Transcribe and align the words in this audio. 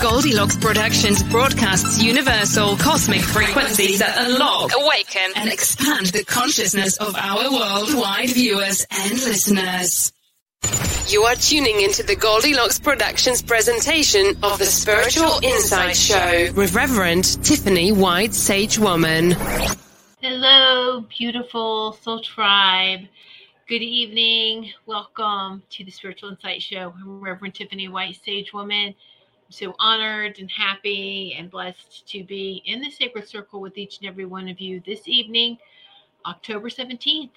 Goldilocks 0.00 0.56
Productions 0.56 1.22
broadcasts 1.24 2.02
universal 2.02 2.76
cosmic 2.76 3.20
frequencies 3.20 3.98
that 3.98 4.16
unlock, 4.26 4.72
awaken, 4.74 5.32
and 5.36 5.50
expand 5.52 6.06
the 6.06 6.24
consciousness 6.24 6.96
of 6.96 7.14
our 7.14 7.50
worldwide 7.50 8.30
viewers 8.30 8.86
and 8.90 9.12
listeners. 9.12 10.12
You 11.08 11.24
are 11.24 11.34
tuning 11.34 11.82
into 11.82 12.02
the 12.02 12.16
Goldilocks 12.16 12.78
Productions 12.78 13.42
presentation 13.42 14.38
of 14.42 14.58
the 14.58 14.64
Spiritual 14.64 15.40
Insight 15.42 15.94
Show 15.96 16.52
with 16.56 16.74
Reverend 16.74 17.44
Tiffany 17.44 17.92
White 17.92 18.32
Sage 18.32 18.78
Woman. 18.78 19.32
Hello, 20.22 21.02
beautiful 21.02 21.92
soul 22.00 22.22
tribe. 22.22 23.00
Good 23.68 23.82
evening. 23.82 24.70
Welcome 24.86 25.62
to 25.70 25.84
the 25.84 25.90
Spiritual 25.90 26.30
Insight 26.30 26.62
Show. 26.62 26.94
I'm 26.96 27.20
Reverend 27.20 27.54
Tiffany 27.54 27.88
White 27.88 28.18
Sage 28.24 28.54
Woman. 28.54 28.94
So 29.48 29.74
honored 29.78 30.38
and 30.38 30.50
happy 30.50 31.34
and 31.38 31.50
blessed 31.50 32.06
to 32.08 32.24
be 32.24 32.62
in 32.66 32.80
the 32.80 32.90
sacred 32.90 33.28
circle 33.28 33.60
with 33.60 33.78
each 33.78 33.98
and 33.98 34.08
every 34.08 34.24
one 34.26 34.48
of 34.48 34.60
you 34.60 34.82
this 34.84 35.06
evening, 35.06 35.58
October 36.26 36.68
17th. 36.68 37.30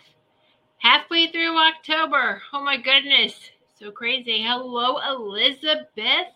Halfway 0.80 1.28
through 1.28 1.58
October. 1.58 2.42
Oh 2.52 2.64
my 2.64 2.78
goodness. 2.78 3.52
So 3.78 3.92
crazy. 3.92 4.42
Hello, 4.42 4.98
Elizabeth. 5.08 6.34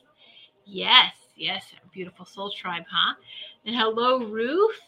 Yes, 0.66 1.16
yes, 1.36 1.66
beautiful 1.92 2.26
soul 2.26 2.52
tribe, 2.52 2.86
huh? 2.90 3.16
And 3.66 3.76
hello, 3.76 4.20
Ruth. 4.24 4.80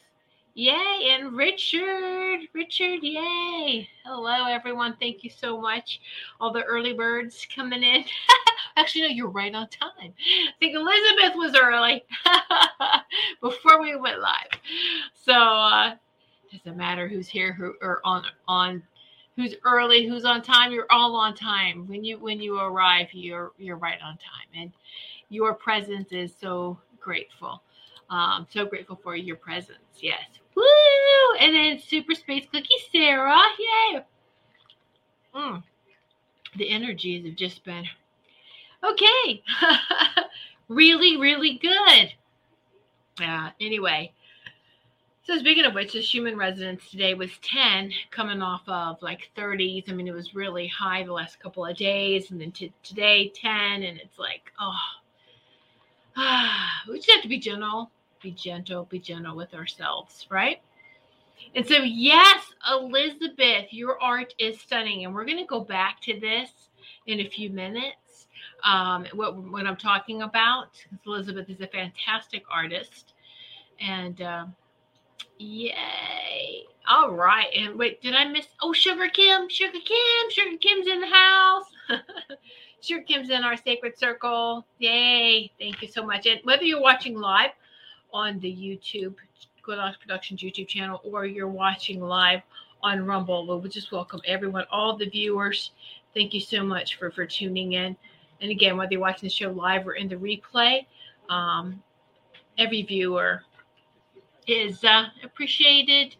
Yay, 0.57 1.09
and 1.11 1.35
Richard. 1.35 2.39
Richard, 2.53 3.03
yay. 3.03 3.89
Hello, 4.05 4.45
everyone. 4.45 4.95
Thank 5.01 5.21
you 5.21 5.29
so 5.29 5.59
much. 5.59 5.99
All 6.39 6.53
the 6.53 6.63
early 6.63 6.93
birds 6.93 7.45
coming 7.53 7.83
in. 7.83 8.05
Actually, 8.77 9.01
no, 9.01 9.07
you're 9.09 9.27
right 9.27 9.53
on 9.53 9.67
time. 9.67 10.13
I 10.13 10.53
think 10.57 10.73
Elizabeth 10.77 11.35
was 11.35 11.57
early 11.61 12.05
before 13.41 13.81
we 13.81 13.97
went 13.97 14.21
live. 14.21 14.47
So, 15.13 15.33
uh, 15.33 15.95
doesn't 16.49 16.77
matter 16.77 17.09
who's 17.09 17.27
here 17.27 17.51
who 17.51 17.73
or 17.81 17.99
on 18.05 18.23
on 18.47 18.81
who's 19.35 19.55
early, 19.65 20.07
who's 20.07 20.23
on 20.23 20.41
time. 20.41 20.71
You're 20.71 20.87
all 20.89 21.17
on 21.17 21.35
time. 21.35 21.85
When 21.85 22.05
you 22.05 22.17
when 22.17 22.39
you 22.39 22.57
arrive, 22.57 23.07
you're 23.11 23.51
you're 23.57 23.75
right 23.75 23.99
on 24.01 24.13
time, 24.13 24.47
and 24.57 24.71
your 25.27 25.53
presence 25.53 26.13
is 26.13 26.33
so 26.39 26.79
grateful. 26.97 27.61
Um, 28.09 28.47
so 28.49 28.65
grateful 28.65 28.97
for 29.03 29.17
your 29.17 29.35
presence. 29.35 29.79
Yes. 29.99 30.23
Woo! 30.55 30.63
And 31.39 31.55
then 31.55 31.79
Super 31.79 32.15
Space 32.15 32.45
Cookie 32.51 32.67
Sarah. 32.91 33.41
Yay! 33.59 34.01
Mm. 35.35 35.63
The 36.57 36.69
energies 36.69 37.25
have 37.25 37.35
just 37.35 37.63
been 37.63 37.85
okay. 38.83 39.43
really, 40.67 41.17
really 41.17 41.59
good. 41.61 42.13
Uh, 43.21 43.49
anyway, 43.59 44.13
so 45.23 45.37
speaking 45.39 45.65
of 45.65 45.73
which, 45.73 45.93
the 45.93 46.01
human 46.01 46.37
resonance 46.37 46.89
today 46.89 47.13
was 47.15 47.31
10, 47.41 47.91
coming 48.11 48.41
off 48.41 48.61
of 48.67 49.01
like 49.01 49.31
30s. 49.35 49.89
I 49.89 49.93
mean, 49.93 50.07
it 50.07 50.13
was 50.13 50.35
really 50.35 50.67
high 50.67 51.03
the 51.03 51.13
last 51.13 51.39
couple 51.39 51.65
of 51.65 51.75
days, 51.75 52.29
and 52.29 52.39
then 52.39 52.51
t- 52.51 52.73
today 52.83 53.29
10, 53.29 53.83
and 53.83 53.99
it's 53.99 54.19
like, 54.19 54.51
oh, 54.59 54.77
we 56.89 56.97
just 56.97 57.11
have 57.11 57.23
to 57.23 57.27
be 57.27 57.39
gentle, 57.39 57.89
be 58.25 58.31
gentle, 58.31 58.85
be 58.85 58.97
gentle 58.97 59.35
with 59.35 59.53
ourselves, 59.53 60.25
right? 60.31 60.59
And 61.53 61.67
so, 61.67 61.75
yes, 61.77 62.43
Elizabeth, 62.69 63.67
your 63.71 64.01
art 64.01 64.33
is 64.39 64.59
stunning, 64.59 65.05
and 65.05 65.13
we're 65.13 65.25
going 65.25 65.37
to 65.37 65.45
go 65.45 65.59
back 65.59 66.01
to 66.01 66.19
this 66.19 66.49
in 67.05 67.19
a 67.19 67.29
few 67.29 67.51
minutes. 67.51 68.27
Um, 68.63 69.05
what 69.13 69.37
what 69.37 69.67
I'm 69.67 69.75
talking 69.75 70.23
about, 70.23 70.69
Elizabeth 71.05 71.49
is 71.49 71.61
a 71.61 71.67
fantastic 71.67 72.43
artist, 72.51 73.13
and. 73.79 74.21
Uh, 74.21 74.45
Yay. 75.37 76.63
All 76.87 77.11
right. 77.11 77.47
And 77.53 77.75
wait, 77.75 78.01
did 78.01 78.15
I 78.15 78.25
miss? 78.25 78.47
Oh, 78.61 78.71
Sugar 78.71 79.09
Kim. 79.09 79.49
Sugar 79.49 79.79
Kim. 79.83 80.29
Sugar 80.29 80.57
Kim's 80.61 80.87
in 80.87 81.01
the 81.01 81.07
house. 81.07 81.65
Sugar 82.81 83.03
Kim's 83.03 83.29
in 83.29 83.43
our 83.43 83.57
sacred 83.57 83.99
circle. 83.99 84.65
Yay. 84.79 85.51
Thank 85.59 85.81
you 85.81 85.89
so 85.89 86.05
much. 86.05 86.25
And 86.25 86.39
whether 86.45 86.63
you're 86.63 86.81
watching 86.81 87.19
live 87.19 87.51
on 88.15 88.39
the 88.39 88.49
YouTube, 88.49 89.13
Goldilocks 89.61 89.97
Productions 89.97 90.39
YouTube 90.39 90.69
channel, 90.69 91.01
or 91.03 91.25
you're 91.25 91.49
watching 91.49 91.99
live 91.99 92.41
on 92.81 93.05
Rumble, 93.05 93.59
we 93.59 93.67
just 93.67 93.91
welcome 93.91 94.21
everyone, 94.25 94.63
all 94.71 94.95
the 94.95 95.09
viewers. 95.09 95.71
Thank 96.13 96.33
you 96.33 96.39
so 96.39 96.63
much 96.63 96.97
for, 96.97 97.11
for 97.11 97.25
tuning 97.25 97.73
in. 97.73 97.97
And 98.39 98.51
again, 98.51 98.77
whether 98.77 98.93
you're 98.93 99.01
watching 99.01 99.27
the 99.27 99.33
show 99.33 99.51
live 99.51 99.85
or 99.85 99.95
in 99.95 100.07
the 100.07 100.15
replay, 100.15 100.85
um, 101.29 101.83
every 102.57 102.83
viewer 102.83 103.43
is 104.47 104.81
uh, 104.85 105.07
appreciated 105.21 106.15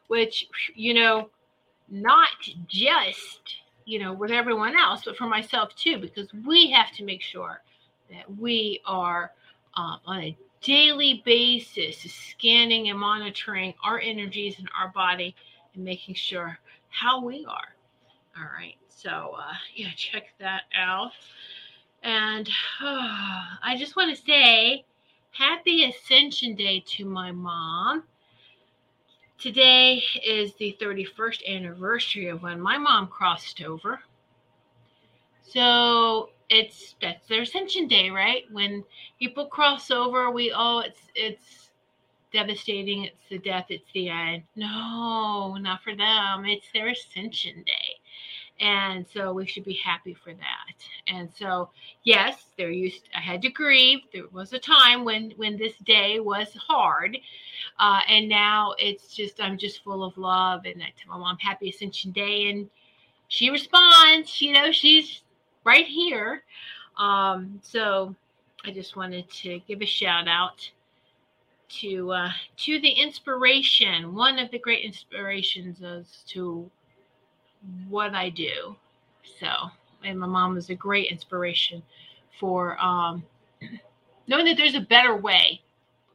which, 0.07 0.47
you 0.73 0.95
know, 0.95 1.29
not 1.89 2.29
just 2.67 3.55
you 3.85 3.99
know, 3.99 4.13
with 4.13 4.31
everyone 4.31 4.75
else, 4.75 5.03
but 5.05 5.15
for 5.15 5.27
myself 5.27 5.75
too, 5.75 5.99
because 5.99 6.27
we 6.45 6.71
have 6.71 6.91
to 6.91 7.05
make 7.05 7.21
sure 7.21 7.61
that 8.09 8.37
we 8.39 8.81
are 8.85 9.31
um, 9.75 9.99
on 10.05 10.21
a 10.21 10.37
daily 10.61 11.21
basis 11.23 11.97
scanning 12.11 12.89
and 12.89 12.99
monitoring 12.99 13.73
our 13.83 13.99
energies 13.99 14.57
and 14.57 14.67
our 14.79 14.89
body 14.89 15.35
and 15.75 15.83
making 15.83 16.15
sure 16.15 16.57
how 16.89 17.23
we 17.23 17.45
are. 17.45 17.75
All 18.37 18.49
right. 18.57 18.75
So, 18.89 19.35
uh, 19.37 19.53
yeah, 19.75 19.89
check 19.95 20.25
that 20.39 20.63
out. 20.75 21.11
And 22.01 22.47
uh, 22.81 22.81
I 23.63 23.75
just 23.77 23.95
want 23.95 24.15
to 24.15 24.23
say 24.23 24.83
happy 25.29 25.85
Ascension 25.85 26.55
Day 26.55 26.83
to 26.97 27.05
my 27.05 27.31
mom. 27.31 28.03
Today 29.37 30.01
is 30.25 30.53
the 30.55 30.77
31st 30.81 31.45
anniversary 31.47 32.27
of 32.27 32.41
when 32.41 32.59
my 32.59 32.77
mom 32.77 33.07
crossed 33.07 33.61
over. 33.61 33.99
So 35.41 36.29
it's 36.49 36.95
that's 37.01 37.27
their 37.27 37.41
ascension 37.43 37.87
day, 37.87 38.09
right? 38.09 38.43
When 38.51 38.83
people 39.19 39.47
cross 39.47 39.91
over, 39.91 40.31
we 40.31 40.53
oh 40.55 40.79
it's 40.79 41.01
it's 41.15 41.69
devastating, 42.33 43.03
it's 43.03 43.21
the 43.29 43.37
death, 43.37 43.67
it's 43.69 43.91
the 43.93 44.09
end. 44.09 44.43
No, 44.55 45.55
not 45.55 45.83
for 45.83 45.95
them. 45.95 46.45
It's 46.45 46.67
their 46.73 46.89
ascension 46.89 47.63
day 47.65 47.99
and 48.59 49.05
so 49.07 49.33
we 49.33 49.45
should 49.45 49.65
be 49.65 49.73
happy 49.73 50.13
for 50.13 50.33
that. 50.33 50.75
And 51.07 51.29
so 51.37 51.69
yes 52.03 52.45
there 52.57 52.71
used 52.71 53.09
i 53.15 53.19
had 53.19 53.41
to 53.41 53.49
grieve. 53.49 53.99
There 54.13 54.27
was 54.31 54.53
a 54.53 54.59
time 54.59 55.03
when 55.03 55.31
when 55.37 55.57
this 55.57 55.77
day 55.85 56.19
was 56.19 56.53
hard. 56.55 57.17
Uh, 57.79 57.99
and 58.07 58.29
now 58.29 58.73
it's 58.77 59.13
just 59.13 59.41
i'm 59.41 59.57
just 59.57 59.83
full 59.83 60.03
of 60.03 60.17
love. 60.17 60.65
And 60.65 60.81
i 60.81 60.93
tell 60.97 61.17
my 61.17 61.17
mom 61.17 61.37
happy 61.39 61.69
ascension 61.69 62.11
day. 62.11 62.49
And 62.49 62.69
she 63.27 63.49
responds 63.49 64.41
you 64.41 64.53
know 64.53 64.71
she's 64.71 65.21
right 65.63 65.85
here. 65.85 66.43
Um, 66.97 67.59
so 67.61 68.15
i 68.65 68.71
just 68.71 68.95
wanted 68.95 69.29
to 69.29 69.59
give 69.67 69.81
a 69.81 69.85
shout 69.85 70.27
out 70.27 70.69
to 71.67 72.11
uh, 72.11 72.31
to 72.57 72.79
the 72.79 72.89
inspiration 72.89 74.13
one 74.13 74.39
of 74.39 74.49
the 74.51 74.59
great 74.59 74.85
inspirations 74.85 75.81
is 75.81 76.23
to 76.27 76.69
what 77.87 78.13
I 78.13 78.29
do. 78.29 78.75
So, 79.39 79.47
and 80.03 80.19
my 80.19 80.27
mom 80.27 80.55
was 80.55 80.69
a 80.69 80.75
great 80.75 81.11
inspiration 81.11 81.83
for 82.39 82.77
um, 82.83 83.23
knowing 84.27 84.45
that 84.45 84.57
there's 84.57 84.75
a 84.75 84.81
better 84.81 85.15
way, 85.15 85.61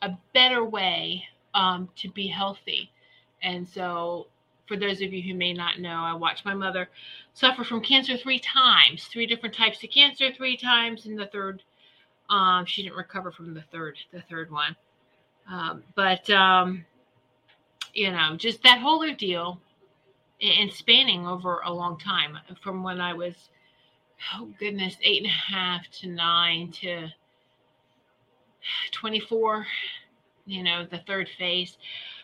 a 0.02 0.10
better 0.32 0.64
way 0.64 1.24
um, 1.54 1.88
to 1.96 2.08
be 2.08 2.26
healthy. 2.26 2.90
And 3.42 3.68
so, 3.68 4.26
for 4.66 4.76
those 4.76 5.02
of 5.02 5.12
you 5.12 5.22
who 5.22 5.34
may 5.36 5.52
not 5.52 5.80
know, 5.80 5.90
I 5.90 6.14
watched 6.14 6.44
my 6.44 6.54
mother 6.54 6.88
suffer 7.34 7.64
from 7.64 7.80
cancer 7.80 8.16
three 8.16 8.38
times, 8.38 9.04
three 9.06 9.26
different 9.26 9.54
types 9.54 9.82
of 9.82 9.90
cancer, 9.90 10.32
three 10.32 10.56
times, 10.56 11.06
and 11.06 11.18
the 11.18 11.26
third, 11.26 11.62
um, 12.28 12.64
she 12.66 12.82
didn't 12.82 12.96
recover 12.96 13.32
from 13.32 13.54
the 13.54 13.62
third, 13.72 13.96
the 14.12 14.22
third 14.30 14.50
one. 14.50 14.76
Um, 15.50 15.82
but 15.96 16.30
um, 16.30 16.84
you 17.94 18.10
know, 18.10 18.36
just 18.36 18.62
that 18.62 18.78
whole 18.78 19.00
ordeal 19.00 19.60
and 20.40 20.72
spanning 20.72 21.26
over 21.26 21.60
a 21.64 21.72
long 21.72 21.98
time 21.98 22.38
from 22.62 22.82
when 22.82 23.00
I 23.00 23.12
was, 23.12 23.34
oh 24.34 24.48
goodness, 24.58 24.96
eight 25.02 25.22
and 25.22 25.26
a 25.30 25.54
half 25.54 25.82
to 26.00 26.08
nine 26.08 26.72
to 26.80 27.08
24, 28.92 29.66
you 30.46 30.62
know, 30.62 30.86
the 30.90 30.98
third 31.06 31.28
phase. 31.38 31.76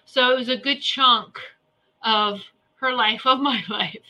So 0.04 0.32
it 0.32 0.38
was 0.38 0.48
a 0.48 0.56
good 0.56 0.80
chunk 0.80 1.38
of 2.02 2.40
her 2.76 2.92
life, 2.92 3.22
of 3.26 3.40
my 3.40 3.62
life, 3.68 4.02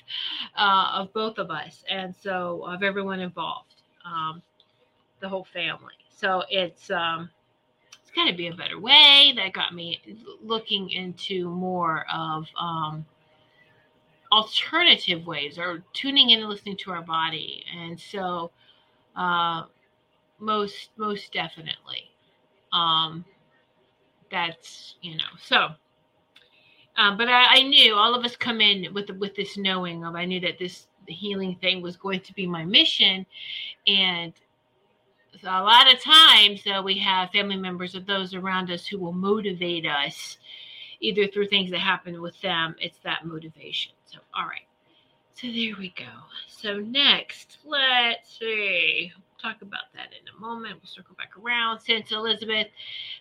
uh, 0.56 0.90
of 0.94 1.12
both 1.12 1.38
of 1.38 1.50
us, 1.50 1.84
and 1.88 2.14
so 2.14 2.64
of 2.66 2.82
everyone 2.82 3.20
involved, 3.20 3.74
um, 4.04 4.42
the 5.20 5.28
whole 5.28 5.46
family. 5.52 5.94
So 6.14 6.42
it's 6.50 6.90
um, 6.90 7.30
it's 8.02 8.10
got 8.10 8.26
to 8.26 8.34
be 8.34 8.48
a 8.48 8.54
better 8.54 8.78
way. 8.78 9.32
That 9.36 9.52
got 9.52 9.74
me 9.74 10.00
looking 10.42 10.90
into 10.90 11.48
more 11.50 12.06
of 12.12 12.46
um, 12.58 13.04
alternative 14.36 15.26
ways 15.26 15.58
or 15.58 15.82
tuning 15.94 16.30
in 16.30 16.40
and 16.40 16.48
listening 16.48 16.76
to 16.76 16.90
our 16.92 17.02
body. 17.02 17.64
And 17.74 17.98
so 17.98 18.50
uh, 19.16 19.64
most 20.38 20.90
most 20.96 21.32
definitely. 21.32 22.10
Um, 22.72 23.24
that's 24.30 24.96
you 25.02 25.16
know 25.16 25.32
so 25.40 25.68
um, 26.96 27.16
but 27.16 27.28
I, 27.28 27.58
I, 27.58 27.62
knew 27.62 27.94
all 27.94 28.14
of 28.14 28.24
us 28.24 28.34
come 28.36 28.60
in 28.60 28.92
with 28.92 29.08
with 29.10 29.36
this 29.36 29.56
knowing 29.56 30.04
of 30.04 30.14
I 30.16 30.24
knew 30.24 30.40
that 30.40 30.58
this 30.58 30.88
healing 31.06 31.56
thing 31.60 31.80
was 31.80 31.96
going 31.96 32.20
to 32.20 32.34
be 32.34 32.46
my 32.46 32.64
mission, 32.64 33.24
and 33.86 34.32
so 35.40 35.48
a 35.48 35.62
lot 35.62 35.92
of 35.92 36.00
times 36.00 36.62
uh, 36.66 36.82
we 36.82 36.98
have 36.98 37.30
family 37.30 37.56
members 37.56 37.94
of 37.94 38.04
those 38.06 38.34
around 38.34 38.70
us 38.70 38.86
who 38.86 38.98
will 38.98 39.12
motivate 39.12 39.86
us 39.86 40.38
either 41.00 41.26
through 41.26 41.48
things 41.48 41.70
that 41.70 41.80
happen 41.80 42.20
with 42.20 42.40
them. 42.40 42.74
It's 42.80 42.98
that 43.04 43.26
motivation. 43.26 43.92
So, 44.06 44.18
all 44.34 44.46
right. 44.46 44.66
So 45.34 45.48
there 45.48 45.74
we 45.78 45.92
go. 45.96 46.04
So 46.48 46.78
next, 46.78 47.58
let's 47.64 48.38
see. 48.38 49.12
We'll 49.14 49.52
talk 49.52 49.60
about 49.60 49.92
that 49.94 50.08
in 50.18 50.26
a 50.34 50.40
moment. 50.40 50.76
We'll 50.76 50.86
circle 50.86 51.14
back 51.16 51.32
around. 51.38 51.80
Since 51.80 52.10
Elizabeth, 52.10 52.68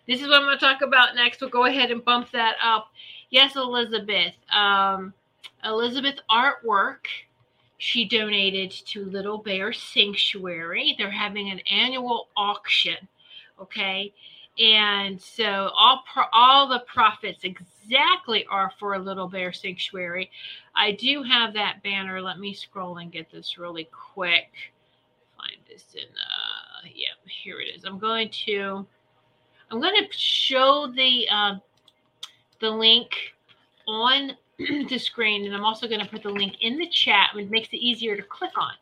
this 0.07 0.21
is 0.21 0.27
what 0.27 0.37
I'm 0.37 0.43
going 0.43 0.57
to 0.57 0.65
talk 0.65 0.81
about 0.81 1.15
next. 1.15 1.41
We'll 1.41 1.49
go 1.49 1.65
ahead 1.65 1.91
and 1.91 2.03
bump 2.05 2.31
that 2.31 2.55
up. 2.63 2.87
Yes, 3.31 3.57
Elizabeth. 3.57 4.33
Um, 4.53 5.13
Elizabeth 5.65 6.15
artwork. 6.31 7.07
She 7.77 8.05
donated 8.05 8.71
to 8.71 9.03
Little 9.05 9.37
Bear 9.37 9.73
Sanctuary. 9.73 10.95
They're 10.97 11.11
having 11.11 11.49
an 11.49 11.59
annual 11.69 12.29
auction. 12.37 12.95
Okay, 13.59 14.13
and 14.57 15.21
so 15.21 15.71
all 15.77 16.03
pro- 16.11 16.29
all 16.31 16.67
the 16.67 16.83
profits 16.87 17.43
exactly 17.43 18.45
are 18.49 18.71
for 18.79 18.93
a 18.93 18.99
little 18.99 19.27
bear 19.27 19.51
sanctuary. 19.51 20.31
I 20.75 20.91
do 20.93 21.23
have 21.23 21.53
that 21.53 21.83
banner. 21.83 22.21
Let 22.21 22.39
me 22.39 22.53
scroll 22.53 22.97
and 22.97 23.11
get 23.11 23.29
this 23.31 23.57
really 23.57 23.89
quick. 23.91 24.51
Find 25.37 25.57
this 25.69 25.93
in 25.93 26.03
uh 26.03 26.87
yeah 26.93 27.07
here 27.25 27.59
it 27.59 27.75
is. 27.75 27.83
I'm 27.83 27.99
going 27.99 28.29
to 28.45 28.85
i'm 29.71 29.81
going 29.81 29.95
to 29.95 30.07
show 30.11 30.91
the 30.95 31.27
uh, 31.29 31.55
the 32.61 32.69
link 32.69 33.09
on 33.87 34.31
the 34.57 34.97
screen 34.97 35.45
and 35.45 35.53
i'm 35.53 35.65
also 35.65 35.87
going 35.87 35.99
to 35.99 36.07
put 36.07 36.23
the 36.23 36.29
link 36.29 36.53
in 36.61 36.77
the 36.77 36.87
chat 36.87 37.29
which 37.35 37.49
makes 37.49 37.67
it 37.73 37.77
easier 37.77 38.15
to 38.15 38.23
click 38.23 38.57
on. 38.57 38.73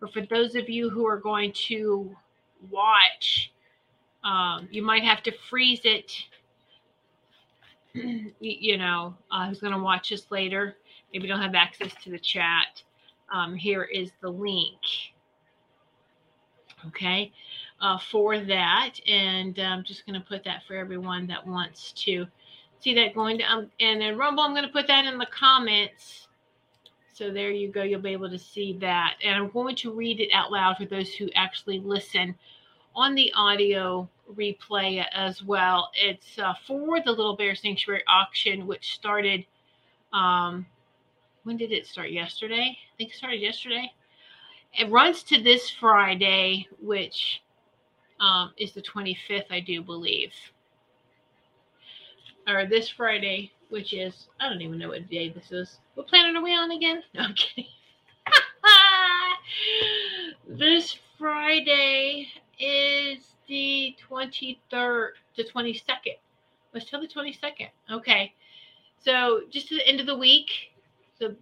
But 0.00 0.12
for 0.12 0.22
those 0.22 0.54
of 0.54 0.68
you 0.70 0.88
who 0.88 1.06
are 1.06 1.18
going 1.18 1.52
to 1.66 2.16
watch 2.70 3.52
um, 4.28 4.68
you 4.70 4.82
might 4.82 5.02
have 5.04 5.22
to 5.22 5.32
freeze 5.48 5.80
it. 5.84 6.12
you 8.40 8.76
know, 8.76 9.14
uh, 9.30 9.48
who's 9.48 9.60
going 9.60 9.72
to 9.72 9.78
watch 9.78 10.10
this 10.10 10.30
later? 10.30 10.76
Maybe 11.12 11.26
don't 11.26 11.40
have 11.40 11.54
access 11.54 11.92
to 12.04 12.10
the 12.10 12.18
chat. 12.18 12.82
Um, 13.32 13.54
here 13.54 13.84
is 13.84 14.12
the 14.20 14.28
link. 14.28 14.80
Okay, 16.86 17.32
uh, 17.80 17.98
for 17.98 18.38
that, 18.38 18.94
and 19.08 19.58
I'm 19.58 19.82
just 19.82 20.06
going 20.06 20.20
to 20.20 20.26
put 20.26 20.44
that 20.44 20.62
for 20.68 20.76
everyone 20.76 21.26
that 21.26 21.44
wants 21.44 21.92
to 22.04 22.26
see 22.80 22.94
that 22.94 23.14
going 23.14 23.38
to. 23.38 23.44
Um, 23.44 23.70
and 23.80 24.00
then 24.00 24.16
Rumble, 24.16 24.44
I'm 24.44 24.52
going 24.52 24.66
to 24.66 24.72
put 24.72 24.86
that 24.86 25.04
in 25.06 25.18
the 25.18 25.26
comments. 25.26 26.28
So 27.14 27.32
there 27.32 27.50
you 27.50 27.72
go. 27.72 27.82
You'll 27.82 28.00
be 28.00 28.10
able 28.10 28.30
to 28.30 28.38
see 28.38 28.78
that, 28.80 29.14
and 29.24 29.34
I'm 29.34 29.50
going 29.50 29.74
to 29.76 29.92
read 29.92 30.20
it 30.20 30.28
out 30.32 30.52
loud 30.52 30.76
for 30.76 30.84
those 30.84 31.12
who 31.14 31.28
actually 31.34 31.80
listen 31.80 32.34
on 32.94 33.14
the 33.14 33.32
audio 33.34 34.08
replay 34.34 35.04
as 35.12 35.42
well. 35.42 35.90
It's 35.94 36.38
uh, 36.38 36.54
for 36.66 37.00
the 37.00 37.10
Little 37.10 37.36
Bear 37.36 37.54
Sanctuary 37.54 38.02
auction, 38.08 38.66
which 38.66 38.94
started 38.94 39.44
um, 40.12 40.66
when 41.48 41.56
did 41.56 41.72
it 41.72 41.86
start? 41.86 42.10
Yesterday? 42.10 42.76
I 42.76 42.96
think 42.98 43.10
it 43.10 43.16
started 43.16 43.40
yesterday. 43.40 43.90
It 44.78 44.90
runs 44.90 45.22
to 45.24 45.42
this 45.42 45.70
Friday, 45.70 46.68
which 46.80 47.42
um, 48.20 48.52
is 48.58 48.72
the 48.72 48.82
25th, 48.82 49.50
I 49.50 49.60
do 49.60 49.82
believe. 49.82 50.32
Or 52.46 52.66
this 52.66 52.88
Friday, 52.90 53.52
which 53.70 53.92
is, 53.94 54.28
I 54.40 54.48
don't 54.50 54.60
even 54.60 54.78
know 54.78 54.88
what 54.88 55.08
day 55.08 55.30
this 55.30 55.52
is. 55.52 55.78
What 55.94 56.08
planet 56.08 56.36
are 56.36 56.42
we 56.42 56.54
on 56.54 56.70
again? 56.70 57.02
No, 57.14 57.22
I'm 57.22 57.34
kidding. 57.34 57.70
this 60.48 60.98
Friday 61.18 62.28
is 62.58 63.20
the 63.48 63.96
23rd, 64.08 65.10
the 65.36 65.44
22nd. 65.44 66.18
Let's 66.72 66.88
tell 66.88 67.00
the 67.00 67.08
22nd. 67.08 67.68
Okay. 67.90 68.32
So 69.00 69.42
just 69.50 69.68
to 69.68 69.74
the 69.76 69.86
end 69.86 70.00
of 70.00 70.06
the 70.06 70.16
week, 70.16 70.72
the 71.18 71.36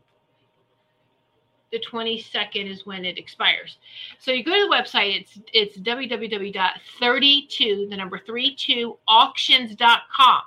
the 1.73 1.81
22nd 1.81 2.71
is 2.71 2.87
when 2.87 3.05
it 3.05 3.19
expires. 3.19 3.79
So 4.21 4.31
you 4.31 4.45
go 4.45 4.55
to 4.55 4.69
the 4.69 4.75
website, 4.75 5.21
it's 5.21 5.41
it's 5.53 5.77
www.32, 5.79 7.91
the 7.91 7.97
number 7.97 8.21
32 8.25 8.97
auctions.com. 9.09 10.43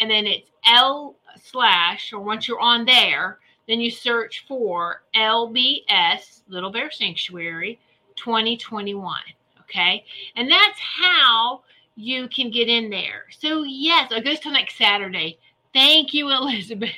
And 0.00 0.10
then 0.10 0.26
it's 0.26 0.50
L 0.66 1.16
slash, 1.42 2.12
or 2.12 2.20
once 2.20 2.46
you're 2.48 2.60
on 2.60 2.84
there, 2.84 3.38
then 3.68 3.80
you 3.80 3.90
search 3.90 4.44
for 4.46 5.02
LBS, 5.14 6.42
Little 6.48 6.70
Bear 6.70 6.90
Sanctuary 6.90 7.78
2021. 8.16 9.16
Okay. 9.72 10.04
And 10.36 10.50
that's 10.50 10.78
how 10.78 11.62
you 11.96 12.28
can 12.28 12.50
get 12.50 12.68
in 12.68 12.90
there. 12.90 13.24
So, 13.38 13.62
yes, 13.62 14.12
it 14.12 14.24
goes 14.24 14.40
till 14.40 14.52
next 14.52 14.76
Saturday. 14.76 15.38
Thank 15.72 16.12
you, 16.12 16.30
Elizabeth. 16.32 16.90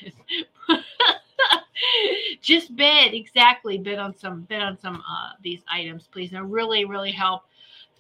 Just 2.41 2.75
bid 2.77 3.15
exactly 3.15 3.79
bid 3.79 3.99
on 3.99 4.17
some 4.17 4.43
bid 4.43 4.61
on 4.61 4.79
some 4.81 4.97
uh, 4.97 5.31
these 5.43 5.63
items, 5.71 6.09
please. 6.11 6.33
And 6.33 6.51
really, 6.53 6.85
really 6.85 7.13
help 7.13 7.43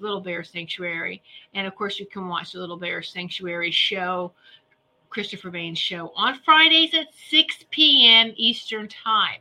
Little 0.00 0.20
Bear 0.20 0.42
Sanctuary. 0.42 1.22
And 1.54 1.66
of 1.66 1.74
course, 1.74 1.98
you 2.00 2.06
can 2.06 2.28
watch 2.28 2.52
the 2.52 2.58
Little 2.58 2.76
Bear 2.76 3.02
Sanctuary 3.02 3.70
show, 3.70 4.32
Christopher 5.08 5.50
Bain's 5.50 5.78
show, 5.78 6.12
on 6.16 6.40
Fridays 6.44 6.94
at 6.94 7.08
6 7.30 7.64
p.m. 7.70 8.32
Eastern 8.36 8.88
Time. 8.88 9.40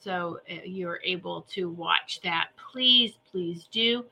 So 0.00 0.40
uh, 0.50 0.54
you're 0.64 1.00
able 1.04 1.42
to 1.52 1.68
watch 1.70 2.20
that. 2.22 2.48
Please, 2.72 3.18
please 3.30 3.68
do. 3.70 4.04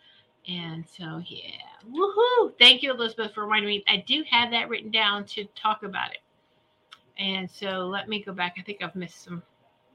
And 0.48 0.84
so, 0.86 1.22
yeah, 1.26 1.62
woohoo! 1.88 2.52
Thank 2.58 2.82
you, 2.82 2.92
Elizabeth, 2.92 3.34
for 3.34 3.44
reminding 3.44 3.68
me. 3.68 3.84
I 3.86 3.98
do 4.06 4.24
have 4.30 4.50
that 4.50 4.68
written 4.68 4.90
down 4.90 5.24
to 5.26 5.44
talk 5.54 5.82
about 5.82 6.10
it. 6.12 6.18
And 7.18 7.50
so 7.50 7.86
let 7.86 8.08
me 8.08 8.22
go 8.22 8.32
back. 8.32 8.56
I 8.58 8.62
think 8.62 8.82
I've 8.82 8.96
missed 8.96 9.22
some 9.22 9.42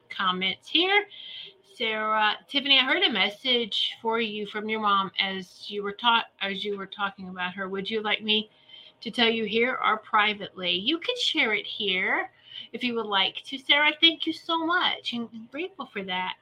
comments 0.10 0.70
here. 0.70 1.06
Sarah, 1.76 2.36
Tiffany, 2.48 2.80
I 2.80 2.84
heard 2.84 3.04
a 3.04 3.12
message 3.12 3.96
for 4.02 4.22
you 4.22 4.46
from 4.46 4.70
your 4.70 4.80
mom 4.80 5.12
as 5.20 5.70
you 5.70 5.84
were 5.84 5.92
taught 5.92 6.26
as 6.42 6.64
you 6.64 6.78
were 6.78 6.86
talking 6.86 7.28
about 7.28 7.54
her. 7.54 7.68
Would 7.68 7.90
you 7.90 8.02
like 8.02 8.24
me 8.24 8.50
to 9.02 9.12
tell 9.12 9.30
you 9.30 9.44
here 9.44 9.78
or 9.84 9.98
privately? 9.98 10.72
You 10.72 11.00
can 11.00 11.16
share 11.20 11.54
it 11.54 11.66
here 11.66 12.30
if 12.72 12.84
you 12.84 12.96
would 12.96 13.08
like 13.08 13.44
to. 13.48 13.58
Sarah, 13.58 13.92
thank 14.00 14.26
you 14.26 14.32
so 14.32 14.66
much. 14.66 15.14
I'm 15.14 15.50
grateful 15.52 15.88
for 15.88 16.04
that. 16.04 16.36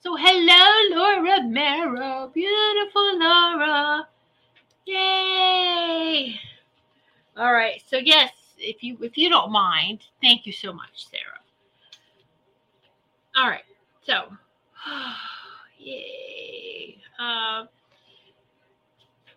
So 0.00 0.16
hello, 0.16 0.96
Laura 0.96 1.42
Mero. 1.42 2.30
Beautiful 2.32 3.18
Laura. 3.18 4.06
Yay. 4.86 6.40
All 7.36 7.52
right. 7.52 7.82
So 7.88 7.96
yes, 7.98 8.32
if 8.58 8.82
you 8.82 8.96
if 9.02 9.18
you 9.18 9.28
don't 9.28 9.50
mind, 9.50 10.00
thank 10.22 10.46
you 10.46 10.52
so 10.52 10.72
much, 10.72 11.08
Sarah. 11.10 11.40
All 13.36 13.48
right, 13.48 13.64
so 14.02 14.24
yay. 15.78 16.98
Uh, 17.18 17.64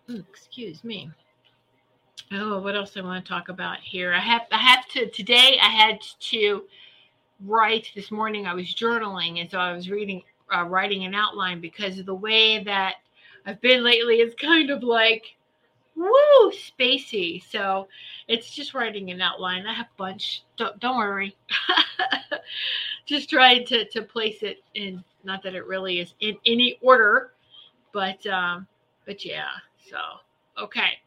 excuse 0.08 0.84
me. 0.84 1.10
Oh, 2.32 2.60
what 2.60 2.74
else 2.74 2.96
I 2.96 3.02
want 3.02 3.24
to 3.24 3.28
talk 3.28 3.48
about 3.48 3.78
here? 3.80 4.12
I 4.14 4.20
have 4.20 4.42
I 4.50 4.58
have 4.58 4.86
to 4.88 5.10
today. 5.10 5.58
I 5.62 5.68
had 5.68 6.00
to 6.30 6.64
write 7.44 7.88
this 7.94 8.10
morning. 8.10 8.46
I 8.46 8.54
was 8.54 8.74
journaling, 8.74 9.40
and 9.40 9.50
so 9.50 9.58
I 9.58 9.72
was 9.72 9.90
reading, 9.90 10.22
uh, 10.54 10.64
writing 10.64 11.04
an 11.04 11.14
outline 11.14 11.60
because 11.60 11.98
of 11.98 12.06
the 12.06 12.14
way 12.14 12.62
that 12.64 12.96
I've 13.46 13.60
been 13.60 13.82
lately. 13.84 14.20
Is 14.20 14.34
kind 14.34 14.70
of 14.70 14.82
like 14.82 15.36
woo 15.96 16.52
spacey. 16.52 17.42
So 17.50 17.88
it's 18.28 18.50
just 18.50 18.74
writing 18.74 19.10
an 19.10 19.20
outline. 19.20 19.66
I 19.66 19.74
have 19.74 19.86
a 19.86 19.98
bunch. 19.98 20.42
Don't, 20.56 20.78
don't 20.80 20.96
worry. 20.96 21.36
Just 23.06 23.30
trying 23.30 23.66
to 23.66 23.84
to 23.86 24.02
place 24.02 24.42
it 24.42 24.62
in 24.74 25.02
not 25.24 25.42
that 25.42 25.54
it 25.54 25.66
really 25.66 26.00
is 26.00 26.14
in 26.20 26.36
any 26.46 26.78
order 26.82 27.32
but 27.92 28.24
um 28.26 28.66
but 29.06 29.24
yeah 29.24 29.48
so 29.90 29.98
okay. 30.62 30.98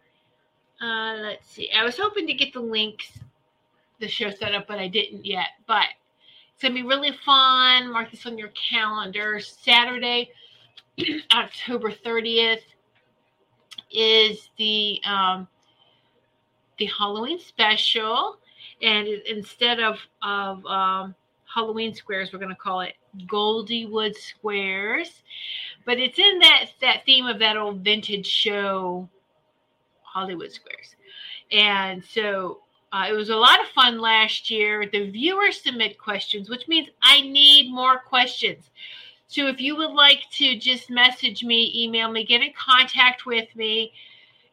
Uh 0.81 1.15
let's 1.21 1.49
see. 1.49 1.71
I 1.71 1.83
was 1.83 1.97
hoping 1.97 2.27
to 2.27 2.33
get 2.33 2.53
the 2.53 2.59
links 2.59 3.19
the 3.99 4.07
show 4.09 4.29
set 4.29 4.53
up 4.53 4.67
but 4.67 4.77
i 4.77 4.87
didn't 4.87 5.25
yet. 5.25 5.47
But 5.67 5.87
it's 6.55 6.61
gonna 6.63 6.73
be 6.73 6.83
really 6.83 7.11
fun 7.25 7.91
mark 7.91 8.09
this 8.09 8.25
on 8.25 8.37
your 8.37 8.51
calendar 8.71 9.39
saturday 9.39 10.31
october 11.33 11.91
30th 11.91 12.61
is 13.91 14.49
the 14.57 14.99
um, 15.05 15.47
the 16.77 16.85
Halloween 16.85 17.39
special, 17.39 18.37
and 18.81 19.07
instead 19.07 19.79
of 19.79 19.97
of 20.21 20.65
um, 20.65 21.15
Halloween 21.53 21.93
squares, 21.93 22.31
we're 22.33 22.39
going 22.39 22.49
to 22.49 22.55
call 22.55 22.81
it 22.81 22.93
Goldywood 23.27 24.15
squares. 24.15 25.23
But 25.85 25.99
it's 25.99 26.19
in 26.19 26.39
that 26.39 26.65
that 26.81 27.05
theme 27.05 27.25
of 27.25 27.39
that 27.39 27.57
old 27.57 27.81
vintage 27.81 28.27
show, 28.27 29.09
Hollywood 30.01 30.51
squares, 30.51 30.95
and 31.51 32.03
so. 32.03 32.59
Uh, 32.95 33.09
it 33.09 33.13
was 33.13 33.29
a 33.29 33.35
lot 33.35 33.59
of 33.59 33.67
fun 33.67 33.99
last 33.99 34.49
year. 34.49 34.87
The 34.89 35.09
viewers 35.09 35.61
submit 35.61 35.97
questions, 35.97 36.49
which 36.49 36.69
means 36.69 36.87
I 37.01 37.19
need 37.19 37.69
more 37.69 37.99
questions. 37.99 38.69
So 39.27 39.47
if 39.47 39.59
you 39.59 39.75
would 39.75 39.91
like 39.91 40.21
to 40.37 40.57
just 40.57 40.89
message 40.89 41.43
me, 41.43 41.73
email 41.75 42.09
me, 42.09 42.23
get 42.23 42.41
in 42.41 42.53
contact 42.53 43.25
with 43.25 43.53
me, 43.53 43.91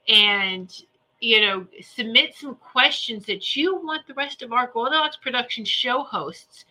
and 0.09 0.75
you 1.21 1.41
know, 1.41 1.69
submit 1.81 2.35
some 2.35 2.57
questions 2.57 3.27
that 3.27 3.55
you 3.55 3.77
want 3.77 4.09
the 4.09 4.15
rest 4.15 4.43
of 4.43 4.53
our 4.53 4.67
Goldilocks 4.67 5.17
production 5.17 5.65
show 5.65 6.03
hosts 6.03 6.65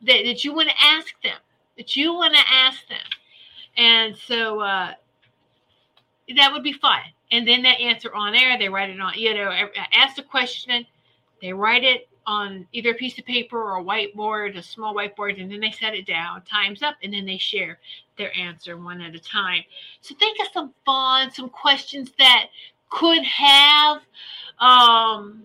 that, 0.00 0.24
that 0.24 0.44
you 0.44 0.54
want 0.54 0.70
to 0.70 0.74
ask 0.82 1.12
them, 1.22 1.36
that 1.76 1.94
you 1.94 2.14
want 2.14 2.32
to 2.32 2.40
ask 2.50 2.88
them. 2.88 2.98
And 3.76 4.16
so 4.16 4.60
uh, 4.60 4.94
that 6.36 6.52
would 6.54 6.62
be 6.62 6.72
fun. 6.72 7.00
And 7.30 7.46
then 7.46 7.62
that 7.64 7.80
answer 7.80 8.14
on 8.14 8.34
air, 8.34 8.58
they 8.58 8.70
write 8.70 8.88
it 8.88 8.98
on, 8.98 9.12
you 9.14 9.34
know, 9.34 9.52
ask 9.92 10.16
the 10.16 10.22
question, 10.22 10.86
they 11.42 11.52
write 11.52 11.84
it 11.84 12.08
on 12.26 12.66
either 12.72 12.92
a 12.92 12.94
piece 12.94 13.18
of 13.18 13.24
paper 13.24 13.60
or 13.60 13.78
a 13.78 13.84
whiteboard, 13.84 14.56
a 14.56 14.62
small 14.62 14.94
whiteboard, 14.94 15.42
and 15.42 15.50
then 15.50 15.60
they 15.60 15.72
set 15.72 15.94
it 15.94 16.06
down, 16.06 16.40
time's 16.42 16.82
up, 16.82 16.94
and 17.02 17.12
then 17.12 17.26
they 17.26 17.36
share 17.36 17.78
their 18.16 18.34
answer 18.38 18.76
one 18.76 19.00
at 19.00 19.14
a 19.14 19.18
time. 19.18 19.62
So 20.00 20.14
think 20.14 20.38
of 20.40 20.46
some 20.54 20.72
fun, 20.86 21.32
some 21.32 21.48
questions 21.48 22.12
that 22.18 22.46
could 22.90 23.24
have, 23.24 24.02
um, 24.60 25.44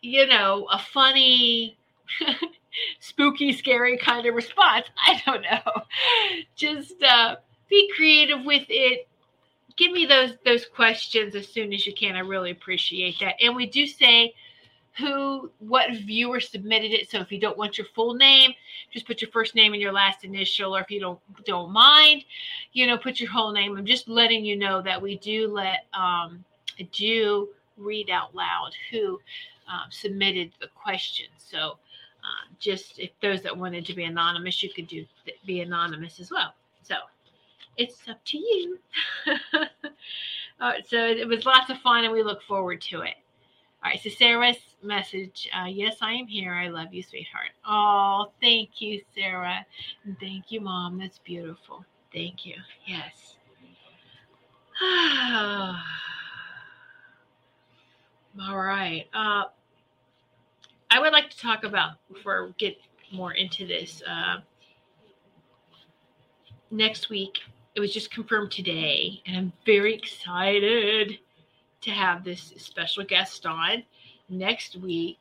you 0.00 0.26
know, 0.26 0.66
a 0.72 0.78
funny, 0.78 1.76
spooky, 3.00 3.52
scary 3.52 3.98
kind 3.98 4.26
of 4.26 4.34
response. 4.34 4.86
I 5.06 5.20
don't 5.26 5.42
know. 5.42 5.82
Just 6.54 7.02
uh, 7.02 7.36
be 7.68 7.90
creative 7.94 8.44
with 8.44 8.64
it. 8.68 9.06
Give 9.76 9.92
me 9.92 10.06
those 10.06 10.32
those 10.46 10.64
questions 10.64 11.34
as 11.34 11.46
soon 11.48 11.74
as 11.74 11.86
you 11.86 11.92
can. 11.92 12.16
I 12.16 12.20
really 12.20 12.50
appreciate 12.50 13.18
that. 13.20 13.34
And 13.42 13.54
we 13.54 13.66
do 13.66 13.86
say 13.86 14.32
who, 14.98 15.50
what 15.58 15.90
viewer 15.92 16.40
submitted 16.40 16.92
it. 16.92 17.10
So 17.10 17.18
if 17.20 17.30
you 17.30 17.38
don't 17.38 17.58
want 17.58 17.76
your 17.76 17.86
full 17.94 18.14
name, 18.14 18.52
just 18.92 19.06
put 19.06 19.20
your 19.20 19.30
first 19.30 19.54
name 19.54 19.72
and 19.72 19.82
your 19.82 19.92
last 19.92 20.24
initial, 20.24 20.74
or 20.74 20.80
if 20.80 20.90
you 20.90 21.00
don't 21.00 21.18
don't 21.44 21.70
mind, 21.70 22.24
you 22.72 22.86
know, 22.86 22.96
put 22.96 23.20
your 23.20 23.30
whole 23.30 23.52
name. 23.52 23.76
I'm 23.76 23.86
just 23.86 24.08
letting 24.08 24.44
you 24.44 24.56
know 24.56 24.80
that 24.82 25.00
we 25.00 25.18
do 25.18 25.48
let 25.48 25.86
um, 25.92 26.44
do 26.92 27.48
read 27.76 28.10
out 28.10 28.34
loud 28.34 28.70
who 28.90 29.20
um, 29.68 29.90
submitted 29.90 30.52
the 30.60 30.68
question. 30.68 31.26
So 31.36 31.58
uh, 31.58 32.54
just 32.58 32.98
if 32.98 33.10
those 33.20 33.42
that 33.42 33.56
wanted 33.56 33.84
to 33.86 33.94
be 33.94 34.04
anonymous, 34.04 34.62
you 34.62 34.70
could 34.70 34.88
do 34.88 35.04
be 35.44 35.60
anonymous 35.60 36.20
as 36.20 36.30
well. 36.30 36.54
So 36.82 36.94
it's 37.76 38.08
up 38.08 38.24
to 38.24 38.38
you. 38.38 38.78
so 40.86 41.06
it 41.06 41.28
was 41.28 41.44
lots 41.44 41.68
of 41.70 41.78
fun, 41.80 42.04
and 42.04 42.12
we 42.12 42.22
look 42.22 42.42
forward 42.42 42.80
to 42.82 43.02
it. 43.02 43.16
All 43.86 43.92
right, 43.92 44.02
so 44.02 44.10
Sarah's 44.10 44.56
message. 44.82 45.48
Uh, 45.56 45.66
yes, 45.66 45.98
I 46.02 46.14
am 46.14 46.26
here. 46.26 46.52
I 46.52 46.66
love 46.66 46.92
you, 46.92 47.04
sweetheart. 47.04 47.50
Oh, 47.64 48.32
thank 48.42 48.80
you, 48.80 49.00
Sarah. 49.14 49.64
And 50.04 50.18
thank 50.18 50.50
you, 50.50 50.60
Mom. 50.60 50.98
That's 50.98 51.20
beautiful. 51.20 51.84
Thank 52.12 52.44
you. 52.44 52.56
Yes. 52.84 53.36
All 58.42 58.58
right. 58.58 59.04
Uh, 59.14 59.44
I 60.90 60.98
would 60.98 61.12
like 61.12 61.30
to 61.30 61.38
talk 61.38 61.62
about 61.62 61.92
before 62.12 62.46
we 62.46 62.54
get 62.58 62.76
more 63.12 63.34
into 63.34 63.68
this 63.68 64.02
uh, 64.04 64.38
next 66.72 67.08
week. 67.08 67.38
It 67.76 67.80
was 67.80 67.94
just 67.94 68.10
confirmed 68.10 68.50
today, 68.50 69.22
and 69.26 69.36
I'm 69.36 69.52
very 69.64 69.94
excited 69.94 71.20
to 71.86 71.92
have 71.92 72.22
this 72.24 72.52
special 72.58 73.04
guest 73.04 73.46
on 73.46 73.82
next 74.28 74.76
week. 74.76 75.20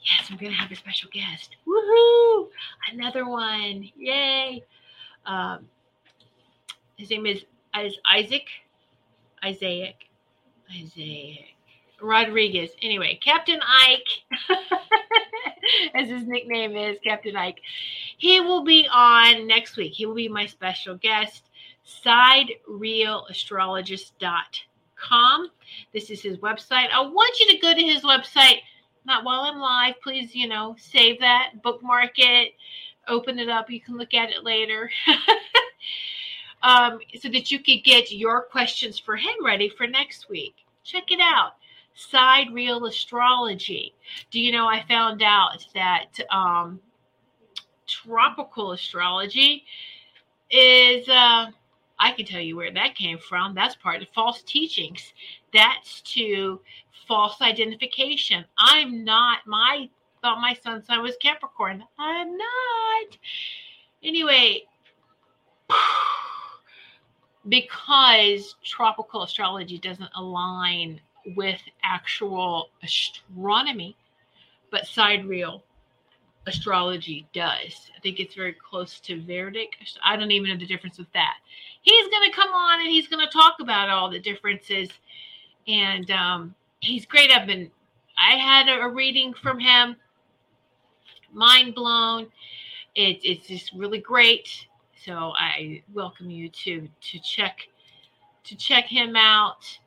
Yes, 0.00 0.28
I'm 0.30 0.38
going 0.38 0.52
to 0.52 0.58
have 0.58 0.72
a 0.72 0.76
special 0.76 1.10
guest. 1.12 1.56
Woohoo! 1.66 2.48
Another 2.92 3.28
one. 3.28 3.90
Yay. 3.96 4.64
Um, 5.26 5.66
his 6.96 7.10
name 7.10 7.26
is, 7.26 7.44
is 7.78 7.98
Isaac. 8.10 8.46
Isaac. 9.42 9.96
Isaac. 10.74 11.44
Rodriguez. 12.00 12.70
Anyway, 12.82 13.18
Captain 13.22 13.60
Ike, 13.62 14.48
as 15.94 16.08
his 16.08 16.26
nickname 16.26 16.74
is, 16.76 16.96
Captain 17.04 17.36
Ike. 17.36 17.60
He 18.16 18.40
will 18.40 18.64
be 18.64 18.88
on 18.90 19.46
next 19.46 19.76
week. 19.76 19.92
He 19.92 20.06
will 20.06 20.14
be 20.14 20.28
my 20.28 20.46
special 20.46 20.96
guest. 20.96 21.42
SideRealAstrologist.com. 22.04 24.42
This 25.92 26.10
is 26.10 26.22
his 26.22 26.38
website. 26.38 26.90
I 26.92 27.00
want 27.00 27.38
you 27.40 27.48
to 27.52 27.58
go 27.58 27.74
to 27.74 27.82
his 27.82 28.02
website 28.02 28.60
not 29.06 29.24
while 29.24 29.42
I'm 29.42 29.58
live. 29.58 29.94
Please, 30.02 30.34
you 30.34 30.48
know, 30.48 30.76
save 30.78 31.20
that, 31.20 31.62
bookmark 31.62 32.12
it, 32.16 32.52
open 33.08 33.38
it 33.38 33.48
up. 33.48 33.70
You 33.70 33.80
can 33.80 33.96
look 33.96 34.14
at 34.14 34.30
it 34.30 34.44
later. 34.44 34.90
um, 36.62 36.98
so 37.18 37.28
that 37.28 37.50
you 37.50 37.60
could 37.60 37.84
get 37.84 38.10
your 38.10 38.42
questions 38.42 38.98
for 38.98 39.16
him 39.16 39.44
ready 39.44 39.68
for 39.68 39.86
next 39.86 40.28
week. 40.28 40.56
Check 40.84 41.12
it 41.12 41.20
out. 41.20 41.52
Sidereal 41.94 42.84
Astrology. 42.84 43.94
Do 44.30 44.40
you 44.40 44.52
know 44.52 44.66
I 44.66 44.84
found 44.86 45.22
out 45.22 45.64
that 45.74 46.18
um, 46.30 46.80
tropical 47.86 48.72
astrology 48.72 49.64
is, 50.50 51.08
uh, 51.08 51.46
I 51.98 52.12
can 52.12 52.26
tell 52.26 52.40
you 52.40 52.56
where 52.56 52.72
that 52.72 52.94
came 52.94 53.18
from. 53.18 53.54
That's 53.54 53.74
part 53.76 54.02
of 54.02 54.08
false 54.14 54.42
teachings. 54.42 55.14
That's 55.52 56.00
to 56.02 56.60
false 57.06 57.40
identification. 57.40 58.44
I'm 58.58 59.04
not 59.04 59.46
my 59.46 59.88
thought 60.22 60.40
my 60.40 60.54
sun 60.54 60.84
sign 60.84 61.02
was 61.02 61.16
Capricorn. 61.20 61.84
I'm 61.98 62.36
not. 62.36 63.16
Anyway, 64.02 64.62
because 67.48 68.56
tropical 68.64 69.22
astrology 69.22 69.78
doesn't 69.78 70.10
align 70.16 71.00
with 71.34 71.60
actual 71.82 72.70
astronomy, 72.82 73.96
but 74.70 74.86
sidereal 74.86 75.64
astrology 76.46 77.26
does. 77.32 77.90
I 77.96 78.00
think 78.02 78.20
it's 78.20 78.34
very 78.34 78.52
close 78.52 79.00
to 79.00 79.20
Vedic. 79.20 79.70
I 80.04 80.16
don't 80.16 80.30
even 80.30 80.50
know 80.50 80.56
the 80.56 80.66
difference 80.66 80.98
with 80.98 81.12
that. 81.12 81.36
He's 81.82 82.08
going 82.08 82.30
to 82.30 82.36
come 82.36 82.50
on 82.50 82.80
and 82.80 82.90
he's 82.90 83.08
going 83.08 83.24
to 83.24 83.32
talk 83.32 83.56
about 83.60 83.90
all 83.90 84.10
the 84.10 84.20
differences. 84.20 84.88
And 85.66 86.10
um, 86.10 86.54
he's 86.80 87.06
great. 87.06 87.30
I've 87.30 87.46
been, 87.46 87.70
I 88.18 88.36
had 88.36 88.68
a, 88.68 88.82
a 88.82 88.88
reading 88.88 89.34
from 89.34 89.58
him, 89.58 89.96
mind 91.32 91.74
blown. 91.74 92.26
It, 92.94 93.20
it's 93.22 93.48
just 93.48 93.72
really 93.72 93.98
great. 93.98 94.66
So 95.04 95.32
I 95.36 95.82
welcome 95.94 96.30
you 96.30 96.48
to 96.48 96.88
to 97.00 97.18
check 97.20 97.60
to 98.44 98.56
check 98.56 98.86
him 98.86 99.14
out. 99.14 99.78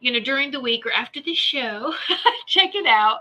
You 0.00 0.12
know, 0.12 0.20
during 0.20 0.50
the 0.50 0.60
week 0.60 0.84
or 0.84 0.92
after 0.92 1.22
the 1.22 1.34
show, 1.34 1.94
check 2.46 2.74
it 2.74 2.86
out. 2.86 3.20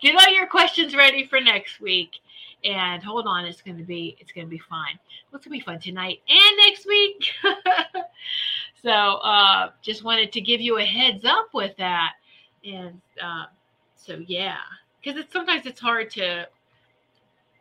Get 0.00 0.16
all 0.16 0.32
your 0.32 0.46
questions 0.46 0.96
ready 0.96 1.26
for 1.26 1.40
next 1.40 1.80
week. 1.80 2.20
And 2.64 3.02
hold 3.02 3.26
on, 3.26 3.44
it's 3.44 3.60
gonna 3.60 3.82
be 3.82 4.16
it's 4.18 4.32
gonna 4.32 4.46
be 4.46 4.58
fun. 4.58 4.98
It's 5.32 5.44
gonna 5.44 5.56
be 5.56 5.60
fun 5.60 5.80
tonight 5.80 6.20
and 6.28 6.56
next 6.58 6.86
week? 6.86 7.30
so 8.82 8.90
uh 8.90 9.70
just 9.82 10.02
wanted 10.02 10.32
to 10.32 10.40
give 10.40 10.60
you 10.60 10.78
a 10.78 10.84
heads 10.84 11.24
up 11.24 11.48
with 11.52 11.76
that. 11.76 12.12
And 12.64 13.00
uh, 13.22 13.44
so 13.96 14.20
yeah 14.26 14.56
because 15.02 15.20
it's 15.20 15.32
sometimes 15.32 15.66
it's 15.66 15.80
hard 15.80 16.10
to 16.12 16.46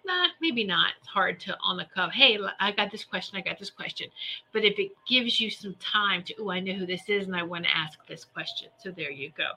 nah 0.05 0.27
maybe 0.41 0.63
not. 0.63 0.91
It's 0.99 1.07
hard 1.07 1.39
to 1.41 1.57
on 1.61 1.75
the 1.77 1.85
cuff 1.85 2.13
hey 2.13 2.39
i 2.59 2.71
got 2.71 2.91
this 2.91 3.03
question 3.03 3.37
i 3.37 3.41
got 3.41 3.59
this 3.59 3.69
question. 3.69 4.07
But 4.53 4.63
if 4.63 4.79
it 4.79 4.91
gives 5.05 5.39
you 5.39 5.49
some 5.49 5.75
time 5.81 6.23
to 6.23 6.35
oh 6.39 6.49
i 6.49 6.61
know 6.61 6.73
who 6.73 6.85
this 6.85 7.09
is 7.09 7.27
and 7.27 7.35
i 7.35 7.43
want 7.43 7.65
to 7.65 7.75
ask 7.75 7.99
this 8.07 8.23
question. 8.23 8.69
So 8.81 8.91
there 8.91 9.11
you 9.11 9.31
go 9.37 9.51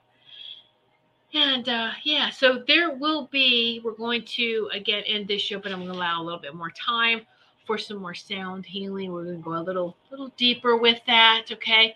and 1.37 1.69
uh, 1.69 1.91
yeah 2.05 2.31
so 2.31 2.63
there 2.67 2.97
will 2.97 3.29
be 3.31 3.81
we're 3.85 3.93
going 3.93 4.25
to 4.25 4.69
again 4.73 5.03
end 5.07 5.29
this 5.29 5.43
show 5.43 5.59
but 5.59 5.73
i'm 5.73 5.79
going 5.79 5.93
to 5.93 5.97
allow 5.97 6.21
a 6.21 6.25
little 6.25 6.41
bit 6.41 6.55
more 6.55 6.71
time 6.71 7.21
for 7.67 7.79
some 7.79 7.99
more 7.99 8.15
sound 8.15 8.65
healing 8.65 9.13
we're 9.13 9.25
going 9.25 9.37
to 9.37 9.43
go 9.43 9.55
a 9.55 9.63
little 9.63 9.97
little 10.11 10.33
deeper 10.37 10.77
with 10.77 11.01
that 11.07 11.45
okay 11.51 11.95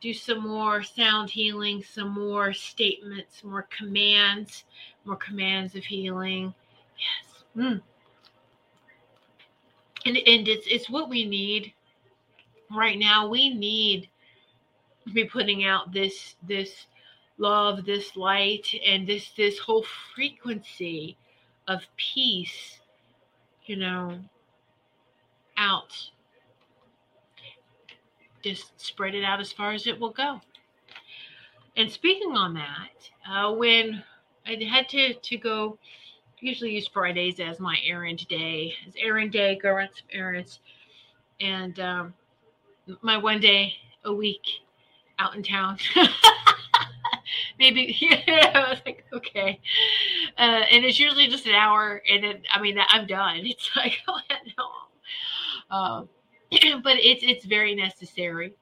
do 0.00 0.12
some 0.12 0.46
more 0.46 0.82
sound 0.82 1.30
healing, 1.30 1.82
some 1.82 2.10
more 2.10 2.52
statements, 2.52 3.42
more 3.42 3.66
commands, 3.76 4.64
more 5.04 5.16
commands 5.16 5.74
of 5.74 5.84
healing. 5.84 6.54
Yes. 6.96 7.44
Mm. 7.56 7.80
And, 10.04 10.16
and 10.16 10.48
it's 10.48 10.66
it's 10.68 10.88
what 10.88 11.08
we 11.08 11.24
need 11.24 11.72
right 12.70 12.98
now. 12.98 13.28
We 13.28 13.52
need 13.52 14.08
to 15.06 15.12
be 15.12 15.24
putting 15.24 15.64
out 15.64 15.92
this 15.92 16.36
this 16.46 16.86
love, 17.38 17.84
this 17.84 18.16
light, 18.16 18.68
and 18.86 19.06
this 19.06 19.30
this 19.36 19.58
whole 19.58 19.84
frequency 20.14 21.16
of 21.68 21.82
peace, 21.96 22.80
you 23.64 23.76
know, 23.76 24.18
out 25.56 26.10
just 28.46 28.80
spread 28.80 29.14
it 29.14 29.24
out 29.24 29.40
as 29.40 29.50
far 29.50 29.72
as 29.72 29.88
it 29.88 29.98
will 29.98 30.10
go. 30.10 30.40
And 31.76 31.90
speaking 31.90 32.36
on 32.36 32.54
that, 32.54 33.10
uh, 33.28 33.52
when 33.52 34.04
I 34.46 34.56
had 34.64 34.88
to 34.90 35.14
to 35.14 35.36
go, 35.36 35.78
usually 36.38 36.70
use 36.72 36.86
Fridays 36.86 37.40
as 37.40 37.58
my 37.58 37.76
errand 37.84 38.26
day, 38.28 38.72
as 38.86 38.94
errand 38.96 39.32
day, 39.32 39.58
go 39.60 39.72
run 39.72 39.88
some 39.92 40.06
errands, 40.12 40.60
and 41.40 41.78
um, 41.80 42.14
my 43.02 43.18
one 43.18 43.40
day 43.40 43.74
a 44.04 44.12
week 44.12 44.44
out 45.18 45.34
in 45.34 45.42
town. 45.42 45.78
Maybe 47.58 47.96
yeah, 48.00 48.52
I 48.54 48.70
was 48.70 48.80
like, 48.84 49.04
okay, 49.12 49.60
uh, 50.38 50.62
and 50.70 50.84
it's 50.84 50.98
usually 50.98 51.28
just 51.28 51.46
an 51.46 51.54
hour, 51.54 52.02
and 52.10 52.24
then 52.24 52.42
I 52.52 52.60
mean 52.60 52.78
I'm 52.88 53.06
done. 53.06 53.40
It's 53.44 53.70
like 53.76 53.98
oh 54.08 54.20
no. 54.58 55.76
Um, 55.76 56.08
but 56.82 56.96
it's 56.96 57.22
it's 57.24 57.44
very 57.44 57.74
necessary 57.74 58.54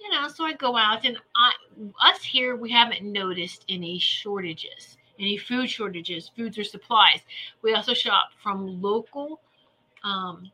you 0.00 0.10
know 0.10 0.28
so 0.28 0.44
i 0.44 0.52
go 0.52 0.76
out 0.76 1.04
and 1.04 1.16
i 1.36 1.52
us 2.00 2.22
here 2.22 2.56
we 2.56 2.70
haven't 2.70 3.02
noticed 3.02 3.64
any 3.68 3.98
shortages 3.98 4.96
any 5.18 5.36
food 5.36 5.68
shortages 5.68 6.30
foods 6.36 6.58
or 6.58 6.64
supplies 6.64 7.20
we 7.62 7.74
also 7.74 7.94
shop 7.94 8.30
from 8.42 8.80
local 8.80 9.40
um 10.04 10.50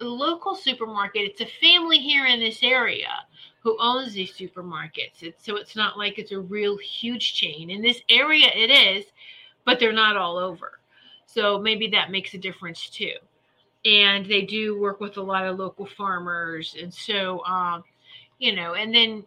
local 0.00 0.54
supermarket 0.54 1.22
it's 1.22 1.40
a 1.40 1.46
family 1.60 1.98
here 1.98 2.26
in 2.26 2.40
this 2.40 2.62
area 2.62 3.08
who 3.68 3.76
owns 3.80 4.14
these 4.14 4.32
supermarkets. 4.32 5.22
It's, 5.22 5.44
so 5.44 5.56
it's 5.56 5.76
not 5.76 5.98
like 5.98 6.18
it's 6.18 6.32
a 6.32 6.40
real 6.40 6.78
huge 6.78 7.34
chain. 7.34 7.68
In 7.68 7.82
this 7.82 8.00
area 8.08 8.50
it 8.54 8.70
is 8.70 9.04
but 9.66 9.78
they're 9.78 9.92
not 9.92 10.16
all 10.16 10.38
over. 10.38 10.78
So 11.26 11.58
maybe 11.58 11.88
that 11.88 12.10
makes 12.10 12.32
a 12.32 12.38
difference 12.38 12.88
too. 12.88 13.12
And 13.84 14.24
they 14.24 14.42
do 14.42 14.80
work 14.80 15.00
with 15.00 15.18
a 15.18 15.22
lot 15.22 15.44
of 15.44 15.58
local 15.58 15.84
farmers. 15.84 16.74
And 16.80 16.92
so 16.92 17.44
um, 17.44 17.84
you 18.38 18.56
know 18.56 18.72
and 18.72 18.94
then 18.94 19.24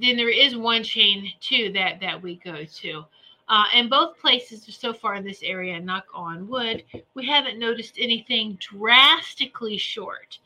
then 0.00 0.16
there 0.16 0.30
is 0.30 0.56
one 0.56 0.82
chain 0.82 1.32
too 1.40 1.70
that 1.74 2.00
that 2.00 2.20
we 2.20 2.36
go 2.44 2.64
to. 2.64 3.04
Uh, 3.48 3.64
and 3.74 3.88
both 3.88 4.18
places 4.18 4.66
so 4.76 4.92
far 4.92 5.14
in 5.14 5.24
this 5.24 5.42
area 5.42 5.80
knock 5.80 6.04
on 6.12 6.46
wood 6.48 6.84
we 7.14 7.24
haven't 7.24 7.58
noticed 7.60 7.94
anything 7.98 8.58
drastically 8.60 9.78
short. 9.78 10.38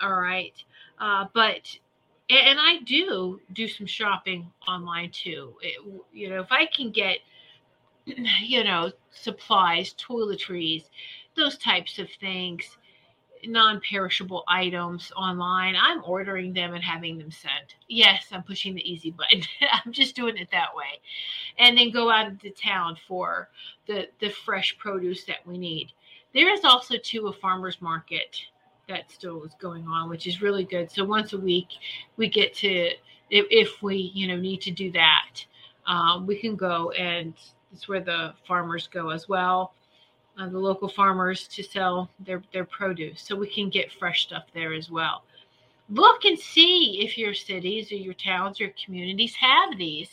All 0.00 0.14
right? 0.14 0.54
Uh, 0.98 1.26
but 1.34 1.68
and 2.38 2.58
i 2.60 2.78
do 2.84 3.40
do 3.52 3.68
some 3.68 3.86
shopping 3.86 4.50
online 4.66 5.10
too 5.10 5.54
it, 5.62 5.78
you 6.12 6.28
know 6.28 6.40
if 6.40 6.50
i 6.50 6.66
can 6.66 6.90
get 6.90 7.18
you 8.06 8.64
know 8.64 8.90
supplies 9.10 9.94
toiletries 9.94 10.84
those 11.36 11.58
types 11.58 11.98
of 11.98 12.08
things, 12.20 12.76
non-perishable 13.44 14.44
items 14.48 15.10
online. 15.16 15.74
I'm 15.76 16.02
ordering 16.04 16.52
them 16.52 16.74
and 16.74 16.84
having 16.84 17.18
them 17.18 17.30
sent. 17.30 17.76
Yes, 17.88 18.26
I'm 18.30 18.42
pushing 18.42 18.74
the 18.74 18.90
easy 18.90 19.10
button. 19.18 19.42
I'm 19.84 19.92
just 19.92 20.14
doing 20.14 20.36
it 20.36 20.48
that 20.52 20.74
way. 20.74 21.00
And 21.58 21.76
then 21.76 21.90
go 21.90 22.10
out 22.10 22.28
into 22.28 22.50
town 22.50 22.96
for 23.08 23.48
the 23.86 24.08
the 24.20 24.30
fresh 24.30 24.76
produce 24.78 25.24
that 25.24 25.46
we 25.46 25.58
need. 25.58 25.92
There 26.34 26.52
is 26.52 26.64
also 26.64 26.96
too 26.96 27.26
a 27.26 27.32
farmers 27.32 27.80
market 27.80 28.40
that 28.88 29.10
still 29.10 29.42
is 29.44 29.52
going 29.60 29.86
on, 29.86 30.08
which 30.08 30.26
is 30.26 30.42
really 30.42 30.64
good. 30.64 30.90
So 30.90 31.04
once 31.04 31.32
a 31.32 31.38
week 31.38 31.68
we 32.16 32.28
get 32.28 32.54
to 32.56 32.90
if, 33.30 33.82
we 33.82 33.96
you 34.14 34.28
know 34.28 34.36
need 34.36 34.60
to 34.62 34.70
do 34.70 34.92
that, 34.92 35.44
um, 35.86 36.26
we 36.26 36.36
can 36.36 36.56
go 36.56 36.90
and 36.92 37.34
it's 37.72 37.88
where 37.88 38.00
the 38.00 38.34
farmers 38.46 38.86
go 38.88 39.10
as 39.10 39.28
well 39.28 39.72
uh, 40.38 40.48
the 40.48 40.58
local 40.58 40.88
farmers 40.88 41.46
to 41.48 41.62
sell 41.62 42.08
their, 42.20 42.42
their 42.52 42.64
produce 42.64 43.22
so 43.22 43.36
we 43.36 43.48
can 43.48 43.68
get 43.68 43.92
fresh 43.92 44.22
stuff 44.22 44.44
there 44.54 44.72
as 44.72 44.90
well. 44.90 45.24
Look 45.90 46.24
and 46.24 46.38
see 46.38 47.00
if 47.04 47.18
your 47.18 47.34
cities 47.34 47.92
or 47.92 47.96
your 47.96 48.14
towns 48.14 48.60
or 48.60 48.72
communities 48.82 49.34
have 49.34 49.76
these 49.76 50.08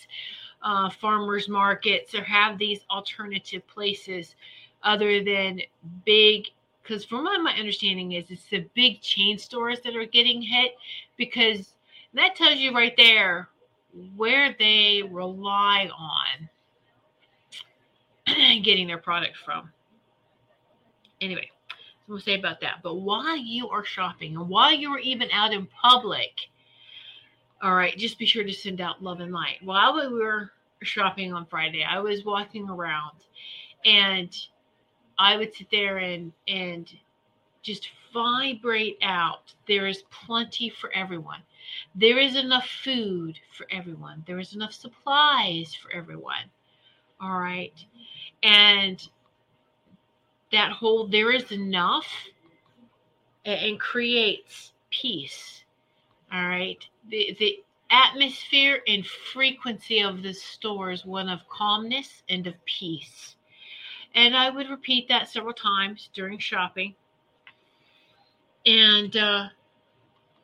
uh, 0.62 0.90
farmers 0.90 1.48
markets 1.48 2.14
or 2.14 2.24
have 2.24 2.58
these 2.58 2.82
alternative 2.90 3.66
places 3.68 4.36
other 4.84 5.24
than 5.24 5.62
big 6.06 6.48
because 6.90 7.06
from 7.06 7.24
my, 7.24 7.38
my 7.38 7.54
understanding 7.54 8.14
is 8.14 8.26
it's 8.30 8.46
the 8.50 8.68
big 8.74 9.00
chain 9.00 9.38
stores 9.38 9.80
that 9.84 9.96
are 9.96 10.06
getting 10.06 10.42
hit 10.42 10.72
because 11.18 11.76
that 12.16 12.36
tells 12.36 12.56
you 12.56 12.74
right 12.74 12.96
there 12.98 13.48
where 14.16 14.56
they 14.58 15.04
rely 15.12 15.88
on 15.96 16.50
getting 18.64 18.88
their 18.88 18.98
product 18.98 19.38
from. 19.46 19.72
Anyway, 21.22 21.52
so 21.70 21.76
we'll 22.08 22.20
say 22.20 22.34
about 22.34 22.60
that. 22.62 22.80
But 22.82 22.96
while 22.96 23.38
you 23.38 23.70
are 23.70 23.86
shopping 23.86 24.36
and 24.36 24.50
while 24.50 24.74
you 24.74 24.90
are 24.92 25.00
even 25.00 25.30
out 25.32 25.54
in 25.54 25.68
public, 25.68 26.32
all 27.62 27.76
right, 27.76 27.96
just 27.98 28.18
be 28.18 28.26
sure 28.26 28.44
to 28.44 28.54
send 28.54 28.82
out 28.82 29.04
love 29.04 29.20
and 29.20 29.32
light. 29.32 29.58
While 29.62 29.94
we 29.94 30.08
were 30.08 30.54
shopping 30.82 31.34
on 31.34 31.46
Friday, 31.46 31.84
I 31.84 32.00
was 32.00 32.26
walking 32.26 32.68
around 32.68 33.18
and 33.86 34.36
I 35.20 35.36
would 35.38 35.54
sit 35.54 35.70
there 35.70 35.98
and 35.98 36.32
and 36.48 36.90
just 37.62 37.90
vibrate 38.14 38.98
out. 39.04 39.54
There 39.68 39.86
is 39.86 40.04
plenty 40.10 40.70
for 40.70 40.92
everyone. 40.96 41.42
There 41.94 42.18
is 42.18 42.36
enough 42.36 42.68
food 42.68 43.38
for 43.56 43.68
everyone. 43.70 44.24
There 44.26 44.40
is 44.40 44.56
enough 44.56 44.74
supplies 44.74 45.76
for 45.76 45.92
everyone. 45.92 46.50
All 47.22 47.38
right. 47.40 47.74
And 48.44 49.08
that 50.52 50.72
whole 50.72 51.06
there 51.06 51.32
is 51.32 51.52
enough 51.52 52.08
and 53.46 53.80
creates 53.80 54.72
peace. 54.90 55.64
All 56.32 56.48
right. 56.48 56.84
The 57.10 57.36
the 57.40 57.64
atmosphere 57.92 58.82
and 58.88 59.06
frequency 59.06 60.02
of 60.02 60.24
the 60.24 60.34
store 60.34 60.92
is 60.92 61.06
one 61.06 61.28
of 61.28 61.42
calmness 61.50 62.24
and 62.30 62.48
of 62.48 62.54
peace. 62.66 63.36
And 64.16 64.36
I 64.36 64.50
would 64.50 64.70
repeat 64.70 65.08
that 65.10 65.30
several 65.30 65.54
times 65.54 66.10
during 66.14 66.40
shopping. 66.40 66.96
And 68.66 69.16
uh, 69.16 69.48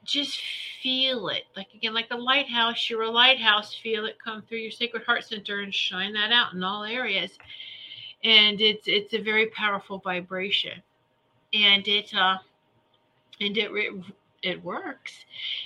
just 0.06 0.40
feel 0.82 1.28
it. 1.30 1.44
Like 1.56 1.68
again, 1.74 1.94
like 1.94 2.10
the 2.10 2.16
lighthouse, 2.16 2.90
you're 2.90 3.02
a 3.02 3.10
lighthouse, 3.10 3.74
feel 3.74 4.06
it 4.06 4.18
come 4.24 4.44
through 4.44 4.60
your 4.60 4.72
Sacred 4.72 5.04
Heart 5.04 5.26
Center 5.26 5.62
and 5.62 5.74
shine 5.74 6.14
that 6.14 6.32
out 6.32 6.54
in 6.54 6.64
all 6.64 6.84
areas. 6.84 7.32
And 8.24 8.62
it's 8.62 8.88
it's 8.88 9.14
a 9.14 9.22
very 9.22 9.48
powerful 9.48 10.00
vibration. 10.00 10.82
And 11.54 11.88
it 11.88 12.14
uh 12.14 12.38
and 13.42 13.58
it 13.58 13.72
it, 13.72 14.04
it 14.44 14.64
works. 14.64 15.26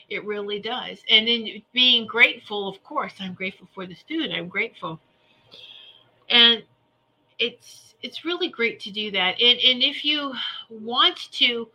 It 0.09 0.25
really 0.25 0.59
does. 0.59 0.99
And 1.09 1.27
then 1.27 1.62
being 1.73 2.07
grateful, 2.07 2.67
of 2.67 2.81
course, 2.83 3.13
I'm 3.19 3.33
grateful 3.33 3.67
for 3.75 3.85
the 3.85 3.95
student. 3.95 4.33
I'm 4.33 4.47
grateful. 4.47 4.99
And 6.29 6.63
it's 7.39 7.88
it's 8.01 8.25
really 8.25 8.49
great 8.49 8.79
to 8.81 8.91
do 8.91 9.12
that. 9.12 9.41
And 9.41 9.59
and 9.59 9.83
if 9.83 10.05
you 10.05 10.33
want 10.69 11.31
to 11.33 11.69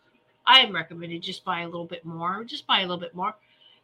I 0.46 0.60
am 0.60 0.74
recommended 0.74 1.22
just 1.22 1.44
buy 1.44 1.62
a 1.62 1.66
little 1.66 1.86
bit 1.86 2.04
more. 2.04 2.44
Just 2.44 2.66
buy 2.66 2.80
a 2.80 2.82
little 2.82 2.98
bit 2.98 3.14
more. 3.14 3.34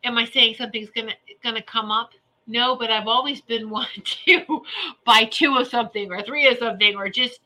Am 0.05 0.19
I 0.19 0.25
saying 0.25 0.57
something's 0.57 0.91
gonna 0.91 1.15
gonna 1.43 1.63
come 1.63 1.91
up? 1.91 2.11
No, 2.47 2.77
but 2.77 2.91
I've 2.91 3.09
always 3.09 3.41
been 3.41 3.71
one 3.81 3.87
to 4.05 4.63
buy 5.05 5.25
two 5.25 5.57
of 5.57 5.69
something 5.69 6.11
or 6.11 6.23
three 6.23 6.49
of 6.49 6.59
something 6.59 6.97
or 6.97 7.09
just 7.09 7.41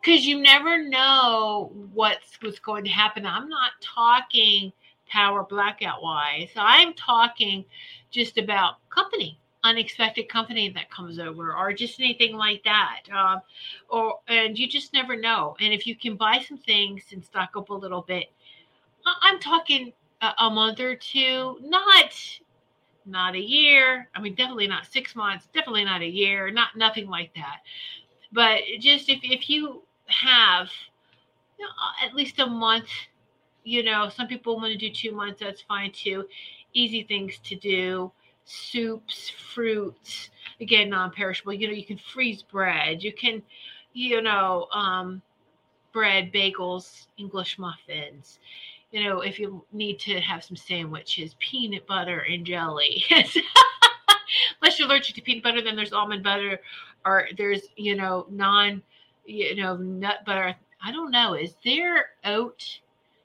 because 0.00 0.24
you 0.24 0.40
never 0.40 0.82
know 0.88 1.70
what's 1.92 2.38
what's 2.40 2.58
going 2.58 2.84
to 2.84 2.90
happen. 2.90 3.26
I'm 3.26 3.48
not 3.48 3.72
talking 3.80 4.72
power 5.08 5.44
blackout 5.44 6.02
wise. 6.02 6.50
I'm 6.56 6.94
talking 6.94 7.64
just 8.10 8.38
about 8.38 8.76
company, 8.88 9.38
unexpected 9.64 10.28
company 10.28 10.70
that 10.70 10.90
comes 10.90 11.18
over, 11.18 11.54
or 11.54 11.72
just 11.72 12.00
anything 12.00 12.36
like 12.36 12.62
that. 12.64 13.02
Um, 13.12 13.40
or 13.88 14.20
and 14.28 14.58
you 14.58 14.68
just 14.68 14.92
never 14.92 15.16
know. 15.16 15.56
And 15.60 15.72
if 15.72 15.86
you 15.86 15.94
can 15.94 16.16
buy 16.16 16.44
some 16.46 16.58
things 16.58 17.04
and 17.12 17.24
stock 17.24 17.50
up 17.56 17.70
a 17.70 17.74
little 17.74 18.02
bit, 18.02 18.26
I'm 19.22 19.38
talking 19.38 19.92
a, 20.22 20.32
a 20.38 20.50
month 20.50 20.80
or 20.80 20.94
two, 20.94 21.58
not 21.62 22.14
not 23.06 23.34
a 23.34 23.40
year. 23.40 24.08
I 24.14 24.20
mean, 24.20 24.34
definitely 24.34 24.66
not 24.68 24.86
six 24.86 25.16
months, 25.16 25.48
definitely 25.52 25.84
not 25.84 26.02
a 26.02 26.08
year, 26.08 26.50
not 26.50 26.76
nothing 26.76 27.08
like 27.08 27.34
that. 27.34 27.58
But 28.32 28.60
just 28.78 29.08
if 29.08 29.20
if 29.22 29.48
you 29.50 29.82
have 30.06 30.68
you 31.58 31.66
know, 31.66 31.72
at 32.06 32.14
least 32.14 32.38
a 32.38 32.46
month, 32.46 32.88
you 33.64 33.82
know, 33.82 34.08
some 34.08 34.26
people 34.26 34.56
want 34.56 34.72
to 34.72 34.78
do 34.78 34.90
two 34.90 35.12
months, 35.12 35.40
that's 35.40 35.60
fine 35.62 35.92
too. 35.92 36.24
Easy 36.72 37.02
things 37.02 37.38
to 37.44 37.56
do, 37.56 38.10
soups, 38.50 39.30
fruits, 39.54 40.30
again, 40.60 40.90
non-perishable. 40.90 41.52
You 41.52 41.68
know, 41.68 41.74
you 41.74 41.84
can 41.84 41.98
freeze 41.98 42.42
bread, 42.42 43.02
you 43.02 43.12
can, 43.12 43.42
you 43.92 44.22
know, 44.22 44.66
um, 44.72 45.22
bread, 45.92 46.32
bagels, 46.32 47.06
English 47.18 47.58
muffins 47.58 48.38
you 48.90 49.04
know, 49.04 49.20
if 49.20 49.38
you 49.38 49.64
need 49.72 49.98
to 50.00 50.20
have 50.20 50.42
some 50.42 50.56
sandwiches, 50.56 51.36
peanut 51.38 51.86
butter 51.86 52.20
and 52.28 52.44
jelly. 52.44 53.04
Unless 53.10 54.78
you're 54.78 54.88
allergic 54.88 55.14
to 55.16 55.22
peanut 55.22 55.44
butter, 55.44 55.62
then 55.62 55.76
there's 55.76 55.92
almond 55.92 56.24
butter, 56.24 56.60
or 57.04 57.28
there's 57.36 57.62
you 57.76 57.96
know 57.96 58.26
non, 58.30 58.82
you 59.24 59.54
know 59.56 59.76
nut 59.76 60.24
butter. 60.26 60.54
I 60.82 60.92
don't 60.92 61.10
know. 61.10 61.34
Is 61.34 61.54
there 61.64 62.10
oat? 62.24 62.80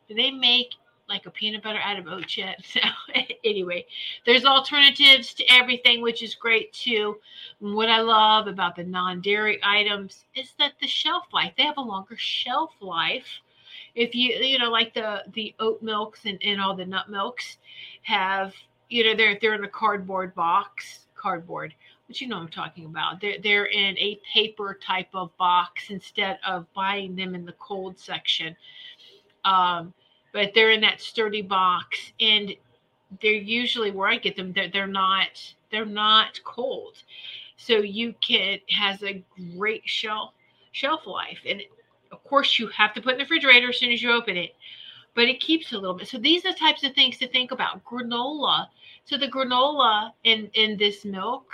Do 0.07 0.13
they 0.13 0.31
make 0.31 0.73
like 1.07 1.25
a 1.25 1.31
peanut 1.31 1.63
butter 1.63 1.79
out 1.83 1.99
of 1.99 2.07
oat 2.07 2.27
chips? 2.27 2.77
So 3.15 3.21
anyway, 3.43 3.85
there's 4.25 4.45
alternatives 4.45 5.33
to 5.35 5.45
everything, 5.45 6.01
which 6.01 6.23
is 6.23 6.33
great 6.33 6.73
too. 6.73 7.17
what 7.59 7.89
I 7.89 8.01
love 8.01 8.47
about 8.47 8.75
the 8.75 8.83
non-dairy 8.83 9.59
items 9.63 10.25
is 10.35 10.53
that 10.57 10.73
the 10.81 10.87
shelf 10.87 11.25
life. 11.31 11.53
They 11.55 11.63
have 11.63 11.77
a 11.77 11.81
longer 11.81 12.17
shelf 12.17 12.71
life 12.81 13.27
if 13.95 14.13
you 14.13 14.35
you 14.35 14.59
know 14.59 14.69
like 14.69 14.93
the 14.93 15.23
the 15.33 15.55
oat 15.59 15.81
milks 15.81 16.21
and, 16.25 16.37
and 16.43 16.61
all 16.61 16.75
the 16.75 16.85
nut 16.85 17.09
milks 17.09 17.57
have 18.03 18.53
you 18.89 19.03
know 19.03 19.15
they're 19.15 19.37
they're 19.41 19.55
in 19.55 19.63
a 19.63 19.69
cardboard 19.69 20.35
box 20.35 21.07
cardboard 21.15 21.73
which 22.07 22.21
you 22.21 22.27
know 22.27 22.37
I'm 22.37 22.49
talking 22.49 22.85
about 22.85 23.21
they're 23.21 23.37
they're 23.41 23.65
in 23.65 23.97
a 23.97 24.19
paper 24.31 24.77
type 24.85 25.09
of 25.13 25.35
box 25.37 25.89
instead 25.89 26.39
of 26.45 26.71
buying 26.73 27.15
them 27.15 27.33
in 27.33 27.45
the 27.45 27.53
cold 27.53 27.97
section 27.97 28.55
um 29.45 29.93
but 30.35 30.53
they're 30.53 30.71
in 30.71 30.81
that 30.81 31.01
sturdy 31.01 31.41
box 31.41 32.11
and 32.19 32.53
they're 33.21 33.31
usually 33.33 33.91
where 33.91 34.09
I 34.09 34.17
get 34.17 34.35
them 34.35 34.53
they're, 34.53 34.69
they're 34.69 34.87
not 34.87 35.55
they're 35.71 35.85
not 35.85 36.39
cold 36.43 37.03
so 37.57 37.77
you 37.77 38.13
can 38.21 38.59
has 38.69 39.01
a 39.03 39.23
great 39.57 39.83
shelf 39.85 40.33
shelf 40.73 41.07
life 41.07 41.39
and 41.47 41.61
of 42.15 42.23
course, 42.23 42.59
you 42.59 42.67
have 42.67 42.93
to 42.93 43.01
put 43.01 43.13
in 43.13 43.17
the 43.17 43.23
refrigerator 43.23 43.69
as 43.69 43.77
soon 43.77 43.91
as 43.91 44.01
you 44.01 44.11
open 44.11 44.37
it, 44.37 44.55
but 45.15 45.25
it 45.25 45.39
keeps 45.39 45.73
a 45.73 45.77
little 45.77 45.95
bit. 45.95 46.07
So 46.07 46.17
these 46.17 46.45
are 46.45 46.53
the 46.53 46.57
types 46.59 46.83
of 46.83 46.93
things 46.93 47.17
to 47.19 47.27
think 47.27 47.51
about. 47.51 47.83
Granola. 47.83 48.67
So 49.05 49.17
the 49.17 49.27
granola 49.27 50.11
in 50.23 50.49
in 50.53 50.77
this 50.77 51.05
milk 51.05 51.47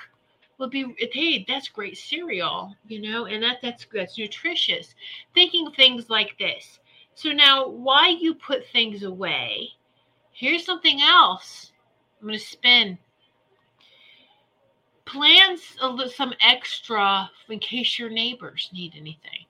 will 0.57 0.69
be 0.69 0.95
hey, 1.13 1.45
that's 1.47 1.67
great 1.69 1.97
cereal, 1.97 2.75
you 2.87 3.01
know, 3.01 3.25
and 3.25 3.43
that 3.43 3.57
that's 3.61 3.87
that's 3.93 4.17
nutritious. 4.17 4.95
Thinking 5.33 5.71
things 5.71 6.09
like 6.09 6.37
this. 6.37 6.79
So 7.15 7.30
now, 7.32 7.67
why 7.67 8.10
you 8.10 8.34
put 8.34 8.67
things 8.67 9.04
away? 9.04 9.69
Here's 10.32 10.65
something 10.65 11.02
else. 11.02 11.71
I'm 12.19 12.28
going 12.28 12.39
to 12.39 12.45
spin. 12.45 12.97
Plans 15.06 15.62
some 16.15 16.34
extra 16.41 17.30
in 17.50 17.60
case 17.60 18.00
your 18.00 18.10
neighbors 18.10 18.69
need 18.74 18.93
anything 18.95 19.45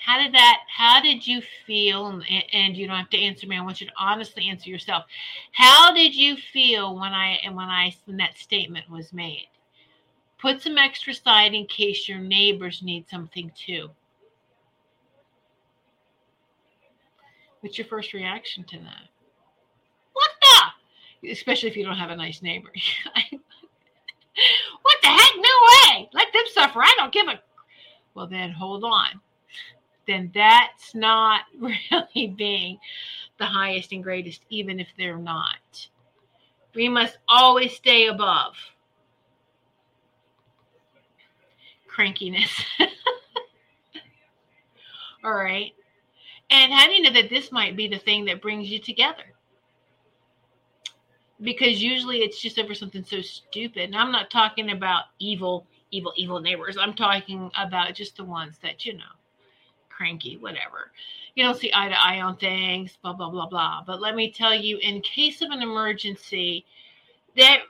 how 0.00 0.18
did 0.18 0.32
that 0.34 0.60
how 0.74 1.00
did 1.00 1.26
you 1.26 1.42
feel 1.66 2.06
and, 2.06 2.24
and, 2.52 2.76
you 2.76 2.86
don't 2.86 2.96
have 2.96 3.10
to 3.10 3.18
answer 3.18 3.46
me 3.46 3.56
i 3.56 3.60
want 3.60 3.80
you 3.80 3.86
to 3.86 3.92
honestly 3.98 4.48
answer 4.48 4.70
yourself 4.70 5.04
how 5.52 5.92
did 5.94 6.14
you 6.14 6.36
feel 6.36 6.94
when 6.94 7.12
i 7.12 7.38
and 7.44 7.54
when 7.54 7.68
i 7.68 7.94
when 8.06 8.16
that 8.16 8.36
statement 8.36 8.88
was 8.90 9.12
made 9.12 9.46
put 10.38 10.62
some 10.62 10.78
extra 10.78 11.12
side 11.12 11.54
in 11.54 11.66
case 11.66 12.08
your 12.08 12.18
neighbors 12.18 12.82
need 12.82 13.08
something 13.08 13.52
too 13.56 13.90
what's 17.60 17.78
your 17.78 17.86
first 17.86 18.12
reaction 18.12 18.64
to 18.64 18.78
that? 18.78 19.08
What 20.12 20.30
the? 20.40 21.30
Especially 21.30 21.68
if 21.68 21.76
you 21.76 21.84
don't 21.84 21.96
have 21.96 22.10
a 22.10 22.16
nice 22.16 22.42
neighbor. 22.42 22.72
What 24.82 24.96
the 25.02 25.08
heck? 25.08 25.32
No 25.36 25.94
way! 25.94 26.08
Let 26.12 26.32
them 26.32 26.44
suffer. 26.52 26.82
I 26.82 26.94
don't 26.96 27.12
give 27.12 27.26
a 27.28 27.40
well 28.14 28.26
then 28.26 28.50
hold 28.50 28.84
on. 28.84 29.20
Then 30.06 30.30
that's 30.34 30.94
not 30.94 31.42
really 31.58 32.34
being 32.36 32.78
the 33.38 33.44
highest 33.44 33.92
and 33.92 34.02
greatest, 34.02 34.42
even 34.50 34.80
if 34.80 34.88
they're 34.98 35.18
not. 35.18 35.88
We 36.74 36.88
must 36.88 37.18
always 37.28 37.74
stay 37.74 38.06
above. 38.06 38.54
Crankiness. 41.88 42.50
All 45.24 45.34
right. 45.34 45.72
And 46.50 46.72
how 46.72 46.86
do 46.86 46.92
you 46.92 47.02
know 47.02 47.12
that 47.12 47.30
this 47.30 47.52
might 47.52 47.76
be 47.76 47.88
the 47.88 47.98
thing 47.98 48.24
that 48.26 48.42
brings 48.42 48.68
you 48.68 48.78
together? 48.78 49.24
Because 51.40 51.82
usually 51.82 52.18
it's 52.18 52.40
just 52.40 52.58
over 52.58 52.74
something 52.74 53.04
so 53.04 53.20
stupid. 53.20 53.84
And 53.84 53.96
I'm 53.96 54.12
not 54.12 54.30
talking 54.30 54.70
about 54.70 55.04
evil, 55.18 55.66
evil, 55.90 56.12
evil 56.16 56.40
neighbors. 56.40 56.76
I'm 56.78 56.94
talking 56.94 57.50
about 57.56 57.94
just 57.94 58.16
the 58.16 58.24
ones 58.24 58.56
that, 58.62 58.84
you 58.84 58.94
know, 58.94 59.04
cranky, 59.88 60.36
whatever. 60.36 60.90
You 61.36 61.44
don't 61.44 61.56
see 61.56 61.70
eye 61.72 61.88
to 61.88 62.02
eye 62.02 62.20
on 62.20 62.36
things, 62.36 62.98
blah, 63.00 63.12
blah, 63.12 63.30
blah, 63.30 63.46
blah. 63.46 63.82
But 63.86 64.00
let 64.00 64.16
me 64.16 64.30
tell 64.30 64.54
you, 64.54 64.78
in 64.78 65.00
case 65.02 65.40
of 65.40 65.50
an 65.50 65.62
emergency, 65.62 66.66
that 67.36 67.60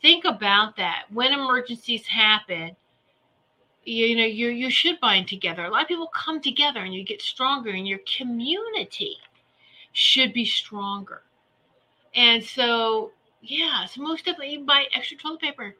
think 0.00 0.24
about 0.24 0.76
that. 0.76 1.04
When 1.10 1.32
emergencies 1.32 2.06
happen, 2.06 2.76
you 3.84 4.16
know 4.16 4.24
you 4.24 4.48
you 4.48 4.70
should 4.70 5.00
bind 5.00 5.28
together. 5.28 5.64
A 5.64 5.70
lot 5.70 5.82
of 5.82 5.88
people 5.88 6.08
come 6.08 6.40
together 6.40 6.80
and 6.80 6.94
you 6.94 7.04
get 7.04 7.22
stronger 7.22 7.70
and 7.70 7.88
your 7.88 8.00
community 8.16 9.16
should 9.92 10.32
be 10.32 10.44
stronger. 10.44 11.22
And 12.14 12.44
so 12.44 13.12
yeah 13.42 13.86
so 13.86 14.02
most 14.02 14.24
definitely 14.24 14.58
buy 14.58 14.84
extra 14.94 15.16
toilet 15.16 15.40
paper 15.40 15.74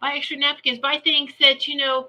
buy 0.00 0.14
extra 0.14 0.36
napkins 0.36 0.78
buy 0.78 1.00
things 1.02 1.32
that 1.40 1.66
you 1.66 1.76
know 1.76 2.08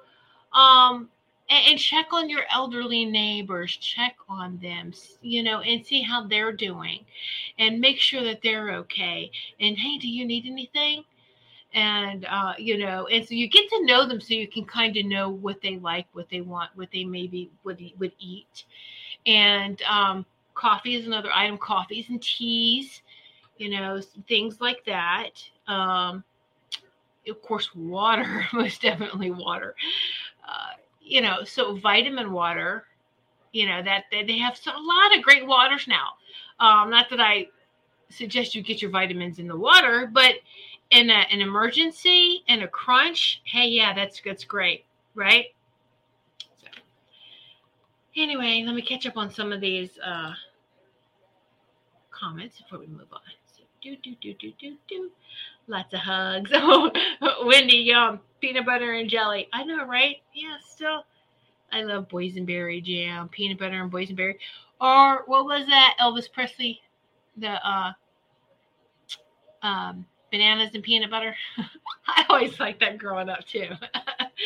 um 0.53 1.09
and, 1.49 1.67
and 1.71 1.79
check 1.79 2.07
on 2.11 2.29
your 2.29 2.43
elderly 2.51 3.05
neighbors 3.05 3.75
check 3.77 4.15
on 4.29 4.59
them 4.59 4.93
you 5.21 5.41
know 5.41 5.61
and 5.61 5.85
see 5.85 6.01
how 6.01 6.27
they're 6.27 6.51
doing 6.51 7.03
and 7.57 7.79
make 7.79 7.99
sure 7.99 8.23
that 8.23 8.41
they're 8.43 8.71
okay. 8.75 9.31
And 9.59 9.77
hey 9.77 9.97
do 9.97 10.07
you 10.07 10.25
need 10.25 10.45
anything 10.45 11.03
and 11.73 12.25
uh, 12.29 12.53
you 12.57 12.77
know, 12.77 13.07
and 13.07 13.27
so 13.27 13.33
you 13.33 13.49
get 13.49 13.67
to 13.69 13.85
know 13.85 14.07
them, 14.07 14.21
so 14.21 14.33
you 14.33 14.47
can 14.47 14.65
kind 14.65 14.95
of 14.95 15.05
know 15.05 15.29
what 15.29 15.61
they 15.61 15.77
like, 15.77 16.05
what 16.13 16.29
they 16.29 16.41
want, 16.41 16.69
what 16.75 16.89
they 16.91 17.03
maybe 17.03 17.49
would 17.63 17.81
would 17.99 18.13
eat. 18.19 18.65
And 19.25 19.81
um, 19.83 20.25
coffee 20.53 20.95
is 20.95 21.07
another 21.07 21.31
item. 21.33 21.57
Coffees 21.57 22.09
and 22.09 22.21
teas, 22.21 23.01
you 23.57 23.69
know, 23.69 24.01
things 24.27 24.61
like 24.61 24.85
that. 24.85 25.31
Um, 25.67 26.23
of 27.27 27.41
course, 27.41 27.73
water, 27.75 28.45
most 28.53 28.81
definitely 28.81 29.31
water. 29.31 29.75
Uh, 30.47 30.75
you 31.01 31.21
know, 31.21 31.43
so 31.43 31.75
vitamin 31.77 32.31
water. 32.31 32.85
You 33.51 33.67
know 33.67 33.83
that, 33.83 34.05
that 34.11 34.25
they 34.25 34.39
have 34.39 34.57
so, 34.57 34.71
a 34.71 34.81
lot 34.81 35.15
of 35.15 35.23
great 35.23 35.45
waters 35.45 35.87
now. 35.87 36.13
Um, 36.59 36.89
not 36.89 37.09
that 37.11 37.19
I 37.19 37.47
suggest 38.09 38.55
you 38.55 38.61
get 38.61 38.81
your 38.81 38.91
vitamins 38.91 39.39
in 39.39 39.47
the 39.47 39.55
water, 39.55 40.09
but 40.11 40.35
in 40.91 41.09
a, 41.09 41.25
an 41.31 41.41
emergency 41.41 42.43
in 42.47 42.61
a 42.63 42.67
crunch, 42.67 43.41
hey, 43.45 43.67
yeah, 43.67 43.93
that's 43.93 44.21
that's 44.23 44.43
great, 44.43 44.85
right? 45.15 45.47
So, 46.61 46.67
anyway, 48.15 48.63
let 48.65 48.75
me 48.75 48.81
catch 48.81 49.05
up 49.05 49.17
on 49.17 49.31
some 49.31 49.51
of 49.51 49.61
these 49.61 49.97
uh, 50.03 50.33
comments 52.11 52.61
before 52.61 52.79
we 52.79 52.87
move 52.87 53.07
on. 53.11 53.21
So, 53.55 53.63
do 53.81 53.95
do 53.97 54.15
do 54.21 54.33
do 54.33 54.53
do 54.59 54.75
do. 54.87 55.11
Lots 55.67 55.93
of 55.93 55.99
hugs. 56.01 56.51
Oh, 57.25 57.45
Wendy, 57.45 57.77
yum, 57.77 58.19
peanut 58.41 58.65
butter 58.65 58.93
and 58.93 59.09
jelly. 59.09 59.47
I 59.53 59.63
know, 59.63 59.85
right? 59.85 60.17
Yeah, 60.33 60.57
still. 60.67 61.05
I 61.71 61.81
love 61.81 62.07
boysenberry 62.09 62.83
jam, 62.83 63.29
peanut 63.29 63.57
butter 63.57 63.81
and 63.81 63.91
boysenberry. 63.91 64.35
Or 64.79 65.23
what 65.25 65.45
was 65.45 65.65
that? 65.67 65.95
Elvis 65.99 66.31
Presley, 66.31 66.81
the 67.37 67.51
uh, 67.67 67.93
um, 69.63 70.05
bananas 70.33 70.71
and 70.73 70.83
peanut 70.83 71.11
butter. 71.11 71.35
I 72.07 72.25
always 72.27 72.59
like 72.59 72.79
that 72.79 72.97
growing 72.97 73.29
up 73.29 73.45
too. 73.45 73.69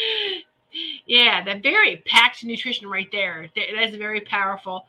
yeah, 1.08 1.44
that 1.46 1.64
very 1.64 2.04
packed 2.06 2.44
nutrition 2.44 2.90
right 2.90 3.08
there. 3.12 3.50
That's 3.56 3.96
a 3.96 3.98
very 3.98 4.22
powerful 4.22 4.86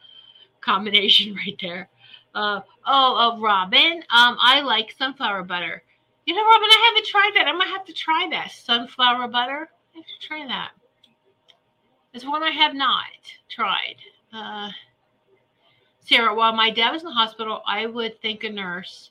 combination 0.60 1.34
right 1.46 1.56
there. 1.62 1.88
Uh, 2.34 2.60
oh, 2.84 3.34
oh, 3.36 3.40
Robin, 3.40 4.02
um, 4.10 4.36
I 4.40 4.60
like 4.60 4.94
sunflower 4.98 5.44
butter. 5.44 5.82
You 6.26 6.34
know, 6.34 6.44
Robin, 6.44 6.68
I 6.68 6.84
haven't 6.88 7.06
tried 7.06 7.30
that. 7.36 7.46
I 7.46 7.52
might 7.52 7.68
have 7.68 7.86
to 7.86 7.92
try 7.92 8.28
that 8.32 8.50
sunflower 8.50 9.28
butter. 9.28 9.70
I 9.94 9.98
have 9.98 10.04
to 10.04 10.26
try 10.26 10.46
that. 10.46 10.70
It's 12.12 12.26
one 12.26 12.42
I 12.42 12.50
have 12.50 12.74
not 12.74 13.04
tried. 13.48 13.96
Uh, 14.32 14.70
Sarah, 16.04 16.34
while 16.34 16.52
my 16.52 16.70
dad 16.70 16.90
was 16.90 17.02
in 17.02 17.08
the 17.08 17.14
hospital, 17.14 17.62
I 17.66 17.86
would 17.86 18.20
think 18.20 18.44
a 18.44 18.50
nurse 18.50 19.10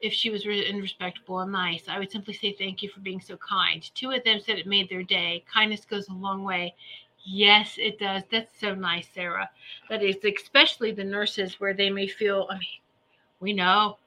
if 0.00 0.12
she 0.12 0.30
was 0.30 0.46
re- 0.46 0.68
and 0.68 0.80
respectable 0.80 1.40
and 1.40 1.52
nice. 1.52 1.88
I 1.88 1.98
would 1.98 2.10
simply 2.10 2.34
say 2.34 2.52
thank 2.52 2.82
you 2.82 2.88
for 2.88 3.00
being 3.00 3.20
so 3.20 3.36
kind. 3.36 3.82
Two 3.94 4.10
of 4.10 4.24
them 4.24 4.40
said 4.40 4.58
it 4.58 4.66
made 4.66 4.88
their 4.88 5.02
day. 5.02 5.44
Kindness 5.52 5.84
goes 5.84 6.08
a 6.08 6.12
long 6.12 6.44
way. 6.44 6.74
Yes, 7.24 7.74
it 7.78 7.98
does. 7.98 8.22
That's 8.30 8.60
so 8.60 8.74
nice, 8.74 9.08
Sarah. 9.12 9.50
That 9.90 10.02
is, 10.02 10.16
especially 10.24 10.92
the 10.92 11.04
nurses 11.04 11.58
where 11.58 11.74
they 11.74 11.90
may 11.90 12.06
feel, 12.06 12.46
I 12.50 12.54
mean, 12.54 12.80
we 13.40 13.52
know 13.52 13.98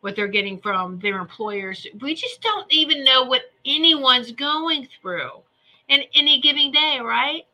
what 0.00 0.14
they're 0.14 0.28
getting 0.28 0.58
from 0.58 0.98
their 1.00 1.18
employers. 1.18 1.86
We 2.00 2.14
just 2.14 2.42
don't 2.42 2.70
even 2.70 3.02
know 3.02 3.24
what 3.24 3.42
anyone's 3.64 4.30
going 4.30 4.88
through 5.00 5.42
in 5.88 6.02
any 6.14 6.40
given 6.40 6.70
day, 6.70 7.00
right? 7.02 7.46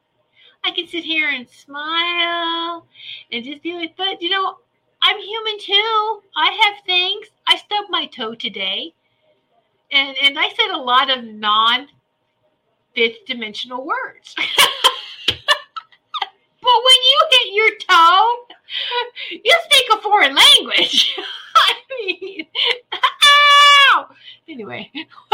I 0.64 0.70
can 0.70 0.86
sit 0.86 1.04
here 1.04 1.28
and 1.28 1.48
smile 1.48 2.86
and 3.30 3.44
just 3.44 3.62
be 3.62 3.74
like, 3.74 3.96
but 3.96 4.20
you 4.22 4.30
know, 4.30 4.58
I'm 5.02 5.18
human 5.18 5.58
too. 5.58 6.22
I 6.36 6.50
have 6.62 6.84
things. 6.86 7.26
I 7.46 7.56
stubbed 7.56 7.90
my 7.90 8.06
toe 8.06 8.34
today. 8.34 8.94
And 9.90 10.16
and 10.22 10.38
I 10.38 10.48
said 10.48 10.70
a 10.72 10.78
lot 10.78 11.10
of 11.10 11.24
non 11.24 11.88
fifth 12.94 13.26
dimensional 13.26 13.84
words. 13.84 14.34
but 14.36 15.36
when 16.62 16.98
you 17.02 17.26
hit 17.30 17.52
your 17.54 17.70
toe, 17.88 18.36
you 19.30 19.54
speak 19.64 19.86
a 19.92 20.00
foreign 20.00 20.34
language. 20.34 21.16
I 21.56 21.74
mean, 21.90 22.46
ow! 23.94 24.08
Anyway. 24.48 24.90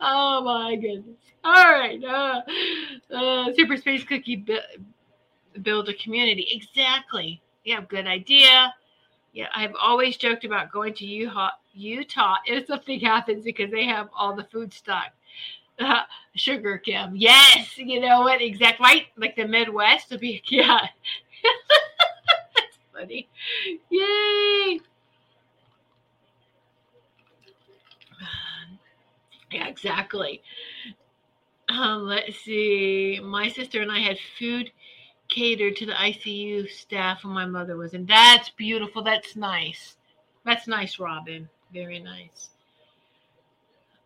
oh 0.00 0.42
my 0.42 0.76
goodness. 0.76 1.16
All 1.44 1.72
right. 1.72 2.02
Uh, 2.02 2.42
uh, 3.14 3.52
Super 3.54 3.76
Space 3.76 4.04
Cookie 4.04 4.44
build 5.58 5.88
a 5.88 5.94
community. 5.94 6.46
Exactly. 6.50 7.40
Yeah, 7.64 7.82
good 7.82 8.06
idea. 8.06 8.74
Yeah, 9.32 9.48
I've 9.54 9.74
always 9.80 10.16
joked 10.16 10.44
about 10.44 10.72
going 10.72 10.94
to 10.94 11.06
Utah, 11.06 11.50
Utah 11.74 12.36
if 12.46 12.66
something 12.66 13.00
happens 13.02 13.44
because 13.44 13.70
they 13.70 13.86
have 13.86 14.08
all 14.16 14.34
the 14.36 14.44
food 14.44 14.72
stock. 14.72 15.12
Uh, 15.78 16.02
sugar 16.34 16.78
Kim. 16.78 17.16
Yes, 17.16 17.78
you 17.78 18.00
know 18.00 18.22
what? 18.22 18.42
Exactly. 18.42 18.84
Right? 18.84 19.06
Like 19.16 19.36
the 19.36 19.46
Midwest 19.46 20.10
would 20.10 20.20
be, 20.20 20.42
yeah. 20.48 20.88
That's 22.54 22.78
funny. 22.92 23.28
Yay. 23.90 24.80
Yeah, 29.50 29.66
exactly. 29.68 30.42
Um, 31.68 32.06
let's 32.06 32.36
see. 32.40 33.20
My 33.22 33.48
sister 33.48 33.82
and 33.82 33.92
I 33.92 33.98
had 34.00 34.18
food 34.38 34.70
catered 35.28 35.76
to 35.76 35.86
the 35.86 35.92
ICU 35.92 36.70
staff 36.70 37.24
when 37.24 37.34
my 37.34 37.46
mother 37.46 37.76
was 37.76 37.94
in. 37.94 38.06
That's 38.06 38.48
beautiful. 38.50 39.02
That's 39.02 39.36
nice. 39.36 39.96
That's 40.44 40.66
nice, 40.66 40.98
Robin. 40.98 41.48
Very 41.72 41.98
nice. 41.98 42.50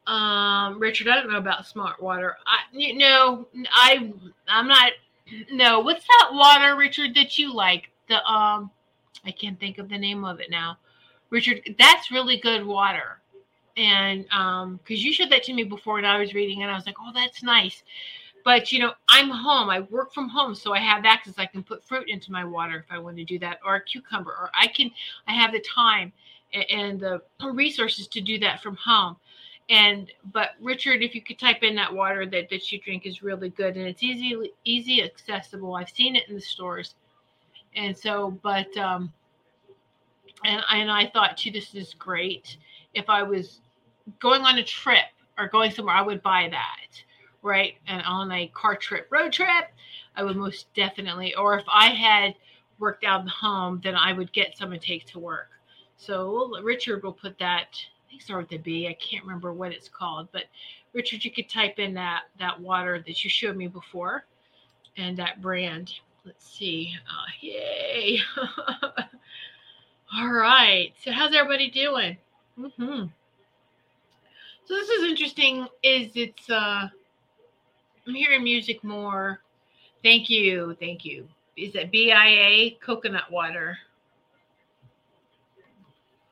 Um, 0.07 0.81
Richard, 0.81 1.09
I 1.09 1.15
don't 1.15 1.31
know 1.31 1.39
about 1.39 1.67
smart 1.67 2.03
water. 2.03 2.37
I 2.47 2.59
you 2.73 2.97
know, 2.99 3.47
I 3.73 4.13
I'm 4.49 4.67
not 4.67 4.93
no, 5.53 5.81
what's 5.81 6.05
that 6.05 6.31
water, 6.33 6.77
Richard, 6.77 7.15
that 7.15 7.39
you 7.39 7.55
like? 7.55 7.91
The 8.09 8.25
um 8.25 8.71
I 9.25 9.31
can't 9.31 9.61
think 9.61 9.79
of 9.79 9.89
the 9.89 9.99
name 9.99 10.25
of 10.25 10.41
it 10.41 10.51
now. 10.51 10.79
Richard, 11.31 11.77
that's 11.79 12.11
really 12.11 12.39
good 12.39 12.67
water. 12.67 13.21
And 13.77 14.27
um, 14.33 14.81
because 14.83 15.03
you 15.03 15.15
showed 15.15 15.31
that 15.31 15.45
to 15.45 15.55
me 15.55 15.63
before 15.63 15.97
and 15.97 16.07
I 16.07 16.19
was 16.19 16.35
reading 16.35 16.63
and 16.63 16.71
I 16.71 16.75
was 16.75 16.85
like, 16.85 16.97
Oh, 17.01 17.13
that's 17.15 17.43
nice 17.43 17.85
but 18.45 18.73
you 18.73 18.79
know 18.79 18.93
i'm 19.09 19.31
home. 19.31 19.71
I 19.71 19.81
work 19.81 20.13
from 20.13 20.29
home 20.29 20.55
so 20.55 20.73
i 20.73 20.79
have 20.79 21.05
access. 21.05 21.35
I 21.39 21.47
can 21.47 21.63
put 21.63 21.85
fruit 21.85 22.09
into 22.09 22.33
my 22.33 22.45
water 22.45 22.77
if 22.77 22.95
i 22.95 22.99
want 22.99 23.17
to 23.17 23.25
do 23.25 23.39
that 23.41 23.59
or 23.65 23.77
a 23.77 23.85
cucumber 23.85 24.31
or 24.31 24.51
i 24.55 24.67
can 24.67 24.91
i 25.27 25.33
have 25.33 25.53
the 25.53 25.61
time 25.61 26.13
and 26.71 27.01
the 27.01 27.23
resources 27.53 28.07
to 28.09 28.21
do 28.21 28.39
that 28.39 28.63
from 28.63 28.77
home. 28.77 29.17
And 29.71 30.11
but 30.33 30.51
richard 30.61 31.03
if 31.03 31.15
you 31.15 31.23
could 31.23 31.39
type 31.39 31.63
in 31.63 31.75
that 31.77 31.93
water 31.93 32.27
that, 32.27 32.51
that 32.51 32.73
you 32.73 32.81
drink 32.81 33.07
is 33.07 33.23
really 33.23 33.49
good 33.51 33.77
and 33.77 33.87
it's 33.87 34.03
easy 34.03 34.53
easy 34.65 35.03
accessible. 35.03 35.75
I've 35.75 35.91
seen 35.91 36.17
it 36.17 36.29
in 36.29 36.35
the 36.35 36.41
stores. 36.41 36.95
And 37.77 37.97
so 37.97 38.39
but 38.43 38.77
um 38.77 39.13
and, 40.45 40.63
and 40.71 40.91
i 40.91 41.07
thought 41.07 41.37
too 41.37 41.51
this 41.51 41.75
is 41.75 41.95
great. 41.95 42.57
If 42.95 43.09
i 43.09 43.23
was 43.23 43.61
going 44.19 44.43
on 44.43 44.59
a 44.59 44.65
trip 44.65 45.05
or 45.39 45.47
going 45.47 45.71
somewhere 45.71 45.95
i 45.95 46.03
would 46.03 46.23
buy 46.23 46.49
that 46.51 47.03
right? 47.43 47.75
And 47.87 48.03
on 48.03 48.31
a 48.33 48.47
car 48.49 48.77
trip, 48.77 49.09
road 49.11 49.33
trip, 49.33 49.67
I 50.17 50.25
would 50.25 50.37
most 50.37 50.73
definitely, 50.75 51.35
or 51.35 51.59
if 51.59 51.65
I 51.69 51.91
had 51.91 52.35
worked 52.79 53.05
out 53.05 53.25
the 53.25 53.31
home, 53.31 53.81
then 53.83 53.95
I 53.95 54.13
would 54.13 54.33
get 54.33 54.57
some 54.57 54.73
and 54.73 54.81
take 54.81 55.07
to 55.07 55.19
work. 55.19 55.49
So 55.97 56.61
Richard 56.63 57.03
will 57.03 57.13
put 57.13 57.39
that. 57.39 57.67
I 58.07 58.11
think 58.11 58.23
start 58.23 58.43
with 58.43 58.51
the 58.51 58.59
B. 58.59 58.89
I 58.89 58.95
can't 58.95 59.25
remember 59.25 59.53
what 59.53 59.73
it's 59.73 59.89
called, 59.89 60.29
but 60.33 60.45
Richard, 60.93 61.25
you 61.25 61.31
could 61.31 61.49
type 61.49 61.79
in 61.79 61.95
that 61.95 62.25
that 62.39 62.61
water 62.61 63.03
that 63.07 63.25
you 63.25 63.31
showed 63.31 63.57
me 63.57 63.69
before, 63.69 64.25
and 64.97 65.17
that 65.17 65.41
brand. 65.41 65.95
Let's 66.25 66.47
see. 66.47 66.95
Uh, 67.09 67.31
yay. 67.41 68.21
All 70.15 70.29
right. 70.33 70.93
So 71.03 71.11
how's 71.11 71.35
everybody 71.35 71.71
doing? 71.71 72.17
Mm-hmm. 72.59 73.07
So 74.65 74.75
this 74.75 74.89
is 74.89 75.05
interesting. 75.05 75.67
Is 75.83 76.13
it's 76.15 76.51
uh 76.51 76.89
I'm 78.07 78.15
hearing 78.15 78.43
music 78.43 78.83
more. 78.83 79.41
Thank 80.03 80.29
you. 80.29 80.77
Thank 80.81 81.05
you. 81.05 81.29
Is 81.57 81.75
it 81.75 81.93
BIA 81.93 82.77
coconut 82.81 83.31
water? 83.31 83.79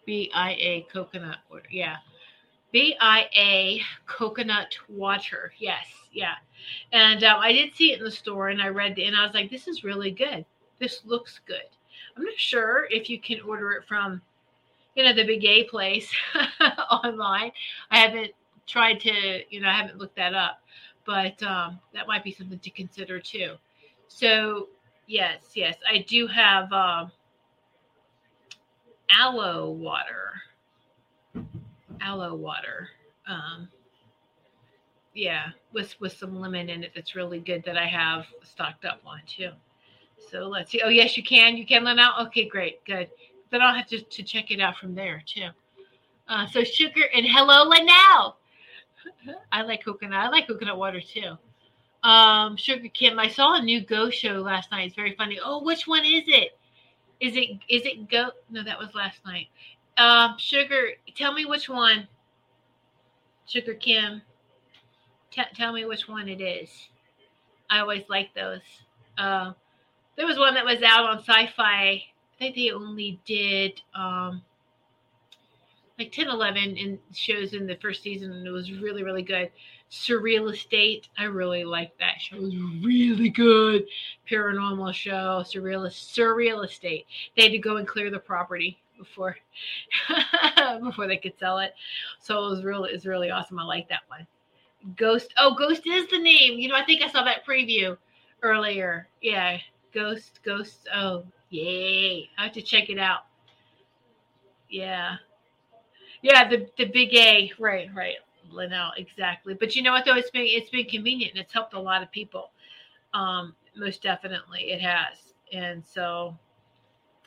BIA 0.07 0.83
coconut 0.93 1.39
water. 1.51 1.69
Yeah. 1.71 1.97
BIA 2.73 3.79
coconut 4.07 4.75
water. 4.89 5.53
Yes. 5.59 5.87
Yeah. 6.13 6.35
And 6.93 7.23
um, 7.23 7.39
I 7.41 7.53
did 7.53 7.75
see 7.75 7.93
it 7.93 7.99
in 7.99 8.05
the 8.05 8.11
store 8.11 8.49
and 8.49 8.61
I 8.61 8.69
read 8.69 8.99
it 8.99 9.05
and 9.05 9.17
I 9.17 9.25
was 9.25 9.35
like, 9.35 9.51
this 9.51 9.69
is 9.69 9.85
really 9.85 10.11
good. 10.11 10.45
This 10.81 11.03
looks 11.05 11.41
good. 11.47 11.59
I'm 12.17 12.25
not 12.25 12.37
sure 12.37 12.89
if 12.91 13.09
you 13.09 13.21
can 13.21 13.41
order 13.43 13.73
it 13.73 13.85
from, 13.87 14.21
you 14.97 15.05
know, 15.05 15.13
the 15.13 15.25
Big 15.25 15.45
A 15.45 15.65
place 15.65 16.11
online. 16.91 17.53
I 17.91 17.99
haven't 17.99 18.33
tried 18.67 19.01
to, 19.01 19.43
you 19.51 19.61
know, 19.61 19.69
I 19.69 19.77
haven't 19.77 19.99
looked 19.99 20.17
that 20.17 20.35
up, 20.35 20.61
but 21.11 21.43
um, 21.43 21.81
that 21.93 22.07
might 22.07 22.23
be 22.23 22.31
something 22.31 22.61
to 22.61 22.71
consider 22.71 23.19
too. 23.19 23.55
So, 24.07 24.69
yes, 25.09 25.41
yes, 25.55 25.75
I 25.91 26.05
do 26.07 26.29
have 26.29 26.73
um, 26.73 27.11
aloe 29.11 29.71
water. 29.71 30.35
Aloe 32.01 32.37
water. 32.37 32.91
Um, 33.27 33.69
yeah, 35.13 35.49
with 35.73 36.01
with 36.01 36.13
some 36.13 36.39
lemon 36.39 36.69
in 36.69 36.85
it 36.85 36.93
that's 36.95 37.17
really 37.17 37.41
good 37.41 37.65
that 37.65 37.77
I 37.77 37.87
have 37.87 38.27
stocked 38.45 38.85
up 38.85 39.01
on 39.05 39.19
too. 39.27 39.51
So 40.31 40.47
let's 40.47 40.71
see. 40.71 40.81
Oh 40.85 40.91
yes, 40.91 41.17
you 41.17 41.25
can. 41.25 41.57
You 41.57 41.67
can 41.67 41.83
learn 41.83 41.99
out. 41.99 42.25
Okay, 42.29 42.45
great, 42.45 42.85
good. 42.85 43.11
Then 43.51 43.63
I'll 43.63 43.75
have 43.75 43.89
to, 43.89 44.01
to 44.01 44.23
check 44.23 44.53
it 44.53 44.61
out 44.61 44.77
from 44.77 44.95
there 44.95 45.25
too. 45.27 45.49
Uh, 46.29 46.47
so 46.47 46.63
sugar 46.63 47.03
and 47.13 47.27
hello 47.27 47.69
now. 47.69 48.37
I 49.53 49.63
like 49.63 49.85
coconut. 49.85 50.19
I 50.19 50.29
like 50.29 50.47
coconut 50.47 50.79
water 50.79 51.01
too. 51.01 51.37
Um, 52.03 52.57
Sugar 52.57 52.89
Kim. 52.89 53.19
I 53.19 53.29
saw 53.29 53.57
a 53.57 53.63
new 53.63 53.85
Go 53.85 54.11
show 54.11 54.35
last 54.35 54.71
night. 54.71 54.87
It's 54.87 54.97
very 54.97 55.15
funny. 55.15 55.39
Oh, 55.43 55.63
which 55.63 55.87
one 55.87 56.05
is 56.05 56.25
it? 56.27 56.59
Is 57.21 57.37
it 57.37 57.51
is 57.69 57.85
it 57.85 58.09
Go? 58.09 58.31
No, 58.49 58.63
that 58.63 58.79
was 58.79 58.95
last 58.95 59.25
night. 59.25 59.49
Um, 59.99 60.37
Sugar, 60.39 60.93
tell 61.15 61.33
me 61.33 61.45
which 61.45 61.69
one. 61.69 62.09
Sugar 63.47 63.75
Kim. 63.75 64.23
T- 65.31 65.43
tell 65.55 65.73
me 65.73 65.85
which 65.85 66.09
one 66.09 66.29
it 66.29 66.41
is. 66.41 66.71
I 67.69 67.81
always 67.81 68.05
like 68.09 68.35
those. 68.35 68.61
Uh, 69.19 69.53
there 70.17 70.27
was 70.27 70.39
one 70.39 70.55
that 70.55 70.65
was 70.65 70.83
out 70.83 71.05
on 71.05 71.23
Syfy. 71.23 71.53
I 71.59 72.03
think 72.39 72.57
they 72.57 72.71
only 72.71 73.21
did 73.27 73.81
um, 73.95 74.43
like 76.01 76.13
10, 76.13 76.29
11 76.29 76.77
in 76.77 76.99
shows 77.13 77.53
in 77.53 77.67
the 77.67 77.77
first 77.77 78.03
season, 78.03 78.33
and 78.33 78.47
it 78.47 78.51
was 78.51 78.73
really, 78.73 79.05
really 79.05 79.23
good. 79.23 79.51
Surreal 79.91 80.53
Estate. 80.53 81.09
I 81.19 81.25
really 81.25 81.65
liked 81.65 81.99
that 81.99 82.21
show. 82.21 82.37
It 82.37 82.43
was 82.43 82.57
really 82.83 83.29
good. 83.29 83.87
Paranormal 84.31 84.95
show. 84.95 85.45
Surreal 85.45 85.87
Surreal 85.89 86.65
Estate. 86.65 87.07
They 87.37 87.43
had 87.43 87.53
to 87.53 87.59
go 87.59 87.77
and 87.77 87.87
clear 87.87 88.11
the 88.11 88.19
property 88.19 88.79
before 88.97 89.37
before 90.83 91.07
they 91.07 91.17
could 91.17 91.39
sell 91.39 91.59
it. 91.59 91.75
So 92.21 92.45
it 92.45 92.51
was 92.51 92.65
really 92.65 92.91
it's 92.91 93.07
really 93.07 93.31
awesome. 93.31 93.59
I 93.59 93.65
like 93.65 93.89
that 93.89 94.03
one. 94.09 94.27
Ghost. 94.97 95.35
Oh, 95.37 95.55
Ghost 95.55 95.87
is 95.87 96.09
the 96.09 96.19
name. 96.19 96.59
You 96.59 96.69
know, 96.69 96.77
I 96.77 96.85
think 96.85 97.03
I 97.03 97.11
saw 97.11 97.25
that 97.25 97.45
preview 97.47 97.97
earlier. 98.43 99.09
Yeah, 99.21 99.59
Ghost. 99.93 100.41
Ghost. 100.45 100.89
Oh, 100.95 101.25
yay! 101.51 102.31
I 102.39 102.45
have 102.45 102.53
to 102.53 102.63
check 102.63 102.89
it 102.89 102.99
out. 102.99 103.25
Yeah, 104.71 105.17
yeah. 106.23 106.49
The 106.49 106.69
the 106.77 106.87
big 106.87 107.15
A. 107.15 107.53
Right, 107.59 107.89
right. 107.95 108.17
Linnell, 108.53 108.91
exactly. 108.97 109.55
But 109.55 109.77
you 109.77 109.83
know 109.83 109.93
what 109.93 110.05
though? 110.05 110.17
It's 110.17 110.31
been 110.31 110.47
it's 110.47 110.71
been 110.71 110.87
convenient 110.87 111.33
and 111.33 111.43
it's 111.43 111.53
helped 111.53 111.75
a 111.75 111.81
lot 111.81 112.03
of 112.03 112.11
people. 112.11 112.51
Um, 113.15 113.55
most 113.77 114.03
definitely, 114.03 114.73
it 114.73 114.81
has. 114.81 115.17
And 115.53 115.85
so, 115.85 116.37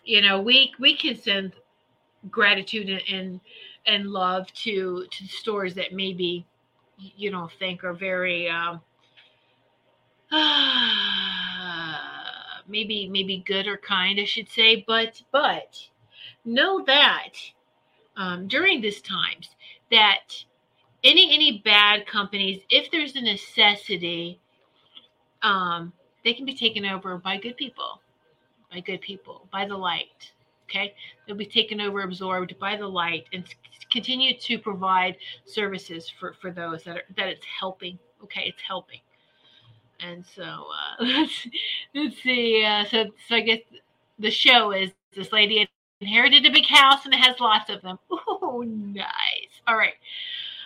you 0.03 0.21
know, 0.21 0.41
we 0.41 0.73
we 0.79 0.95
can 0.95 1.15
send 1.15 1.53
gratitude 2.29 2.89
and 2.89 3.39
and, 3.86 4.08
love 4.08 4.51
to 4.53 5.06
to 5.10 5.27
stores 5.27 5.73
that 5.75 5.91
maybe 5.91 6.45
you 6.97 7.29
don't 7.29 7.51
think 7.60 7.84
are 7.84 7.93
very 7.93 8.49
um, 8.49 8.82
maybe 12.67 13.10
maybe 13.10 13.43
good 13.45 13.67
or 13.67 13.77
kind, 13.77 14.19
I 14.19 14.25
should 14.25 14.49
say. 14.49 14.84
But 14.88 15.21
but 15.32 15.88
know 16.45 16.84
that 16.86 17.34
um, 18.15 18.47
during 18.47 18.82
these 18.82 19.02
times 19.02 19.49
that 19.91 20.34
any 21.04 21.34
any 21.34 21.62
bad 21.63 22.08
companies, 22.08 22.62
if 22.69 22.89
there's 22.91 23.15
a 23.15 23.21
necessity, 23.21 24.39
um, 25.41 25.91
they 26.23 26.34
can 26.34 26.45
be 26.45 26.56
taken 26.56 26.86
over 26.86 27.17
by 27.17 27.38
good 27.38 27.58
people, 27.58 28.02
by 28.71 28.80
good 28.80 29.02
people, 29.02 29.47
by 29.52 29.65
the 29.65 29.76
light. 29.76 30.32
Okay, 30.69 30.93
they'll 31.28 31.36
be 31.36 31.45
taken 31.45 31.82
over, 31.82 32.02
absorbed 32.02 32.58
by 32.58 32.76
the 32.76 32.88
light, 32.88 33.26
and 33.34 33.43
continue 33.91 34.38
to 34.39 34.58
provide 34.58 35.17
services 35.45 36.10
for 36.10 36.34
for 36.34 36.52
those 36.52 36.84
that 36.84 36.97
are 36.97 37.04
that 37.17 37.28
it's 37.28 37.45
helping. 37.45 37.99
Okay, 38.23 38.43
it's 38.45 38.62
helping. 38.62 38.99
And 39.99 40.26
so 40.26 40.43
uh, 40.43 40.95
let's 41.04 41.47
let's 41.93 42.23
see. 42.23 42.63
Uh, 42.65 42.86
so 42.86 43.06
so 43.28 43.36
I 43.36 43.41
guess 43.41 43.60
the 44.19 44.32
show 44.32 44.71
is 44.71 44.91
this 45.15 45.32
lady 45.32 45.67
inherited 46.03 46.45
a 46.45 46.51
big 46.51 46.65
house 46.65 47.05
and 47.05 47.13
it 47.13 47.19
has 47.19 47.39
lots 47.39 47.69
of 47.69 47.81
them. 47.81 47.97
Oh, 48.45 48.61
nice. 48.61 49.61
All 49.67 49.75
right. 49.77 49.95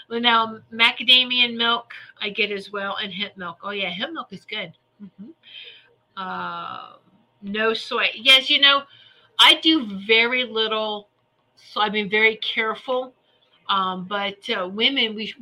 Well, 0.10 0.20
now 0.20 0.60
macadamia 0.74 1.56
milk 1.56 1.94
I 2.22 2.30
get 2.30 2.52
as 2.52 2.72
well, 2.72 2.98
and 3.02 3.14
hemp 3.14 3.38
milk. 3.38 3.60
Oh 3.64 3.70
yeah, 3.70 3.90
hemp 3.90 4.14
milk 4.14 4.28
is 4.32 4.46
good. 4.46 4.74
Mm-hmm. 5.02 5.30
Uh, 6.18 6.98
no 7.42 7.74
soy. 7.74 8.08
Yes, 8.16 8.50
you 8.50 8.60
know, 8.60 8.84
I 9.40 9.56
do 9.62 9.86
very 10.06 10.44
little, 10.44 11.08
so 11.56 11.82
I've 11.82 11.92
been 11.92 12.10
very 12.10 12.38
careful. 12.38 13.14
Um, 13.70 14.06
but 14.06 14.38
uh, 14.50 14.68
women, 14.68 15.16
we 15.16 15.34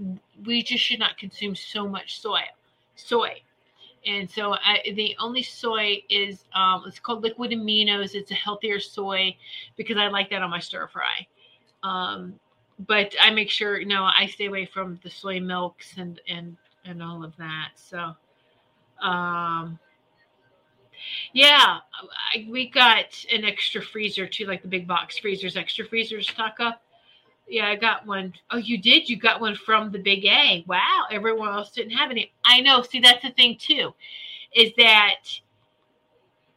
we 0.46 0.62
just 0.62 0.84
should 0.84 1.00
not 1.00 1.18
consume 1.18 1.56
so 1.56 1.88
much 1.88 2.22
soy. 2.22 2.42
Soy. 2.96 3.42
And 4.06 4.30
so 4.30 4.54
I, 4.54 4.82
the 4.96 5.16
only 5.20 5.42
soy 5.42 6.04
is 6.10 6.44
um, 6.54 6.84
it's 6.86 7.00
called 7.00 7.24
liquid 7.24 7.52
aminos. 7.52 8.14
It's 8.14 8.32
a 8.32 8.36
healthier 8.36 8.80
soy 8.80 9.36
because 9.78 9.98
I 9.98 10.08
like 10.08 10.30
that 10.30 10.42
on 10.42 10.50
my 10.50 10.60
stir 10.60 10.88
fry. 10.88 11.28
Um, 11.84 12.40
but 12.88 13.16
I 13.22 13.32
make 13.32 13.50
sure 13.50 13.84
know 13.86 14.04
I 14.04 14.28
stay 14.28 14.46
away 14.46 14.66
from 14.66 15.00
the 15.04 15.10
soy 15.10 15.40
milks 15.40 15.98
and 15.98 16.20
and 16.28 16.58
and 16.84 17.02
all 17.02 17.24
of 17.24 17.36
that. 17.38 17.70
So, 17.76 18.16
um, 19.02 19.80
yeah, 21.34 21.80
I, 22.34 22.48
we 22.50 22.70
got 22.70 23.26
an 23.34 23.44
extra 23.44 23.82
freezer 23.82 24.28
too, 24.28 24.46
like 24.46 24.62
the 24.62 24.68
big 24.68 24.88
box 24.88 25.18
freezers, 25.18 25.58
extra 25.58 25.86
freezers 25.86 26.28
up. 26.60 26.82
Yeah, 27.48 27.68
I 27.68 27.76
got 27.76 28.06
one. 28.08 28.34
Oh, 28.52 28.58
you 28.58 28.78
did? 28.78 29.08
You 29.08 29.18
got 29.18 29.40
one 29.40 29.56
from 29.56 29.92
the 29.92 30.00
Big 30.00 30.26
A. 30.26 30.64
Wow, 30.68 31.06
everyone 31.12 31.50
else 31.50 31.72
didn't 31.72 31.92
have 31.92 32.10
any. 32.10 32.32
I 32.44 32.62
know. 32.62 32.82
See, 32.82 33.00
that's 33.00 33.22
the 33.22 33.32
thing 33.32 33.58
too, 33.60 33.94
is 34.56 34.72
that 34.78 35.18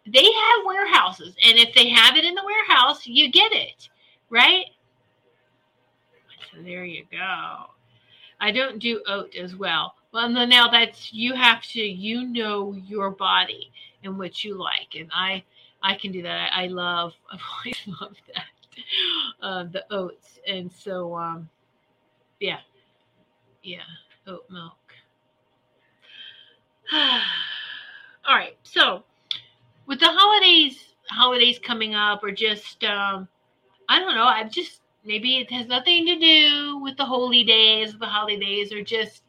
they 0.07 0.25
have 0.25 0.65
warehouses, 0.65 1.35
and 1.45 1.59
if 1.59 1.75
they 1.75 1.91
have 1.91 2.17
it 2.17 2.25
in 2.25 2.35
the 2.35 2.45
warehouse, 2.45 3.07
you 3.07 3.31
get 3.31 3.53
it, 3.53 3.89
right? 4.31 4.65
So 6.51 6.63
there 6.63 6.85
you 6.87 7.05
go. 7.11 7.67
I 8.41 8.51
don't 8.51 8.79
do 8.79 9.03
oat 9.07 9.35
as 9.37 9.55
well. 9.57 9.95
Well, 10.13 10.31
now 10.31 10.69
that's 10.69 11.13
you 11.13 11.35
have 11.35 11.63
to 11.65 11.81
you 11.81 12.25
know 12.25 12.73
your 12.87 13.11
body 13.11 13.71
and 14.05 14.19
what 14.19 14.43
you 14.43 14.55
like, 14.57 14.95
and 14.99 15.11
I 15.13 15.45
I 15.83 15.97
can 15.97 16.13
do 16.13 16.23
that. 16.23 16.51
I, 16.55 16.63
I 16.65 16.67
love 16.69 17.13
I've 17.31 17.41
always 17.59 18.01
loved 18.01 18.23
that 18.35 18.45
uh, 19.43 19.65
the 19.65 19.85
oats, 19.91 20.39
and 20.47 20.71
so 20.73 21.17
um, 21.17 21.49
yeah, 22.41 22.61
yeah, 23.63 23.83
oat 24.27 24.45
milk. 24.51 24.77
All 26.93 28.35
right, 28.35 28.57
so 28.63 29.05
with 29.87 30.01
the 30.01 30.09
holidays 30.09 30.89
holidays 31.11 31.59
coming 31.59 31.95
up, 31.95 32.23
or 32.23 32.31
just 32.31 32.85
um, 32.85 33.29
I 33.89 33.99
don't 33.99 34.15
know, 34.15 34.25
I've 34.25 34.51
just 34.51 34.81
maybe 35.05 35.39
it 35.39 35.51
has 35.51 35.67
nothing 35.67 36.07
to 36.07 36.19
do 36.19 36.79
with 36.79 36.97
the 36.97 37.05
holy 37.05 37.45
days, 37.45 37.97
the 37.99 38.07
holidays, 38.07 38.73
or 38.73 38.83
just, 38.83 39.23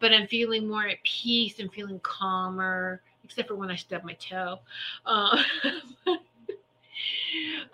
but 0.00 0.12
I'm 0.12 0.26
feeling 0.26 0.68
more 0.68 0.86
at 0.86 1.02
peace 1.02 1.58
and 1.58 1.72
feeling 1.72 1.98
calmer, 2.00 3.02
except 3.24 3.48
for 3.48 3.56
when 3.56 3.70
I 3.70 3.76
stub 3.76 4.04
my 4.04 4.14
toe. 4.14 4.60
Uh, 5.04 5.42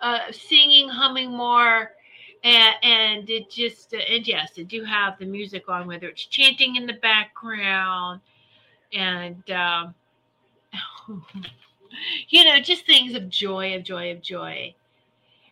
uh, 0.01 0.31
singing, 0.31 0.89
humming 0.89 1.31
more. 1.31 1.91
And, 2.43 2.75
and 2.83 3.29
it 3.29 3.49
just, 3.49 3.93
uh, 3.93 3.97
and 3.97 4.27
yes, 4.27 4.53
I 4.57 4.63
do 4.63 4.83
have 4.83 5.17
the 5.17 5.25
music 5.25 5.69
on, 5.69 5.87
whether 5.87 6.07
it's 6.07 6.25
chanting 6.25 6.75
in 6.75 6.85
the 6.85 6.93
background 6.93 8.21
and, 8.93 9.49
um, 9.51 9.95
you 12.29 12.45
know, 12.45 12.59
just 12.59 12.85
things 12.85 13.15
of 13.15 13.29
joy, 13.29 13.75
of 13.75 13.83
joy, 13.83 14.11
of 14.11 14.21
joy. 14.21 14.73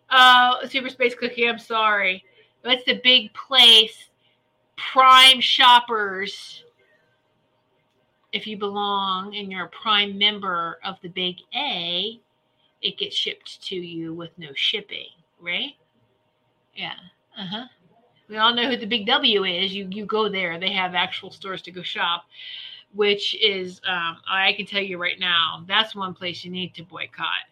Uh, 0.09 0.67
Super 0.67 0.89
Space 0.89 1.15
Cookie, 1.15 1.47
I'm 1.47 1.59
sorry. 1.59 2.23
That's 2.63 2.83
the 2.85 2.99
big 3.03 3.33
place. 3.33 4.09
Prime 4.75 5.41
shoppers. 5.41 6.63
If 8.31 8.45
you 8.45 8.57
belong 8.57 9.35
and 9.35 9.51
you're 9.51 9.65
a 9.65 9.69
prime 9.69 10.17
member 10.17 10.79
of 10.83 10.97
the 11.01 11.07
big 11.07 11.37
A, 11.55 12.19
it 12.85 12.99
gets 12.99 13.15
shipped 13.15 13.61
to 13.63 13.75
you 13.75 14.13
with 14.13 14.29
no 14.37 14.49
shipping, 14.53 15.07
right? 15.41 15.73
Yeah. 16.75 16.93
Uh 17.37 17.47
huh. 17.47 17.65
We 18.29 18.37
all 18.37 18.53
know 18.53 18.69
who 18.69 18.77
the 18.77 18.85
big 18.85 19.07
W 19.07 19.43
is. 19.43 19.73
You 19.73 19.87
you 19.89 20.05
go 20.05 20.29
there. 20.29 20.59
They 20.59 20.71
have 20.71 20.93
actual 20.93 21.31
stores 21.31 21.63
to 21.63 21.71
go 21.71 21.81
shop, 21.81 22.25
which 22.93 23.35
is 23.41 23.81
um, 23.87 24.17
I 24.29 24.53
can 24.53 24.67
tell 24.67 24.81
you 24.81 24.99
right 24.99 25.19
now 25.19 25.65
that's 25.67 25.95
one 25.95 26.13
place 26.13 26.45
you 26.45 26.51
need 26.51 26.75
to 26.75 26.83
boycott 26.83 27.49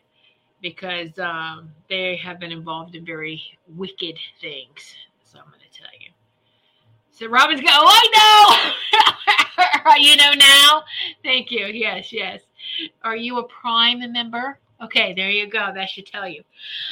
because 0.62 1.18
um, 1.20 1.72
they 1.90 2.16
have 2.18 2.40
been 2.40 2.52
involved 2.52 2.96
in 2.96 3.04
very 3.06 3.42
wicked 3.76 4.18
things. 4.40 4.96
So 5.24 5.40
I'm 5.40 5.48
going 5.48 5.60
to 5.60 5.78
tell 5.78 5.90
you. 6.00 6.12
So 7.12 7.28
Robin's 7.28 7.62
go. 7.62 7.68
Oh, 7.70 7.88
I 7.90 8.74
know. 9.88 9.96
you 9.98 10.16
know 10.16 10.32
now. 10.34 10.84
Thank 11.24 11.52
you. 11.52 11.66
Yes, 11.66 12.14
yes. 12.14 12.42
Are 13.04 13.16
you 13.16 13.40
a 13.40 13.44
Prime 13.44 14.00
member? 14.12 14.60
Okay, 14.82 15.14
there 15.14 15.30
you 15.30 15.48
go. 15.48 15.72
That 15.74 15.90
should 15.90 16.06
tell 16.06 16.28
you. 16.28 16.44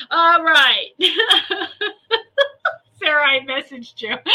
All 0.09 0.43
right. 0.43 0.89
Sarah, 2.99 3.27
I 3.27 3.39
messaged 3.39 4.01
you. 4.01 4.15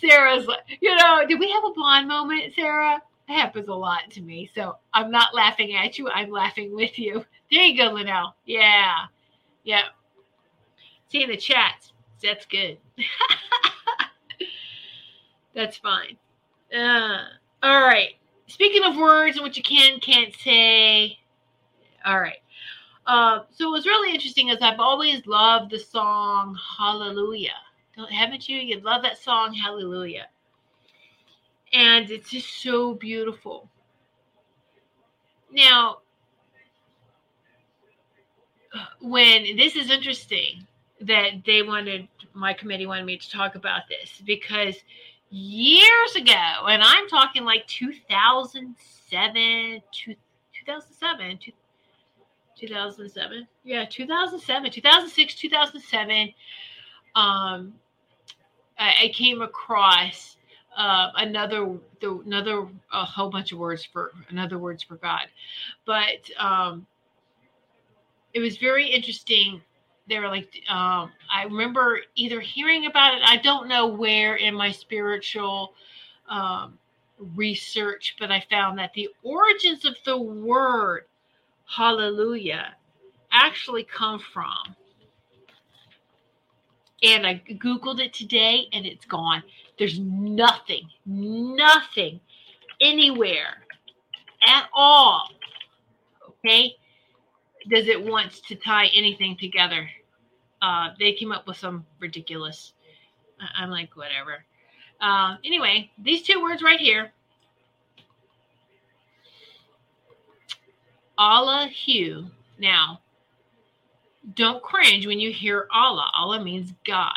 Sarah's 0.00 0.46
like, 0.46 0.60
you 0.80 0.94
know, 0.94 1.24
did 1.26 1.40
we 1.40 1.50
have 1.50 1.64
a 1.64 1.72
blonde 1.72 2.08
moment, 2.08 2.54
Sarah? 2.54 3.00
That 3.28 3.34
happens 3.34 3.68
a 3.68 3.74
lot 3.74 4.10
to 4.10 4.20
me. 4.20 4.50
So 4.54 4.76
I'm 4.92 5.10
not 5.10 5.34
laughing 5.34 5.74
at 5.74 5.98
you. 5.98 6.10
I'm 6.10 6.30
laughing 6.30 6.74
with 6.74 6.98
you. 6.98 7.24
There 7.50 7.62
you 7.62 7.76
go, 7.76 7.92
Linnell. 7.92 8.34
Yeah. 8.44 9.06
Yeah. 9.64 9.82
See 11.10 11.22
in 11.22 11.30
the 11.30 11.36
chat. 11.36 11.90
That's 12.22 12.46
good. 12.46 12.78
That's 15.54 15.76
fine. 15.78 16.16
Uh, 16.76 17.24
all 17.62 17.82
right. 17.82 18.16
Speaking 18.46 18.84
of 18.84 18.96
words 18.96 19.36
and 19.36 19.44
what 19.44 19.56
you 19.56 19.62
can, 19.62 20.00
can't 20.00 20.34
say. 20.34 21.18
All 22.04 22.20
right. 22.20 22.38
Uh, 23.06 23.40
so 23.50 23.68
it 23.68 23.72
was 23.72 23.86
really 23.86 24.14
interesting 24.14 24.50
as 24.50 24.58
I've 24.62 24.80
always 24.80 25.26
loved 25.26 25.70
the 25.70 25.78
song 25.78 26.58
Hallelujah. 26.78 27.50
Don't, 27.96 28.10
haven't 28.10 28.48
you? 28.48 28.58
You 28.58 28.80
love 28.80 29.02
that 29.02 29.18
song, 29.18 29.52
Hallelujah. 29.54 30.26
And 31.72 32.10
it's 32.10 32.30
just 32.30 32.62
so 32.62 32.94
beautiful. 32.94 33.68
Now, 35.52 35.98
when 39.00 39.56
this 39.56 39.76
is 39.76 39.90
interesting 39.90 40.66
that 41.00 41.44
they 41.46 41.62
wanted, 41.62 42.08
my 42.32 42.52
committee 42.52 42.86
wanted 42.86 43.04
me 43.04 43.16
to 43.16 43.30
talk 43.30 43.54
about 43.54 43.82
this 43.88 44.22
because 44.24 44.76
years 45.30 46.16
ago, 46.16 46.66
and 46.68 46.82
I'm 46.82 47.08
talking 47.08 47.44
like 47.44 47.66
2007, 47.66 49.82
2007, 49.92 51.38
2007. 52.56 53.48
Yeah, 53.64 53.84
2007, 53.84 54.70
2006, 54.70 55.34
2007. 55.34 56.34
Um, 57.16 57.74
I, 58.78 58.94
I 59.04 59.12
came 59.14 59.42
across 59.42 60.36
uh, 60.76 61.10
another 61.16 61.78
the, 62.00 62.20
another 62.26 62.66
a 62.92 63.04
whole 63.04 63.30
bunch 63.30 63.52
of 63.52 63.58
words 63.58 63.84
for 63.84 64.12
another 64.28 64.58
words 64.58 64.82
for 64.82 64.96
God, 64.96 65.26
but 65.84 66.28
um, 66.38 66.86
it 68.32 68.40
was 68.40 68.56
very 68.56 68.86
interesting. 68.86 69.62
They 70.08 70.18
were 70.18 70.28
like, 70.28 70.50
um, 70.68 71.10
I 71.32 71.44
remember 71.44 72.00
either 72.14 72.40
hearing 72.40 72.86
about 72.86 73.14
it. 73.14 73.22
I 73.24 73.38
don't 73.38 73.68
know 73.68 73.86
where 73.86 74.36
in 74.36 74.54
my 74.54 74.70
spiritual 74.70 75.74
um, 76.28 76.78
research, 77.34 78.16
but 78.18 78.30
I 78.30 78.44
found 78.50 78.78
that 78.78 78.92
the 78.94 79.08
origins 79.22 79.84
of 79.84 79.96
the 80.04 80.20
word 80.20 81.04
hallelujah 81.66 82.74
actually 83.32 83.84
come 83.84 84.20
from. 84.32 84.76
And 87.02 87.26
I 87.26 87.42
Googled 87.48 88.00
it 88.00 88.12
today 88.12 88.68
and 88.72 88.86
it's 88.86 89.04
gone. 89.04 89.42
There's 89.78 89.98
nothing, 89.98 90.88
nothing 91.06 92.20
anywhere 92.80 93.64
at 94.46 94.68
all. 94.74 95.28
Okay. 96.28 96.76
Does 97.68 97.88
it 97.88 98.04
want 98.04 98.32
to 98.46 98.54
tie 98.54 98.86
anything 98.94 99.36
together? 99.36 99.88
Uh, 100.60 100.90
they 100.98 101.12
came 101.12 101.32
up 101.32 101.46
with 101.46 101.56
some 101.56 101.84
ridiculous. 102.00 102.72
I'm 103.56 103.70
like, 103.70 103.96
whatever. 103.96 104.44
Uh, 105.00 105.36
anyway, 105.44 105.90
these 105.98 106.22
two 106.22 106.42
words 106.42 106.62
right 106.62 106.80
here 106.80 107.12
Allah 111.16 111.68
Hu. 111.86 112.26
Now, 112.58 113.00
don't 114.34 114.62
cringe 114.62 115.06
when 115.06 115.20
you 115.20 115.32
hear 115.32 115.68
Allah. 115.70 116.10
Allah 116.16 116.42
means 116.42 116.72
God. 116.86 117.12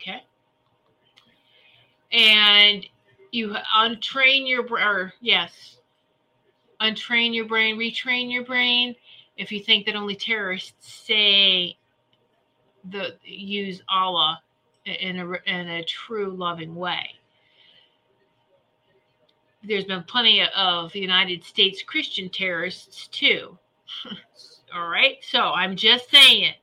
Okay? 0.00 0.24
And 2.12 2.86
you 3.30 3.54
untrain 3.76 4.48
your 4.48 4.66
or 4.70 5.12
yes, 5.20 5.76
untrain 6.80 7.34
your 7.34 7.46
brain, 7.46 7.78
retrain 7.78 8.32
your 8.32 8.44
brain. 8.44 8.94
If 9.36 9.50
you 9.52 9.60
think 9.60 9.86
that 9.86 9.96
only 9.96 10.16
terrorists 10.16 11.04
say 11.06 11.76
the 12.90 13.16
use 13.24 13.82
Allah 13.88 14.40
in 14.84 15.18
a 15.18 15.32
in 15.46 15.68
a 15.68 15.84
true 15.84 16.30
loving 16.30 16.74
way 16.74 17.20
there's 19.62 19.84
been 19.84 20.02
plenty 20.04 20.42
of 20.42 20.94
United 20.94 21.44
States 21.44 21.82
Christian 21.82 22.28
terrorists 22.28 23.08
too. 23.08 23.58
All 24.74 24.88
right. 24.88 25.18
So 25.22 25.40
I'm 25.40 25.76
just 25.76 26.10
saying, 26.10 26.54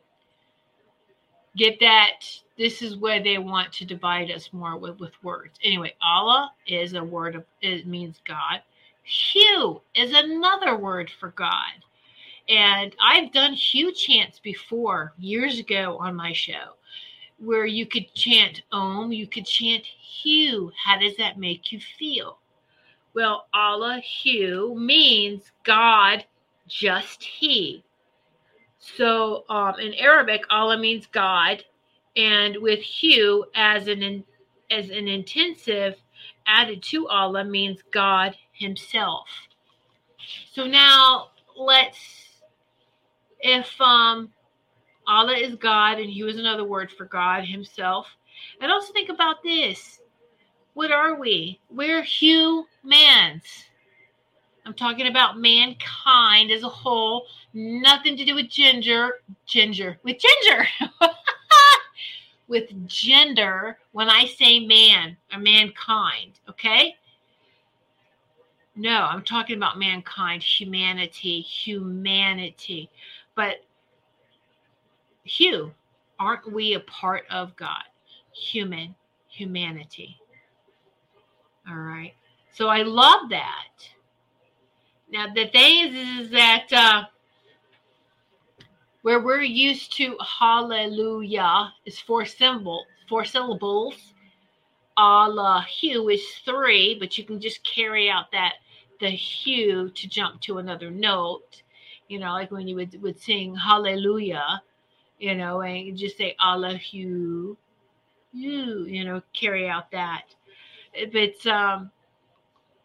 get 1.55 1.79
that. 1.79 2.21
This 2.57 2.81
is 2.81 2.97
where 2.97 3.21
they 3.21 3.37
want 3.37 3.71
to 3.73 3.85
divide 3.85 4.31
us 4.31 4.49
more 4.51 4.77
with, 4.77 4.99
with 4.99 5.11
words. 5.23 5.59
Anyway, 5.63 5.93
Allah 6.01 6.51
is 6.65 6.93
a 6.93 7.03
word 7.03 7.35
of, 7.35 7.45
it 7.61 7.85
means 7.85 8.19
God. 8.27 8.61
Hu 9.33 9.81
is 9.95 10.13
another 10.13 10.75
word 10.77 11.09
for 11.09 11.29
God. 11.29 11.83
And 12.49 12.95
I've 13.01 13.31
done 13.31 13.53
Hu 13.53 13.91
chants 13.91 14.39
before 14.39 15.13
years 15.17 15.59
ago 15.59 15.97
on 15.99 16.15
my 16.15 16.33
show 16.33 16.75
where 17.39 17.65
you 17.65 17.85
could 17.85 18.13
chant 18.13 18.63
Om, 18.71 19.11
you 19.11 19.27
could 19.27 19.45
chant 19.45 19.85
Hu. 20.23 20.71
How 20.83 20.97
does 20.97 21.15
that 21.17 21.37
make 21.37 21.71
you 21.71 21.79
feel? 21.79 22.39
Well, 23.13 23.47
Allah 23.53 24.01
Hu 24.23 24.75
means 24.77 25.51
God, 25.63 26.25
just 26.67 27.23
He. 27.23 27.83
So 28.79 29.43
um, 29.49 29.75
in 29.79 29.93
Arabic, 29.95 30.43
Allah 30.49 30.77
means 30.77 31.07
God, 31.07 31.63
and 32.15 32.57
with 32.57 32.79
Hu 33.01 33.45
as 33.55 33.87
an 33.87 34.23
as 34.69 34.89
an 34.89 35.07
intensive 35.07 35.95
added 36.45 36.83
to 36.83 37.07
Allah 37.07 37.43
means 37.43 37.81
God 37.91 38.35
Himself. 38.57 39.27
So 40.53 40.65
now 40.65 41.29
let's, 41.55 41.97
if 43.39 43.79
um, 43.79 44.29
Allah 45.07 45.35
is 45.35 45.55
God 45.55 45.99
and 45.99 46.11
Hu 46.11 46.27
is 46.27 46.37
another 46.37 46.63
word 46.63 46.91
for 46.91 47.05
God 47.05 47.45
Himself, 47.45 48.07
and 48.61 48.71
also 48.71 48.93
think 48.93 49.09
about 49.09 49.43
this 49.43 49.99
what 50.77 50.91
are 50.91 51.15
we? 51.15 51.59
We're 51.71 52.03
humans. 52.03 53.65
I'm 54.63 54.75
talking 54.75 55.07
about 55.07 55.39
mankind 55.39 56.51
as 56.51 56.61
a 56.61 56.69
whole. 56.69 57.25
Nothing 57.51 58.15
to 58.15 58.23
do 58.23 58.35
with 58.35 58.47
ginger. 58.47 59.21
Ginger. 59.47 59.97
With 60.03 60.17
ginger. 60.19 60.67
with 62.47 62.87
gender 62.87 63.79
when 63.91 64.07
I 64.07 64.25
say 64.25 64.59
man 64.67 65.17
or 65.33 65.39
mankind. 65.39 66.33
Okay? 66.47 66.95
No, 68.77 69.07
I'm 69.09 69.23
talking 69.23 69.57
about 69.57 69.79
mankind, 69.79 70.43
humanity, 70.43 71.41
humanity. 71.41 72.91
But 73.33 73.63
Hu, 75.37 75.71
aren't 76.19 76.51
we 76.51 76.75
a 76.75 76.79
part 76.81 77.23
of 77.31 77.55
God? 77.55 77.83
Human, 78.31 78.93
humanity. 79.29 80.19
All 81.67 81.75
right. 81.75 82.13
So 82.53 82.67
I 82.67 82.83
love 82.83 83.29
that. 83.31 83.89
Now 85.11 85.25
the 85.33 85.47
thing 85.47 85.87
is, 85.87 86.25
is 86.27 86.31
that 86.31 86.67
uh, 86.71 87.03
where 89.01 89.21
we're 89.21 89.41
used 89.41 89.97
to 89.97 90.17
hallelujah 90.39 91.73
is 91.87 91.99
four 91.99 92.25
symbol, 92.25 92.85
four 93.09 93.25
syllables. 93.25 94.13
Allah, 94.97 95.65
Hu 95.81 96.09
is 96.09 96.23
three, 96.45 96.95
but 96.99 97.17
you 97.17 97.23
can 97.23 97.39
just 97.39 97.63
carry 97.63 98.09
out 98.09 98.31
that 98.31 98.53
the 98.99 99.15
Hu 99.15 99.89
to 99.89 100.07
jump 100.07 100.41
to 100.41 100.57
another 100.57 100.91
note. 100.91 101.63
You 102.07 102.19
know, 102.19 102.31
like 102.31 102.51
when 102.51 102.67
you 102.67 102.75
would, 102.75 103.01
would 103.01 103.19
sing 103.19 103.55
hallelujah, 103.55 104.61
you 105.19 105.35
know, 105.35 105.61
and 105.61 105.85
you 105.85 105.93
just 105.93 106.17
say 106.17 106.35
Allah 106.39 106.79
you, 106.91 107.57
you 108.31 109.03
know, 109.03 109.21
carry 109.33 109.67
out 109.67 109.91
that. 109.91 110.23
It's 110.93 111.45
um 111.45 111.91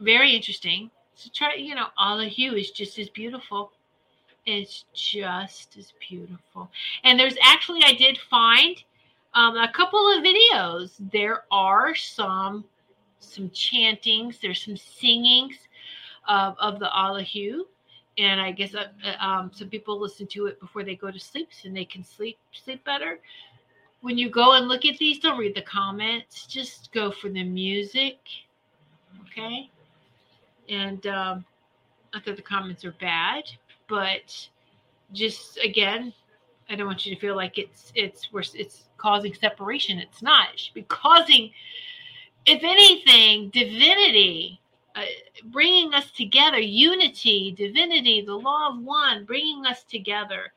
very 0.01 0.35
interesting. 0.35 0.91
So 1.15 1.31
try, 1.33 1.55
you 1.55 1.75
know, 1.75 1.87
Allah 1.97 2.29
Hu 2.29 2.55
is 2.55 2.71
just 2.71 2.99
as 2.99 3.09
beautiful. 3.11 3.73
It's 4.45 4.85
just 4.93 5.77
as 5.77 5.93
beautiful. 6.09 6.71
And 7.05 7.19
there's 7.19 7.37
actually, 7.43 7.83
I 7.85 7.93
did 7.93 8.19
find 8.19 8.83
um, 9.35 9.57
a 9.57 9.71
couple 9.73 10.01
of 10.13 10.25
videos. 10.25 10.93
There 11.13 11.45
are 11.51 11.95
some 11.95 12.65
some 13.21 13.51
chantings. 13.51 14.39
There's 14.43 14.65
some 14.65 14.77
singings 14.77 15.57
of, 16.29 16.57
of 16.59 16.79
the 16.79 16.95
Allahu. 16.97 17.67
And 18.19 18.41
I 18.41 18.53
guess 18.53 18.75
uh, 18.75 18.89
uh, 19.05 19.25
um, 19.25 19.51
some 19.55 19.69
people 19.69 19.99
listen 19.99 20.27
to 20.29 20.47
it 20.47 20.61
before 20.61 20.85
they 20.85 20.95
go 20.95 21.11
to 21.11 21.19
sleep 21.19 21.49
so 21.51 21.71
they 21.71 21.85
can 21.85 22.05
sleep 22.05 22.39
sleep 22.53 22.85
better. 22.85 23.19
When 24.03 24.19
you 24.19 24.29
go 24.29 24.55
and 24.55 24.69
look 24.69 24.85
at 24.85 24.99
these, 24.99 25.21
don't 25.21 25.39
read 25.39 25.55
the 25.55 25.63
comments. 25.63 26.47
Just 26.47 26.93
go 26.93 27.11
for 27.11 27.31
the 27.31 27.45
music. 27.45 28.19
Okay. 29.23 29.71
And 30.69 31.07
um, 31.07 31.45
that 32.13 32.37
the 32.37 32.43
comments 32.43 32.85
are 32.85 32.95
bad, 33.01 33.45
but 33.89 34.49
just 35.13 35.59
again, 35.59 36.13
I 36.69 36.75
don't 36.75 36.87
want 36.87 37.07
you 37.07 37.15
to 37.15 37.21
feel 37.21 37.37
like 37.37 37.59
it's 37.59 37.93
it's 37.95 38.29
it's 38.55 38.85
causing 38.99 39.35
separation. 39.35 39.99
It's 39.99 40.23
not. 40.23 40.53
It 40.53 40.61
should 40.61 40.75
be 40.75 40.83
causing 40.83 41.51
if 42.47 42.63
anything, 42.65 43.51
divinity, 43.51 44.61
uh, 44.95 45.03
bringing 45.45 45.95
us 45.95 46.11
together, 46.11 46.59
unity, 46.59 47.55
divinity, 47.57 48.23
the 48.23 48.35
law 48.35 48.71
of 48.71 48.83
one, 48.83 49.25
bringing 49.25 49.65
us 49.67 49.85
together. 49.85 50.53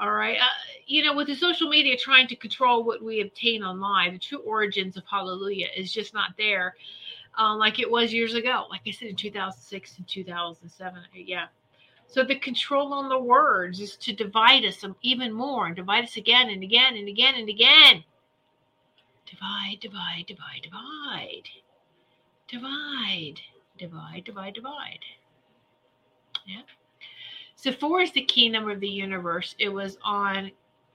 All 0.00 0.12
right. 0.12 0.38
Uh, 0.38 0.46
you 0.86 1.02
know, 1.02 1.14
with 1.14 1.26
the 1.26 1.34
social 1.34 1.68
media 1.68 1.96
trying 1.96 2.28
to 2.28 2.36
control 2.36 2.84
what 2.84 3.02
we 3.02 3.20
obtain 3.20 3.62
online, 3.62 4.12
the 4.12 4.18
true 4.18 4.38
origins 4.38 4.96
of 4.96 5.04
hallelujah 5.10 5.68
is 5.76 5.92
just 5.92 6.14
not 6.14 6.36
there 6.38 6.74
um, 7.38 7.58
like 7.58 7.78
it 7.78 7.90
was 7.90 8.12
years 8.12 8.34
ago. 8.34 8.66
Like 8.68 8.82
I 8.86 8.90
said, 8.90 9.08
in 9.08 9.16
2006 9.16 9.98
and 9.98 10.08
2007. 10.08 11.02
Yeah. 11.14 11.46
So 12.08 12.24
the 12.24 12.38
control 12.38 12.92
on 12.92 13.08
the 13.08 13.18
words 13.18 13.80
is 13.80 13.96
to 13.98 14.12
divide 14.12 14.64
us 14.64 14.84
even 15.02 15.32
more 15.32 15.66
and 15.66 15.76
divide 15.76 16.04
us 16.04 16.16
again 16.16 16.48
and 16.50 16.62
again 16.62 16.96
and 16.96 17.08
again 17.08 17.34
and 17.36 17.48
again. 17.48 18.04
Divide, 19.26 19.78
divide, 19.80 20.24
divide, 20.26 20.62
divide. 20.62 21.48
Divide, 22.48 23.40
divide, 23.78 24.24
divide, 24.24 24.54
divide. 24.54 25.00
Yeah. 26.46 26.62
So 27.56 27.72
four 27.72 28.00
is 28.00 28.12
the 28.12 28.24
key 28.24 28.48
number 28.48 28.70
of 28.70 28.80
the 28.80 28.88
universe. 28.88 29.54
It 29.58 29.68
was 29.68 29.98
on 30.02 30.50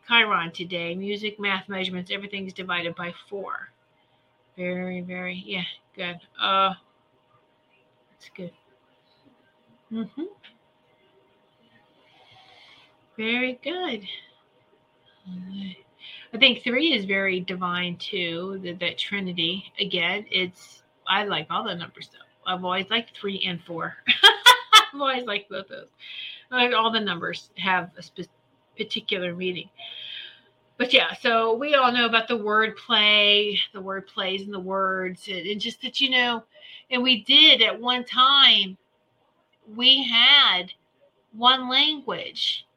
Chiron 0.08 0.52
today. 0.52 0.96
Music, 0.96 1.40
math, 1.40 1.68
measurements, 1.70 2.12
everything's 2.12 2.54
divided 2.54 2.96
by 2.96 3.14
four. 3.30 3.70
Very, 4.58 5.02
very, 5.02 5.44
yeah, 5.46 5.64
good. 5.96 6.20
Uh, 6.40 6.74
that's 8.12 8.30
good. 8.36 8.52
Mm-hmm. 9.92 10.24
Very 13.18 13.60
good. 13.64 14.08
I 16.34 16.38
think 16.38 16.64
three 16.64 16.94
is 16.94 17.06
very 17.06 17.40
divine 17.40 17.98
too. 17.98 18.60
That, 18.64 18.80
that 18.80 18.98
Trinity 18.98 19.72
again. 19.80 20.26
It's 20.32 20.84
I 21.08 21.26
like 21.26 21.48
all 21.50 21.64
the 21.64 21.76
numbers 21.76 22.10
though. 22.12 22.33
I've 22.46 22.64
always 22.64 22.90
liked 22.90 23.18
three 23.18 23.44
and 23.46 23.62
four. 23.64 23.96
I've 24.94 25.00
always 25.00 25.26
liked 25.26 25.50
both 25.50 25.70
those. 25.70 25.88
Like 26.52 26.74
all 26.74 26.92
the 26.92 27.00
numbers 27.00 27.50
have 27.58 27.92
a 27.98 28.04
spe- 28.04 28.30
particular 28.78 29.36
meaning. 29.36 29.70
But 30.78 30.94
yeah, 30.94 31.14
so 31.14 31.56
we 31.56 31.76
all 31.76 31.92
know 31.92 32.06
about 32.06 32.28
the 32.28 32.38
word 32.38 32.76
play, 32.78 33.60
the 33.74 33.82
word 33.82 34.08
plays 34.08 34.42
and 34.42 34.54
the 34.54 34.60
words, 34.60 35.28
and, 35.28 35.48
and 35.48 35.62
just 35.62 35.82
that 35.82 36.02
you 36.02 36.10
know, 36.10 36.44
and 36.90 37.02
we 37.02 37.24
did 37.24 37.62
at 37.62 37.80
one 37.80 38.04
time. 38.04 38.78
We 39.76 40.04
had 40.04 40.74
one 41.32 41.70
language. 41.70 42.68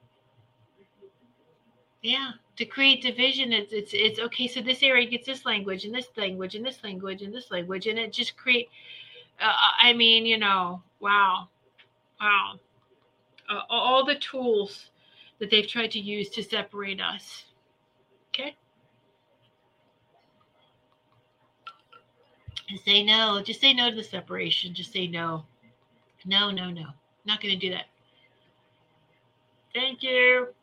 Yeah, 2.03 2.33
to 2.57 2.65
create 2.65 3.03
division 3.03 3.53
it's, 3.53 3.73
it's 3.73 3.93
it's 3.93 4.19
okay 4.19 4.49
so 4.49 4.61
this 4.61 4.83
area 4.83 5.07
gets 5.07 5.27
this 5.27 5.45
language 5.45 5.85
and 5.85 5.95
this 5.95 6.09
language 6.17 6.55
and 6.55 6.65
this 6.65 6.83
language 6.83 7.23
and 7.23 7.35
this 7.35 7.51
language 7.51 7.87
and 7.87 7.99
it 7.99 8.13
just 8.13 8.37
create 8.37 8.69
uh, 9.41 9.53
i 9.79 9.93
mean 9.93 10.27
you 10.27 10.39
know 10.39 10.83
wow 11.01 11.49
wow. 12.21 12.55
Uh, 13.49 13.61
all 13.69 14.05
the 14.05 14.17
tools 14.17 14.91
that 15.39 15.51
they've 15.51 15.69
tried 15.69 15.93
to 15.93 15.99
use 15.99 16.29
to 16.31 16.43
separate 16.43 17.01
us. 17.01 17.45
Okay? 18.29 18.57
Say 22.85 23.05
no. 23.05 23.41
Just 23.43 23.61
say 23.61 23.73
no 23.73 23.91
to 23.91 23.97
the 23.97 24.03
separation. 24.03 24.75
Just 24.75 24.93
say 24.93 25.07
no. 25.07 25.45
No 26.25 26.51
no 26.51 26.71
no. 26.71 26.87
Not 27.25 27.41
going 27.41 27.55
to 27.55 27.61
do 27.61 27.73
that. 27.73 27.87
Thank 29.75 30.03
you. 30.03 30.49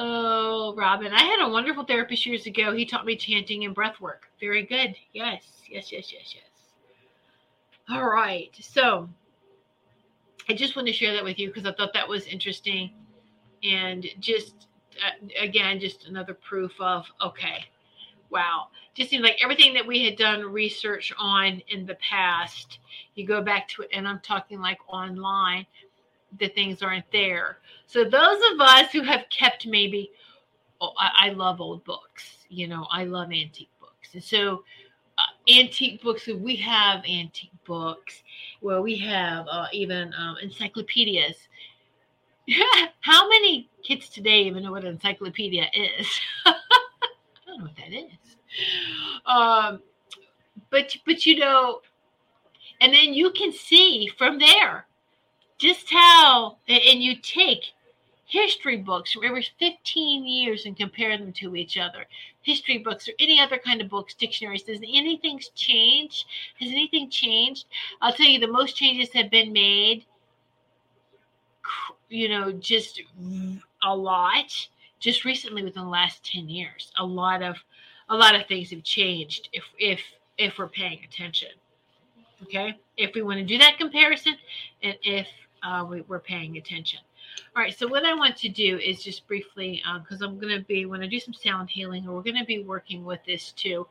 Oh, 0.00 0.74
Robin. 0.76 1.12
I 1.12 1.22
had 1.22 1.44
a 1.44 1.50
wonderful 1.50 1.84
therapist 1.84 2.24
years 2.24 2.46
ago. 2.46 2.72
He 2.72 2.84
taught 2.86 3.04
me 3.04 3.16
chanting 3.16 3.64
and 3.64 3.74
breath 3.74 4.00
work. 4.00 4.28
Very 4.38 4.62
good. 4.62 4.94
Yes, 5.12 5.42
yes, 5.68 5.92
yes, 5.92 6.12
yes, 6.12 6.34
yes. 6.34 6.44
All 7.90 8.08
right. 8.08 8.50
So 8.60 9.08
I 10.48 10.54
just 10.54 10.76
want 10.76 10.88
to 10.88 10.94
share 10.94 11.14
that 11.14 11.24
with 11.24 11.38
you 11.38 11.48
because 11.48 11.66
I 11.66 11.72
thought 11.72 11.92
that 11.94 12.08
was 12.08 12.26
interesting. 12.26 12.90
And 13.62 14.06
just, 14.20 14.66
uh, 14.96 15.26
again, 15.40 15.80
just 15.80 16.06
another 16.06 16.34
proof 16.34 16.72
of, 16.80 17.06
okay, 17.22 17.64
wow. 18.30 18.68
Just 18.94 19.10
seems 19.10 19.22
like 19.22 19.38
everything 19.42 19.74
that 19.74 19.86
we 19.86 20.04
had 20.04 20.16
done 20.16 20.42
research 20.42 21.12
on 21.18 21.62
in 21.68 21.86
the 21.86 21.96
past, 21.96 22.78
you 23.14 23.26
go 23.26 23.42
back 23.42 23.68
to 23.68 23.82
it, 23.82 23.90
and 23.92 24.06
I'm 24.06 24.20
talking 24.20 24.60
like 24.60 24.78
online, 24.88 25.66
the 26.38 26.48
things 26.48 26.82
aren't 26.82 27.10
there. 27.12 27.58
So 27.86 28.04
those 28.04 28.40
of 28.52 28.60
us 28.60 28.90
who 28.92 29.02
have 29.02 29.26
kept 29.30 29.66
maybe, 29.66 30.10
oh, 30.80 30.92
I, 30.98 31.28
I, 31.28 31.28
love 31.30 31.60
old 31.60 31.84
books. 31.84 32.38
You 32.48 32.68
know, 32.68 32.86
I 32.90 33.04
love 33.04 33.28
antique 33.32 33.70
books, 33.80 34.14
and 34.14 34.22
so 34.22 34.64
antique 35.48 36.02
books. 36.02 36.26
We 36.26 36.56
have 36.56 37.04
antique 37.04 37.50
books 37.66 38.22
where 38.60 38.82
we 38.82 38.96
have 38.98 39.46
uh, 39.50 39.66
even 39.72 40.12
um, 40.18 40.36
encyclopedias. 40.42 41.36
How 43.00 43.28
many 43.28 43.68
kids 43.82 44.08
today 44.08 44.42
even 44.42 44.62
know 44.62 44.72
what 44.72 44.84
an 44.84 44.94
encyclopedia 44.94 45.66
is? 45.74 46.06
I 46.46 46.54
don't 47.46 47.58
know 47.58 47.64
what 47.64 47.76
that 47.76 47.92
is. 47.92 48.36
Um, 49.26 49.82
but 50.70 50.96
but 51.06 51.26
you 51.26 51.38
know, 51.38 51.80
and 52.80 52.92
then 52.92 53.14
you 53.14 53.30
can 53.32 53.52
see 53.52 54.10
from 54.16 54.38
there 54.38 54.86
just 55.58 55.90
how, 55.90 56.58
and 56.68 57.02
you 57.02 57.16
take 57.16 57.72
history 58.28 58.76
books 58.76 59.12
from 59.12 59.24
every 59.24 59.46
15 59.58 60.26
years 60.26 60.66
and 60.66 60.76
compare 60.76 61.16
them 61.16 61.32
to 61.32 61.56
each 61.56 61.78
other. 61.78 62.04
History 62.42 62.78
books 62.78 63.08
or 63.08 63.12
any 63.18 63.40
other 63.40 63.58
kind 63.58 63.80
of 63.80 63.88
books, 63.88 64.14
dictionaries. 64.14 64.62
Does 64.62 64.80
anything's 64.80 65.48
changed? 65.48 66.26
Has 66.60 66.68
anything 66.68 67.10
changed? 67.10 67.66
I'll 68.02 68.12
tell 68.12 68.26
you, 68.26 68.38
the 68.38 68.46
most 68.46 68.76
changes 68.76 69.12
have 69.14 69.30
been 69.30 69.52
made, 69.52 70.04
you 72.10 72.28
know, 72.28 72.52
just 72.52 73.00
a 73.82 73.96
lot, 73.96 74.68
just 75.00 75.24
recently 75.24 75.64
within 75.64 75.84
the 75.84 75.88
last 75.88 76.22
10 76.30 76.50
years. 76.50 76.92
A 76.98 77.04
lot 77.04 77.42
of, 77.42 77.56
a 78.10 78.16
lot 78.16 78.34
of 78.34 78.46
things 78.46 78.70
have 78.70 78.84
changed 78.84 79.48
if, 79.54 79.64
if, 79.78 80.00
if 80.36 80.58
we're 80.58 80.68
paying 80.68 81.00
attention. 81.02 81.50
Okay. 82.42 82.74
If 82.98 83.14
we 83.14 83.22
want 83.22 83.38
to 83.38 83.44
do 83.44 83.56
that 83.56 83.78
comparison 83.78 84.36
and 84.82 84.96
if 85.02 85.26
uh, 85.62 85.86
we, 85.88 86.04
are 86.10 86.20
paying 86.20 86.58
attention. 86.58 87.00
All 87.56 87.62
right, 87.62 87.76
so 87.76 87.86
what 87.88 88.04
I 88.04 88.14
want 88.14 88.36
to 88.36 88.48
do 88.48 88.78
is 88.78 89.02
just 89.02 89.26
briefly, 89.26 89.82
because 90.02 90.22
uh, 90.22 90.26
I'm 90.26 90.38
going 90.38 90.56
to 90.56 90.64
be, 90.64 90.86
when 90.86 91.02
I 91.02 91.06
do 91.06 91.18
some 91.18 91.34
sound 91.34 91.70
healing, 91.70 92.06
or 92.06 92.14
we're 92.14 92.22
going 92.22 92.38
to 92.38 92.44
be 92.44 92.62
working 92.62 93.04
with 93.04 93.20
this 93.26 93.52
too, 93.52 93.86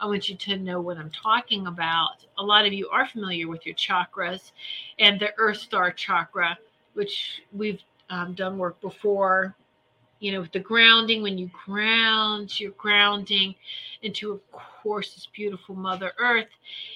I 0.00 0.06
want 0.06 0.28
you 0.28 0.36
to 0.36 0.56
know 0.56 0.80
what 0.80 0.98
I'm 0.98 1.10
talking 1.10 1.66
about. 1.66 2.24
A 2.38 2.42
lot 2.42 2.66
of 2.66 2.72
you 2.72 2.88
are 2.88 3.06
familiar 3.06 3.48
with 3.48 3.64
your 3.66 3.74
chakras 3.76 4.52
and 4.98 5.20
the 5.20 5.28
Earth 5.36 5.58
Star 5.58 5.92
chakra, 5.92 6.58
which 6.94 7.42
we've 7.52 7.80
um, 8.10 8.34
done 8.34 8.58
work 8.58 8.80
before. 8.80 9.54
You 10.18 10.32
know, 10.32 10.40
with 10.40 10.52
the 10.52 10.60
grounding, 10.60 11.22
when 11.22 11.36
you 11.36 11.50
ground, 11.66 12.58
you're 12.58 12.72
grounding 12.72 13.54
into, 14.02 14.32
of 14.32 14.40
course, 14.52 15.14
this 15.14 15.28
beautiful 15.32 15.74
Mother 15.74 16.12
Earth, 16.18 16.48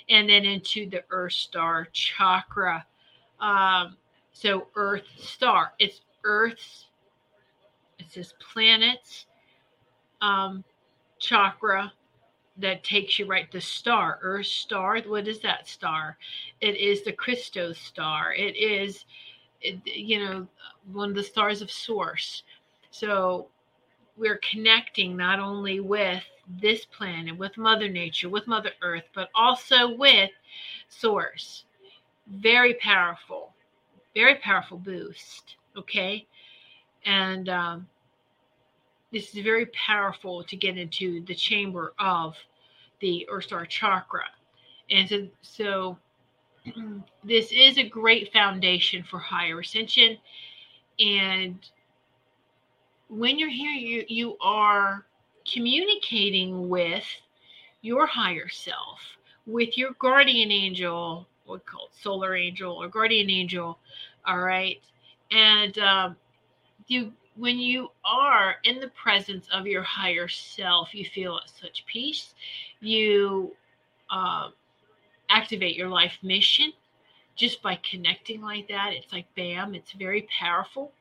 and 0.08 0.28
then 0.28 0.44
into 0.44 0.88
the 0.88 1.04
Earth 1.10 1.32
Star 1.32 1.88
chakra. 1.92 2.86
Um, 3.40 3.96
so 4.36 4.66
Earth 4.76 5.06
star, 5.16 5.72
it's 5.78 6.02
Earth's, 6.22 6.86
it 7.98 8.10
says 8.10 8.34
planets, 8.52 9.26
um, 10.20 10.62
chakra, 11.18 11.92
that 12.58 12.84
takes 12.84 13.18
you 13.18 13.26
right 13.26 13.50
the 13.52 13.60
star 13.60 14.18
earth 14.22 14.46
star. 14.46 14.98
What 15.00 15.28
is 15.28 15.40
that 15.40 15.68
star? 15.68 16.16
It 16.60 16.76
is 16.76 17.02
the 17.02 17.12
christos 17.12 17.78
star. 17.78 18.32
It 18.34 18.56
is 18.56 19.04
you 19.60 20.18
know 20.18 20.46
one 20.92 21.10
of 21.10 21.16
the 21.16 21.22
stars 21.22 21.60
of 21.62 21.70
source. 21.70 22.44
So 22.90 23.48
we're 24.16 24.40
connecting 24.50 25.16
not 25.16 25.38
only 25.38 25.80
with 25.80 26.22
this 26.60 26.84
planet 26.86 27.36
with 27.36 27.58
mother 27.58 27.88
nature 27.88 28.28
with 28.28 28.46
mother 28.46 28.70
earth 28.80 29.04
but 29.14 29.28
also 29.34 29.94
with 29.94 30.30
source. 30.88 31.64
Very 32.28 32.74
powerful 32.74 33.52
very 34.16 34.34
powerful 34.36 34.78
boost 34.78 35.54
okay 35.76 36.26
and 37.04 37.48
um, 37.48 37.86
this 39.12 39.34
is 39.34 39.42
very 39.42 39.66
powerful 39.66 40.42
to 40.44 40.56
get 40.56 40.76
into 40.76 41.24
the 41.24 41.34
chamber 41.34 41.94
of 41.98 42.34
the 43.00 43.26
Earth 43.30 43.44
Star 43.44 43.64
chakra. 43.64 44.24
And 44.90 45.08
so, 45.08 45.96
so 46.62 46.72
this 47.24 47.52
is 47.52 47.78
a 47.78 47.88
great 47.88 48.32
foundation 48.32 49.04
for 49.04 49.18
higher 49.18 49.60
ascension. 49.60 50.18
And 50.98 51.58
when 53.08 53.38
you're 53.38 53.48
here, 53.48 53.70
you, 53.70 54.04
you 54.08 54.36
are 54.40 55.06
communicating 55.50 56.68
with 56.68 57.04
your 57.82 58.06
higher 58.06 58.48
self, 58.48 58.98
with 59.46 59.78
your 59.78 59.92
guardian 60.00 60.50
angel, 60.50 61.28
what 61.46 61.64
called 61.66 61.90
solar 62.00 62.36
angel 62.36 62.72
or 62.72 62.88
guardian 62.88 63.30
angel. 63.30 63.78
All 64.26 64.40
right. 64.40 64.80
And 65.30 65.78
um, 65.78 66.16
you 66.86 67.12
when 67.36 67.58
you 67.58 67.90
are 68.04 68.56
in 68.64 68.80
the 68.80 68.88
presence 68.88 69.46
of 69.52 69.66
your 69.66 69.82
higher 69.82 70.28
self, 70.28 70.94
you 70.94 71.04
feel 71.04 71.36
at 71.36 71.50
such 71.50 71.84
peace. 71.86 72.34
You 72.80 73.54
uh, 74.10 74.48
activate 75.28 75.76
your 75.76 75.88
life 75.88 76.18
mission 76.22 76.72
just 77.36 77.62
by 77.62 77.78
connecting 77.88 78.40
like 78.40 78.68
that. 78.68 78.92
It's 78.92 79.12
like 79.12 79.26
bam, 79.34 79.74
it's 79.74 79.92
very 79.92 80.26
powerful. 80.38 80.92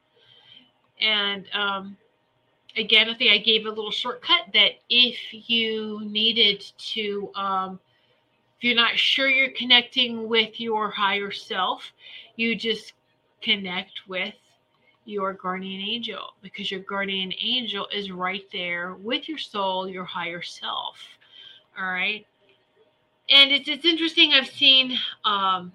And 0.99 1.45
um, 1.53 1.97
again, 2.75 3.09
I 3.09 3.13
think 3.13 3.31
I 3.31 3.37
gave 3.37 3.65
a 3.65 3.69
little 3.69 3.91
shortcut 3.91 4.47
that 4.53 4.71
if 4.89 5.17
you 5.31 6.01
needed 6.03 6.63
to, 6.93 7.31
um, 7.35 7.79
if 8.57 8.63
you're 8.63 8.75
not 8.75 8.97
sure 8.97 9.29
you're 9.29 9.51
connecting 9.51 10.27
with 10.27 10.59
your 10.59 10.89
higher 10.89 11.31
self, 11.31 11.91
you 12.35 12.55
just 12.55 12.93
connect 13.41 14.07
with 14.07 14.33
your 15.05 15.33
guardian 15.33 15.81
angel 15.81 16.33
because 16.41 16.71
your 16.71 16.79
guardian 16.81 17.31
angel 17.39 17.87
is 17.93 18.11
right 18.11 18.45
there 18.51 18.95
with 18.95 19.29
your 19.29 19.37
soul, 19.37 19.87
your 19.87 20.05
higher 20.05 20.41
self. 20.41 20.97
All 21.77 21.85
right. 21.85 22.25
And 23.29 23.51
it's, 23.51 23.67
it's 23.67 23.85
interesting. 23.85 24.33
I've 24.33 24.47
seen 24.47 24.97
um, 25.23 25.71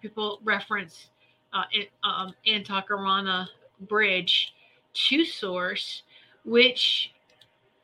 people 0.00 0.40
reference 0.44 1.08
uh, 1.52 1.64
um, 2.04 2.34
Antakarana 2.46 3.46
Bridge 3.88 4.54
to 4.94 5.24
Source, 5.24 6.02
which 6.44 7.12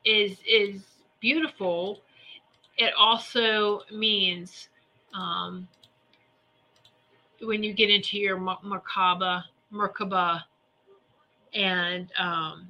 is 0.04 0.38
is 0.48 0.82
beautiful. 1.20 2.00
It 2.78 2.92
also 2.98 3.80
means 3.90 4.68
um, 5.14 5.66
when 7.40 7.62
you 7.62 7.72
get 7.72 7.90
into 7.90 8.18
your 8.18 8.38
Merkaba, 8.38 9.44
Merkaba 9.72 10.42
and 11.54 12.10
um, 12.18 12.68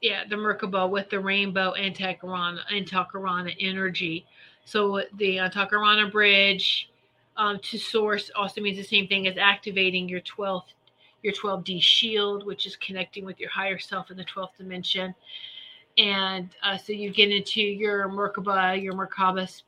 yeah, 0.00 0.22
the 0.28 0.36
Merkaba 0.36 0.88
with 0.88 1.10
the 1.10 1.18
rainbow 1.18 1.74
Antakarana, 1.76 2.60
Antakarana 2.72 3.54
energy. 3.58 4.26
So 4.64 5.02
the 5.16 5.38
Antakarana 5.38 6.10
bridge 6.10 6.90
um, 7.36 7.58
to 7.60 7.78
source 7.78 8.30
also 8.36 8.60
means 8.60 8.76
the 8.76 8.84
same 8.84 9.08
thing 9.08 9.26
as 9.26 9.36
activating 9.38 10.08
your 10.08 10.20
12th 10.20 10.64
your 11.22 11.32
12D 11.32 11.82
shield, 11.82 12.46
which 12.46 12.66
is 12.66 12.76
connecting 12.76 13.24
with 13.24 13.40
your 13.40 13.50
higher 13.50 13.78
self 13.78 14.10
in 14.10 14.16
the 14.16 14.24
12th 14.24 14.56
dimension. 14.56 15.14
And 15.98 16.48
uh, 16.62 16.78
so 16.78 16.92
you 16.92 17.10
get 17.12 17.30
into 17.30 17.60
your 17.60 18.08
Merkaba, 18.08 18.80
your 18.80 18.94
Merkaba 18.94 19.62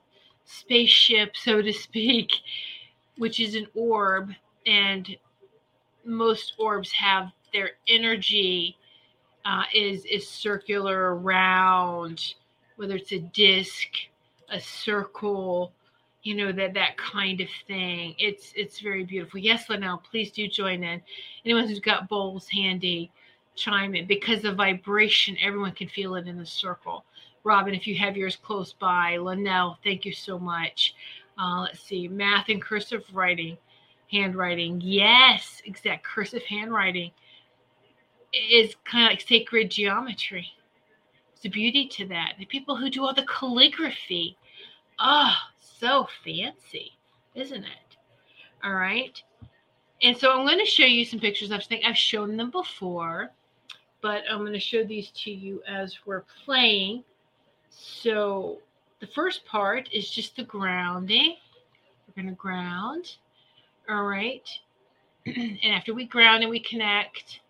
spaceship, 0.44 1.36
so 1.36 1.60
to 1.60 1.72
speak, 1.72 2.30
which 3.18 3.40
is 3.40 3.54
an 3.54 3.66
orb. 3.74 4.30
And 4.66 5.16
most 6.04 6.54
orbs 6.58 6.92
have 6.92 7.32
their 7.52 7.72
energy 7.88 8.76
uh, 9.44 9.64
is 9.74 10.04
is 10.04 10.28
circular 10.28 11.16
around, 11.16 12.34
whether 12.76 12.96
it's 12.96 13.12
a 13.12 13.18
disc, 13.18 13.88
a 14.50 14.60
circle, 14.60 15.72
you 16.22 16.34
know 16.34 16.52
that 16.52 16.74
that 16.74 16.96
kind 16.98 17.40
of 17.40 17.48
thing. 17.66 18.14
It's 18.18 18.52
it's 18.54 18.80
very 18.80 19.04
beautiful. 19.04 19.40
Yes, 19.40 19.68
Linnell, 19.68 20.02
please 20.10 20.30
do 20.30 20.46
join 20.48 20.84
in. 20.84 21.00
Anyone 21.44 21.68
who's 21.68 21.80
got 21.80 22.08
bowls 22.08 22.46
handy, 22.48 23.10
chime 23.56 23.94
in 23.94 24.06
because 24.06 24.42
the 24.42 24.52
vibration, 24.52 25.36
everyone 25.42 25.72
can 25.72 25.88
feel 25.88 26.14
it 26.14 26.26
in 26.26 26.38
the 26.38 26.46
circle. 26.46 27.04
Robin, 27.44 27.74
if 27.74 27.86
you 27.86 27.96
have 27.96 28.16
yours 28.16 28.36
close 28.36 28.72
by, 28.72 29.16
Linnell, 29.16 29.78
thank 29.82 30.04
you 30.04 30.12
so 30.12 30.38
much. 30.38 30.94
Uh, 31.38 31.62
let's 31.62 31.80
see, 31.80 32.06
math 32.06 32.48
and 32.48 32.60
cursive 32.60 33.02
writing, 33.12 33.56
handwriting. 34.10 34.80
Yes, 34.82 35.62
exact 35.64 36.04
cursive 36.04 36.42
handwriting 36.44 37.10
is 38.32 38.74
kind 38.84 39.06
of 39.06 39.10
like 39.10 39.20
sacred 39.20 39.70
geometry. 39.70 40.46
There's 41.34 41.46
a 41.46 41.48
beauty 41.48 41.88
to 41.88 42.06
that. 42.08 42.34
The 42.38 42.44
people 42.44 42.76
who 42.76 42.90
do 42.90 43.04
all 43.04 43.14
the 43.14 43.24
calligraphy, 43.24 44.36
oh, 44.98 45.34
so 45.58 46.06
fancy, 46.24 46.92
isn't 47.34 47.64
it? 47.64 47.96
All 48.62 48.74
right. 48.74 49.20
And 50.02 50.16
so 50.16 50.32
I'm 50.32 50.46
going 50.46 50.58
to 50.58 50.64
show 50.64 50.84
you 50.84 51.04
some 51.04 51.20
pictures. 51.20 51.52
I 51.52 51.58
think 51.58 51.84
I've 51.84 51.96
shown 51.96 52.36
them 52.36 52.50
before, 52.50 53.30
but 54.02 54.22
I'm 54.30 54.38
going 54.38 54.52
to 54.52 54.60
show 54.60 54.84
these 54.84 55.10
to 55.24 55.30
you 55.30 55.62
as 55.68 55.98
we're 56.06 56.24
playing. 56.44 57.04
So 57.70 58.58
the 59.00 59.06
first 59.06 59.44
part 59.44 59.88
is 59.92 60.10
just 60.10 60.36
the 60.36 60.44
grounding. 60.44 61.36
We're 62.06 62.22
going 62.22 62.34
to 62.34 62.38
ground. 62.38 63.16
All 63.88 64.04
right. 64.04 64.48
and 65.26 65.58
after 65.64 65.94
we 65.94 66.06
ground 66.06 66.42
and 66.42 66.50
we 66.50 66.60
connect, 66.60 67.40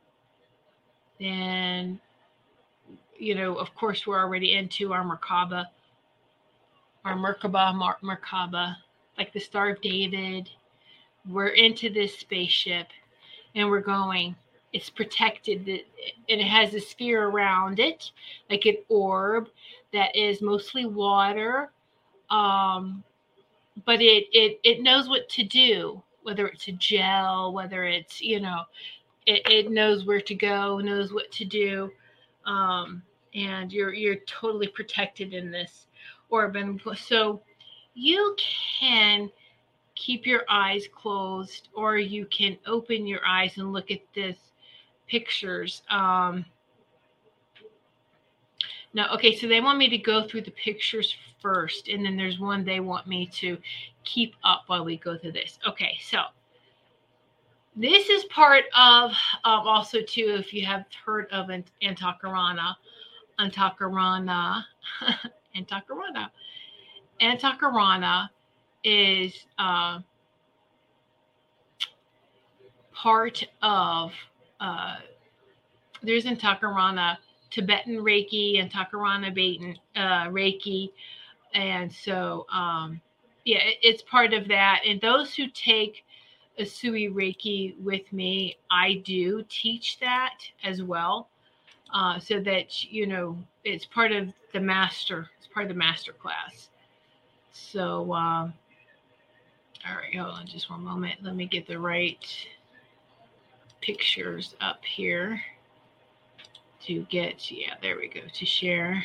then 1.19 2.01
you 3.21 3.35
know, 3.35 3.55
of 3.57 3.75
course, 3.75 4.07
we're 4.07 4.19
already 4.19 4.55
into 4.55 4.95
our 4.95 5.05
Merkaba, 5.05 5.67
our 7.05 7.15
Merkaba, 7.15 7.75
Mer- 7.75 7.99
Merkaba, 8.03 8.77
like 9.19 9.33
the 9.33 9.39
Star 9.39 9.69
of 9.69 9.83
David. 9.83 10.49
We're 11.29 11.49
into 11.49 11.91
this 11.91 12.19
spaceship 12.19 12.89
and 13.55 13.69
we're 13.69 13.81
going. 13.81 14.35
It's 14.73 14.91
protected 14.91 15.67
and 15.69 16.41
it 16.41 16.47
has 16.47 16.75
a 16.75 16.81
sphere 16.81 17.29
around 17.29 17.81
it, 17.81 18.11
like 18.49 18.67
an 18.67 18.77
orb 18.89 19.49
that 19.93 20.15
is 20.15 20.41
mostly 20.41 20.87
water. 20.87 21.71
Um, 22.31 23.03
but 23.85 24.01
it, 24.01 24.27
it, 24.33 24.61
it 24.63 24.83
knows 24.83 25.09
what 25.09 25.29
to 25.31 25.43
do, 25.43 26.03
whether 26.23 26.47
it's 26.47 26.69
a 26.69 26.73
gel, 26.73 27.53
whether 27.53 27.85
it's, 27.85 28.21
you 28.21 28.41
know, 28.41 28.63
it, 29.27 29.43
it 29.51 29.71
knows 29.71 30.05
where 30.05 30.21
to 30.21 30.35
go, 30.35 30.79
knows 30.79 31.13
what 31.13 31.31
to 31.33 31.45
do, 31.45 31.91
um, 32.47 33.03
and 33.35 33.73
you're 33.73 33.93
you're 33.93 34.17
totally 34.27 34.67
protected 34.67 35.35
in 35.35 35.51
this 35.51 35.87
orb 36.31 36.57
and 36.57 36.81
So 36.97 37.43
you 37.95 38.37
can 38.81 39.31
keep 39.95 40.27
your 40.27 40.45
eyes 40.49 40.85
closed, 40.95 41.69
or 41.75 41.99
you 41.99 42.27
can 42.27 42.57
open 42.67 43.07
your 43.07 43.21
eyes 43.27 43.59
and 43.59 43.73
look 43.73 43.91
at 43.91 44.01
this 44.15 44.37
pictures. 45.11 45.83
Um, 45.91 46.45
now, 48.95 49.13
okay, 49.15 49.37
so 49.37 49.47
they 49.47 49.61
want 49.61 49.79
me 49.79 49.89
to 49.89 49.99
go 49.99 50.27
through 50.27 50.43
the 50.43 50.51
pictures 50.53 51.15
first, 51.41 51.89
and 51.89 52.05
then 52.05 52.17
there's 52.17 52.39
one 52.39 52.65
they 52.65 52.81
want 52.81 53.07
me 53.07 53.27
to 53.35 53.59
keep 54.05 54.35
up 54.45 54.65
while 54.67 54.85
we 54.85 54.97
go 54.97 55.17
through 55.17 55.33
this. 55.33 55.59
Okay, 55.67 55.99
so 56.03 56.23
this 57.77 58.09
is 58.09 58.25
part 58.25 58.65
of 58.77 59.13
um, 59.45 59.67
also 59.67 60.03
too 60.03 60.35
if 60.39 60.53
you 60.53 60.67
have 60.67 60.85
heard 61.05 61.27
of 61.31 61.49
antakarana 61.83 62.75
antakarana 63.39 64.65
antakarana 65.57 66.29
antakarana 67.21 68.29
is 68.83 69.47
uh, 69.59 70.01
part 72.93 73.45
of 73.63 74.13
uh, 74.61 74.97
there's 76.03 76.25
antakarana 76.25 77.17
tibetan 77.51 77.97
reiki 77.97 78.57
antakarana 78.59 79.35
Baton, 79.35 79.77
uh, 79.97 80.29
reiki 80.29 80.91
and 81.55 81.93
so 81.93 82.47
um, 82.53 83.01
yeah 83.45 83.59
it, 83.59 83.79
it's 83.83 84.03
part 84.03 84.33
of 84.33 84.49
that 84.49 84.83
and 84.87 85.01
those 85.01 85.35
who 85.35 85.49
take 85.49 86.05
Usui 86.61 87.13
Reiki 87.13 87.79
with 87.81 88.13
me, 88.13 88.59
I 88.71 88.95
do 89.05 89.43
teach 89.49 89.99
that 90.01 90.39
as 90.63 90.83
well. 90.83 91.29
Uh, 91.93 92.21
so 92.21 92.39
that, 92.41 92.85
you 92.85 93.07
know, 93.07 93.37
it's 93.65 93.85
part 93.85 94.13
of 94.13 94.33
the 94.53 94.61
master, 94.61 95.29
it's 95.39 95.49
part 95.49 95.65
of 95.65 95.69
the 95.71 95.79
master 95.79 96.13
class. 96.13 96.69
So, 97.53 98.13
um, 98.13 98.53
all 99.89 99.97
right, 99.97 100.15
hold 100.15 100.35
on 100.35 100.47
just 100.47 100.71
one 100.71 100.85
moment. 100.85 101.23
Let 101.23 101.35
me 101.35 101.47
get 101.47 101.67
the 101.67 101.79
right 101.79 102.25
pictures 103.81 104.55
up 104.61 104.85
here 104.85 105.41
to 106.87 107.07
get, 107.11 107.51
yeah, 107.51 107.75
there 107.83 107.97
we 107.97 108.09
go, 108.09 108.21
to 108.33 108.47
share. 108.47 109.03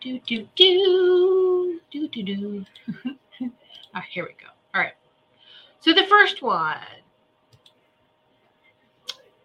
Do, 0.00 0.18
do, 0.26 0.48
do, 0.56 1.80
do, 1.90 2.08
do, 2.08 2.22
do. 2.22 2.64
ah, 3.94 4.04
here 4.08 4.24
we 4.24 4.30
go. 4.30 4.48
All 4.74 4.80
right. 4.80 4.94
So 5.80 5.92
the 5.92 6.06
first 6.08 6.42
one, 6.42 6.78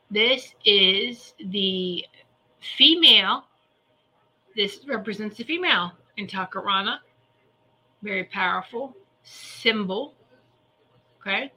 this 0.09 0.53
is 0.63 1.34
the 1.45 2.05
female. 2.78 3.43
This 4.55 4.80
represents 4.88 5.38
the 5.38 5.43
female 5.43 5.91
Antakarana. 6.18 6.99
Very 8.01 8.24
powerful 8.24 8.95
symbol. 9.24 10.13
Okay. 11.20 11.51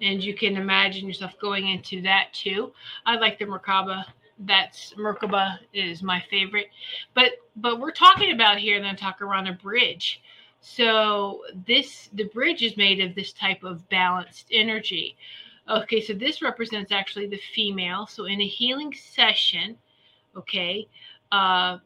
And 0.00 0.22
you 0.22 0.34
can 0.34 0.56
imagine 0.56 1.06
yourself 1.06 1.38
going 1.40 1.68
into 1.68 2.02
that 2.02 2.32
too. 2.32 2.72
I 3.04 3.16
like 3.16 3.38
the 3.38 3.46
Merkaba. 3.46 4.04
That's 4.38 4.94
Merkaba 4.94 5.58
is 5.72 6.02
my 6.02 6.22
favorite. 6.30 6.68
But 7.14 7.32
but 7.56 7.80
we're 7.80 7.90
talking 7.90 8.32
about 8.32 8.58
here 8.58 8.80
the 8.80 8.86
Antakarana 8.86 9.60
bridge. 9.60 10.20
So 10.60 11.42
this 11.66 12.08
the 12.12 12.24
bridge 12.24 12.62
is 12.62 12.76
made 12.76 13.00
of 13.00 13.14
this 13.14 13.32
type 13.32 13.64
of 13.64 13.88
balanced 13.88 14.48
energy. 14.52 15.16
Okay, 15.68 16.00
so 16.00 16.14
this 16.14 16.40
represents 16.40 16.92
actually 16.92 17.26
the 17.26 17.40
female. 17.54 18.06
So 18.06 18.24
in 18.24 18.40
a 18.40 18.46
healing 18.46 18.94
session, 18.94 19.76
okay, 20.36 20.88
uh, 21.30 21.78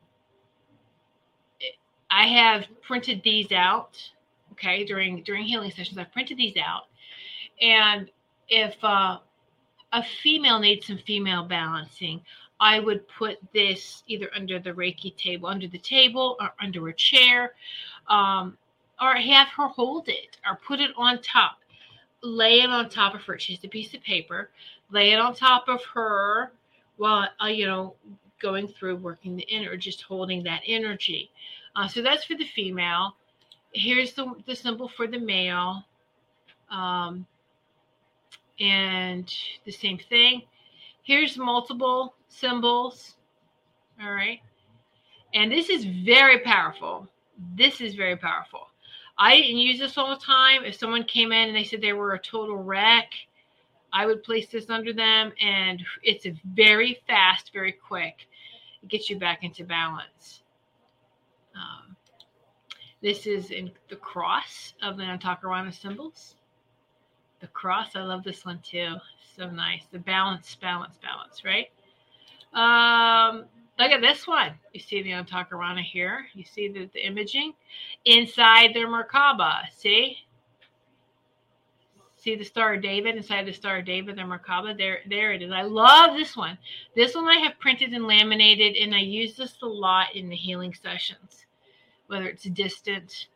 I 2.10 2.26
have 2.26 2.66
printed 2.82 3.22
these 3.22 3.50
out. 3.52 3.98
Okay, 4.52 4.84
during 4.84 5.22
during 5.22 5.44
healing 5.44 5.70
sessions, 5.70 5.98
I've 5.98 6.12
printed 6.12 6.36
these 6.36 6.56
out, 6.56 6.84
and 7.62 8.10
if 8.48 8.74
uh, 8.82 9.18
a 9.92 10.02
female 10.22 10.58
needs 10.58 10.86
some 10.86 10.98
female 10.98 11.44
balancing, 11.44 12.20
I 12.60 12.80
would 12.80 13.06
put 13.08 13.38
this 13.54 14.02
either 14.06 14.30
under 14.36 14.58
the 14.58 14.70
Reiki 14.70 15.16
table, 15.16 15.48
under 15.48 15.68
the 15.68 15.78
table, 15.78 16.36
or 16.40 16.52
under 16.60 16.88
a 16.88 16.94
chair, 16.94 17.54
um, 18.08 18.58
or 19.00 19.14
have 19.14 19.48
her 19.48 19.68
hold 19.68 20.08
it, 20.08 20.38
or 20.46 20.58
put 20.66 20.80
it 20.80 20.90
on 20.96 21.22
top. 21.22 21.58
Lay 22.22 22.60
it 22.60 22.70
on 22.70 22.88
top 22.88 23.14
of 23.14 23.22
her. 23.22 23.36
Just 23.36 23.64
a 23.64 23.68
piece 23.68 23.94
of 23.94 24.02
paper. 24.02 24.50
Lay 24.90 25.12
it 25.12 25.18
on 25.18 25.34
top 25.34 25.68
of 25.68 25.82
her 25.94 26.52
while 26.98 27.28
uh, 27.42 27.46
you 27.46 27.66
know 27.66 27.94
going 28.40 28.68
through 28.68 28.96
working 28.96 29.36
the 29.36 29.42
inner, 29.44 29.76
just 29.76 30.02
holding 30.02 30.42
that 30.44 30.62
energy. 30.66 31.30
Uh, 31.74 31.88
so 31.88 32.02
that's 32.02 32.24
for 32.24 32.34
the 32.34 32.44
female. 32.44 33.16
Here's 33.72 34.12
the, 34.12 34.34
the 34.46 34.54
symbol 34.54 34.88
for 34.88 35.06
the 35.06 35.18
male. 35.18 35.84
Um, 36.70 37.26
and 38.62 39.32
the 39.64 39.72
same 39.72 39.98
thing. 39.98 40.42
Here's 41.02 41.36
multiple 41.36 42.14
symbols. 42.28 43.16
All 44.00 44.12
right. 44.12 44.40
And 45.34 45.50
this 45.50 45.68
is 45.68 45.84
very 45.84 46.38
powerful. 46.40 47.08
This 47.56 47.80
is 47.80 47.94
very 47.94 48.16
powerful. 48.16 48.68
I 49.18 49.36
didn't 49.36 49.58
use 49.58 49.78
this 49.78 49.98
all 49.98 50.10
the 50.10 50.24
time. 50.24 50.64
If 50.64 50.76
someone 50.76 51.04
came 51.04 51.32
in 51.32 51.48
and 51.48 51.56
they 51.56 51.64
said 51.64 51.80
they 51.80 51.92
were 51.92 52.14
a 52.14 52.18
total 52.18 52.56
wreck, 52.56 53.12
I 53.92 54.06
would 54.06 54.22
place 54.22 54.48
this 54.48 54.70
under 54.70 54.92
them, 54.92 55.32
and 55.40 55.82
it's 56.02 56.24
a 56.24 56.34
very 56.54 56.98
fast, 57.06 57.52
very 57.52 57.72
quick. 57.72 58.26
It 58.82 58.88
gets 58.88 59.10
you 59.10 59.18
back 59.18 59.44
into 59.44 59.64
balance. 59.64 60.42
Um, 61.54 61.94
this 63.02 63.26
is 63.26 63.50
in 63.50 63.70
the 63.90 63.96
cross 63.96 64.72
of 64.82 64.96
the 64.96 65.02
Antakarana 65.02 65.74
symbols. 65.74 66.36
The 67.42 67.48
cross, 67.48 67.96
I 67.96 68.02
love 68.02 68.22
this 68.22 68.46
one 68.46 68.60
too. 68.62 68.94
So 69.36 69.50
nice. 69.50 69.82
The 69.90 69.98
balance, 69.98 70.54
balance, 70.54 70.96
balance, 71.02 71.42
right? 71.44 71.68
Um, 72.54 73.46
look 73.78 73.90
at 73.90 74.00
this 74.00 74.28
one. 74.28 74.52
You 74.72 74.78
see 74.80 75.02
the 75.02 75.10
Antakarana 75.10 75.82
here. 75.82 76.26
You 76.34 76.44
see 76.44 76.68
the, 76.68 76.88
the 76.94 77.04
imaging 77.04 77.52
inside 78.04 78.74
the 78.74 78.80
Merkaba. 78.80 79.62
See? 79.76 80.18
See 82.16 82.36
the 82.36 82.44
Star 82.44 82.74
of 82.74 82.82
David 82.82 83.16
inside 83.16 83.46
the 83.46 83.52
Star 83.52 83.78
of 83.78 83.86
David, 83.86 84.14
the 84.14 84.22
Merkaba. 84.22 84.78
There, 84.78 85.00
there 85.10 85.32
it 85.32 85.42
is. 85.42 85.50
I 85.50 85.62
love 85.62 86.16
this 86.16 86.36
one. 86.36 86.56
This 86.94 87.16
one 87.16 87.26
I 87.26 87.38
have 87.38 87.58
printed 87.58 87.92
and 87.92 88.06
laminated, 88.06 88.76
and 88.76 88.94
I 88.94 89.00
use 89.00 89.34
this 89.34 89.56
a 89.62 89.66
lot 89.66 90.14
in 90.14 90.28
the 90.28 90.36
healing 90.36 90.72
sessions, 90.72 91.46
whether 92.06 92.28
it's 92.28 92.44
distant. 92.44 93.26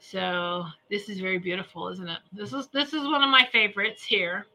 So 0.00 0.64
this 0.90 1.08
is 1.08 1.20
very 1.20 1.38
beautiful, 1.38 1.88
isn't 1.88 2.08
it? 2.08 2.18
This 2.32 2.52
is 2.52 2.66
this 2.68 2.94
is 2.94 3.02
one 3.02 3.22
of 3.22 3.28
my 3.28 3.46
favorites 3.52 4.02
here. 4.02 4.46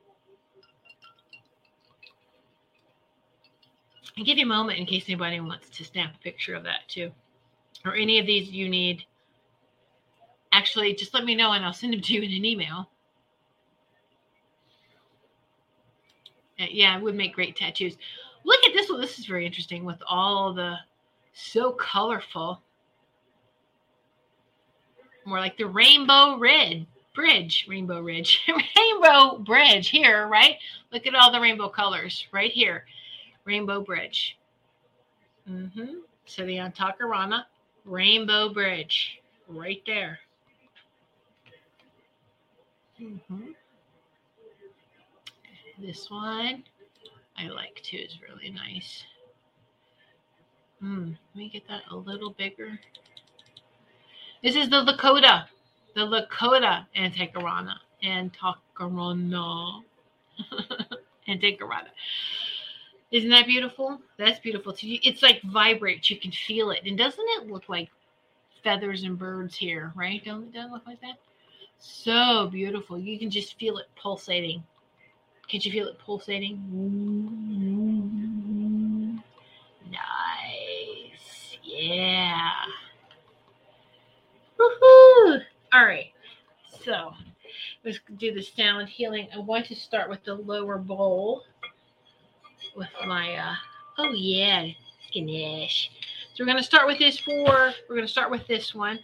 I'll 4.18 4.26
give 4.26 4.38
you 4.38 4.46
a 4.46 4.48
moment 4.48 4.80
in 4.80 4.86
case 4.86 5.06
anybody 5.08 5.40
wants 5.40 5.70
to 5.70 5.84
snap 5.84 6.16
a 6.16 6.20
picture 6.20 6.56
of 6.56 6.64
that 6.64 6.88
too, 6.88 7.12
or 7.86 7.96
any 7.96 8.18
of 8.20 8.26
these 8.26 8.50
you 8.50 8.68
need. 8.68 9.04
Actually, 10.52 10.96
just 10.96 11.14
let 11.14 11.26
me 11.26 11.36
know 11.36 11.52
and 11.52 11.64
I'll 11.64 11.74
send 11.74 11.94
them 11.94 12.02
to 12.02 12.14
you 12.14 12.22
in 12.22 12.32
an 12.32 12.46
email. 12.46 12.90
Uh, 16.60 16.66
yeah, 16.72 16.98
it 16.98 17.04
would 17.04 17.16
make 17.16 17.34
great 17.36 17.56
tattoos. 17.56 17.98
Look 18.46 18.64
at 18.64 18.74
this 18.74 18.90
one. 18.90 19.02
This 19.02 19.20
is 19.20 19.26
very 19.26 19.46
interesting 19.46 19.86
with 19.86 20.02
all 20.10 20.54
the 20.54 20.78
so 21.34 21.72
colorful. 21.74 22.62
More 25.26 25.40
like 25.40 25.58
the 25.58 25.66
rainbow 25.66 26.38
red 26.38 26.86
bridge, 27.14 27.66
rainbow 27.68 28.02
ridge, 28.02 28.42
rainbow 28.78 29.40
bridge 29.40 29.90
here, 29.90 30.28
right? 30.28 30.58
Look 30.92 31.08
at 31.08 31.16
all 31.16 31.32
the 31.32 31.40
rainbow 31.40 31.70
colors 31.70 32.28
right 32.32 32.52
here. 32.52 32.86
Rainbow 33.46 33.82
bridge. 33.82 34.38
Mm-hmm. 35.50 36.00
So 36.26 36.46
the 36.46 36.58
Antakarana 36.58 37.44
rainbow 37.86 38.50
bridge 38.50 39.20
right 39.48 39.82
there. 39.86 40.20
Mm-hmm. 43.02 43.52
This 45.78 46.10
one 46.10 46.64
I 47.38 47.48
like 47.50 47.82
too, 47.84 47.98
is 47.98 48.20
really 48.22 48.50
nice. 48.50 49.04
Hmm, 50.80 51.10
let 51.10 51.36
me 51.36 51.50
get 51.50 51.68
that 51.68 51.84
a 51.92 51.96
little 51.96 52.32
bigger. 52.32 52.80
This 54.46 54.56
is 54.56 54.70
the 54.70 54.86
Lakota, 54.86 55.48
the 55.96 56.02
Lakota 56.02 56.86
Antakarana. 56.96 57.78
Antakarana. 58.04 59.82
Antakarana. 61.28 61.88
Isn't 63.10 63.32
that 63.32 63.48
beautiful? 63.48 64.00
That's 64.20 64.38
beautiful 64.40 64.72
too. 64.72 65.00
It's 65.02 65.24
like 65.24 65.42
vibrates. 65.42 66.12
You 66.12 66.20
can 66.20 66.30
feel 66.32 66.70
it. 66.70 66.82
And 66.86 66.96
doesn't 66.96 67.26
it 67.28 67.48
look 67.48 67.68
like 67.70 67.90
feathers 68.64 69.02
and 69.02 69.18
birds 69.18 69.56
here, 69.56 69.92
right? 69.96 70.24
Don't, 70.24 70.54
don't 70.54 70.68
it 70.68 70.74
look 70.74 70.86
like 70.86 71.02
that? 71.02 71.18
So 71.80 72.48
beautiful. 72.52 73.00
You 73.00 73.18
can 73.18 73.32
just 73.32 73.58
feel 73.58 73.80
it 73.80 73.88
pulsating. 74.00 74.64
Can 75.50 75.62
you 75.64 75.72
feel 75.72 75.88
it 75.88 75.98
pulsating? 75.98 76.62
Nice. 79.90 81.58
Yeah. 81.64 82.52
Woohoo! 84.60 85.42
All 85.74 85.86
right. 85.86 86.12
So 86.84 87.14
let's 87.84 88.00
do 88.18 88.34
the 88.34 88.42
sound 88.42 88.90
healing. 88.90 89.28
I 89.34 89.40
want 89.40 89.66
to 89.68 89.76
start 89.76 90.10
with 90.10 90.24
the 90.24 90.36
lower 90.36 90.78
bowl 90.78 91.44
with 92.76 92.90
my, 93.08 93.36
uh, 93.36 93.56
oh 93.98 94.12
yeah, 94.12 94.68
Ganesh. 95.14 95.92
So 96.34 96.44
we're 96.44 96.48
going 96.48 96.58
to 96.58 96.64
start 96.64 96.88
with 96.88 97.00
this 97.00 97.18
for, 97.18 97.74
we're 97.90 97.96
going 97.96 98.02
to 98.02 98.08
start 98.08 98.30
with 98.30 98.46
this 98.48 98.76
one. 98.76 99.00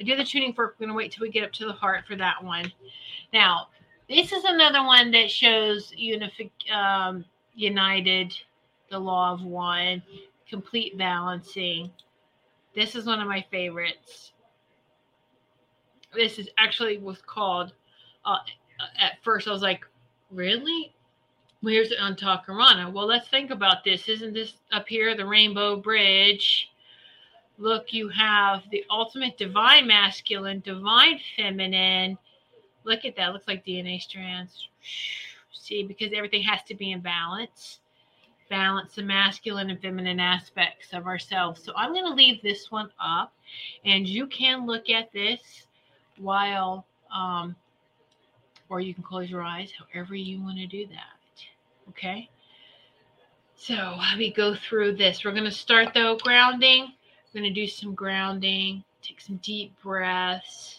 I 0.00 0.04
do 0.04 0.16
the 0.16 0.24
tuning 0.24 0.52
fork. 0.52 0.76
We're 0.78 0.86
going 0.86 0.94
to 0.94 0.96
wait 0.96 1.12
till 1.12 1.22
we 1.22 1.30
get 1.30 1.44
up 1.44 1.52
to 1.54 1.66
the 1.66 1.72
heart 1.72 2.04
for 2.06 2.16
that 2.16 2.42
one. 2.42 2.72
Now, 3.32 3.68
this 4.08 4.32
is 4.32 4.44
another 4.44 4.84
one 4.84 5.10
that 5.12 5.30
shows 5.30 5.92
unific, 5.96 6.50
um, 6.72 7.24
united, 7.54 8.32
the 8.90 8.98
law 8.98 9.32
of 9.32 9.42
one, 9.42 10.02
complete 10.48 10.96
balancing. 10.96 11.90
This 12.78 12.94
is 12.94 13.06
one 13.06 13.20
of 13.20 13.26
my 13.26 13.44
favorites. 13.50 14.32
This 16.14 16.38
is 16.38 16.48
actually 16.58 16.98
was 16.98 17.20
called. 17.20 17.72
Uh, 18.24 18.38
at 18.98 19.22
first, 19.22 19.48
I 19.48 19.50
was 19.50 19.62
like, 19.62 19.84
"Really? 20.30 20.94
Where's 21.60 21.90
it 21.90 21.98
Antakarana?" 21.98 22.92
Well, 22.92 23.06
let's 23.06 23.26
think 23.26 23.50
about 23.50 23.82
this. 23.82 24.08
Isn't 24.08 24.32
this 24.32 24.54
up 24.70 24.86
here 24.86 25.16
the 25.16 25.26
Rainbow 25.26 25.74
Bridge? 25.74 26.70
Look, 27.58 27.92
you 27.92 28.08
have 28.10 28.62
the 28.70 28.84
ultimate 28.88 29.36
divine 29.36 29.88
masculine, 29.88 30.60
divine 30.60 31.18
feminine, 31.36 32.16
Look 32.84 33.04
at 33.04 33.16
that. 33.16 33.32
Looks 33.32 33.48
like 33.48 33.66
DNA 33.66 34.00
strands. 34.00 34.68
See, 35.52 35.82
because 35.82 36.12
everything 36.14 36.42
has 36.42 36.62
to 36.68 36.74
be 36.74 36.92
in 36.92 37.00
balance. 37.00 37.80
Balance 38.48 38.94
the 38.94 39.02
masculine 39.02 39.70
and 39.70 39.80
feminine 39.80 40.20
aspects 40.20 40.92
of 40.92 41.06
ourselves. 41.06 41.62
So 41.62 41.72
I'm 41.76 41.92
going 41.92 42.06
to 42.06 42.14
leave 42.14 42.42
this 42.42 42.70
one 42.70 42.90
up, 43.00 43.32
and 43.84 44.06
you 44.06 44.26
can 44.26 44.66
look 44.66 44.90
at 44.90 45.12
this 45.12 45.66
while, 46.18 46.86
um, 47.14 47.54
or 48.68 48.80
you 48.80 48.94
can 48.94 49.02
close 49.02 49.30
your 49.30 49.42
eyes, 49.42 49.72
however 49.92 50.14
you 50.14 50.42
want 50.42 50.58
to 50.58 50.66
do 50.66 50.86
that. 50.86 51.44
Okay. 51.90 52.28
So 53.56 53.96
me 54.16 54.32
go 54.32 54.54
through 54.54 54.96
this. 54.96 55.24
We're 55.24 55.32
going 55.32 55.44
to 55.44 55.50
start 55.50 55.92
though 55.92 56.16
grounding. 56.16 56.92
We're 57.34 57.40
going 57.40 57.52
to 57.52 57.60
do 57.60 57.66
some 57.66 57.94
grounding. 57.94 58.84
Take 59.02 59.20
some 59.20 59.36
deep 59.42 59.74
breaths. 59.82 60.77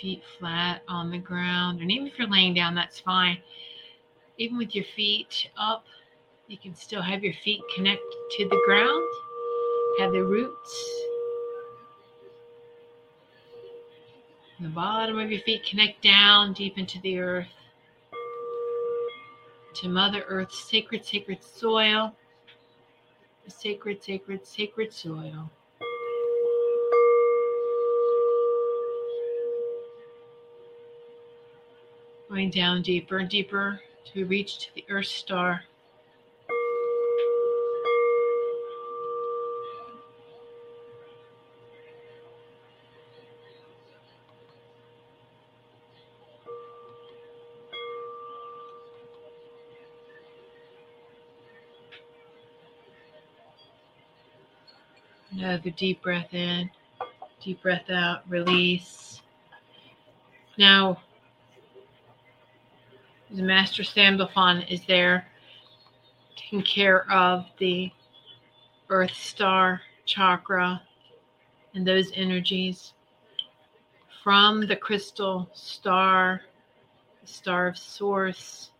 Feet 0.00 0.22
flat 0.38 0.82
on 0.88 1.10
the 1.10 1.18
ground. 1.18 1.80
And 1.80 1.90
even 1.90 2.06
if 2.06 2.18
you're 2.18 2.28
laying 2.28 2.54
down, 2.54 2.74
that's 2.74 2.98
fine. 3.00 3.38
Even 4.38 4.56
with 4.56 4.74
your 4.74 4.84
feet 4.96 5.50
up, 5.58 5.84
you 6.48 6.56
can 6.58 6.74
still 6.74 7.02
have 7.02 7.22
your 7.22 7.34
feet 7.34 7.60
connect 7.74 8.02
to 8.38 8.48
the 8.48 8.60
ground, 8.66 9.06
have 9.98 10.12
the 10.12 10.24
roots. 10.24 10.90
The 14.58 14.68
bottom 14.68 15.18
of 15.18 15.30
your 15.30 15.40
feet 15.42 15.64
connect 15.64 16.02
down 16.02 16.52
deep 16.52 16.76
into 16.76 17.00
the 17.00 17.18
earth, 17.18 17.48
to 19.74 19.88
Mother 19.88 20.22
Earth's 20.28 20.62
sacred, 20.68 21.04
sacred 21.04 21.42
soil, 21.42 22.14
the 23.44 23.50
sacred, 23.50 24.02
sacred, 24.02 24.46
sacred 24.46 24.92
soil. 24.92 25.50
Going 32.30 32.50
down 32.50 32.82
deeper 32.82 33.18
and 33.18 33.28
deeper 33.28 33.80
to 34.14 34.24
reach 34.24 34.58
to 34.58 34.74
the 34.76 34.84
Earth 34.88 35.06
star. 35.06 35.64
Another 55.32 55.70
deep 55.70 56.00
breath 56.00 56.32
in, 56.32 56.70
deep 57.42 57.60
breath 57.60 57.90
out, 57.90 58.22
release. 58.30 59.20
Now, 60.56 61.02
the 63.32 63.42
Master 63.42 63.84
Sandalphon 63.84 64.62
is 64.62 64.80
there 64.86 65.26
taking 66.36 66.62
care 66.62 67.10
of 67.10 67.46
the 67.58 67.92
Earth 68.88 69.14
Star 69.14 69.80
chakra 70.04 70.82
and 71.74 71.86
those 71.86 72.10
energies 72.14 72.92
from 74.24 74.66
the 74.66 74.74
christos 74.76 75.46
star, 75.54 76.42
the 77.22 77.26
star 77.26 77.68
of 77.68 77.78
source. 77.78 78.70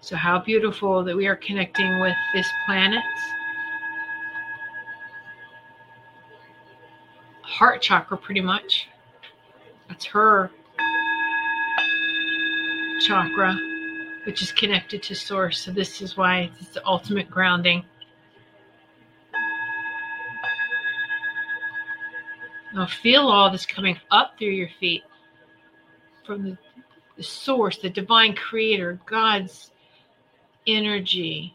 So, 0.00 0.16
how 0.16 0.38
beautiful 0.38 1.02
that 1.02 1.16
we 1.16 1.26
are 1.26 1.36
connecting 1.36 1.98
with 2.00 2.14
this 2.34 2.46
planet. 2.66 3.02
Heart 7.54 7.82
chakra, 7.82 8.16
pretty 8.16 8.40
much. 8.40 8.88
That's 9.88 10.04
her 10.06 10.50
chakra, 13.06 13.54
which 14.26 14.42
is 14.42 14.50
connected 14.50 15.04
to 15.04 15.14
source. 15.14 15.60
So, 15.60 15.70
this 15.70 16.02
is 16.02 16.16
why 16.16 16.50
it's 16.58 16.70
the 16.70 16.84
ultimate 16.84 17.30
grounding. 17.30 17.84
Now, 22.74 22.86
feel 22.86 23.28
all 23.28 23.52
this 23.52 23.64
coming 23.64 24.00
up 24.10 24.36
through 24.36 24.48
your 24.48 24.70
feet 24.80 25.04
from 26.26 26.58
the, 27.16 27.22
source, 27.22 27.78
the 27.78 27.88
divine 27.88 28.34
creator, 28.34 28.98
God's 29.06 29.70
energy 30.66 31.54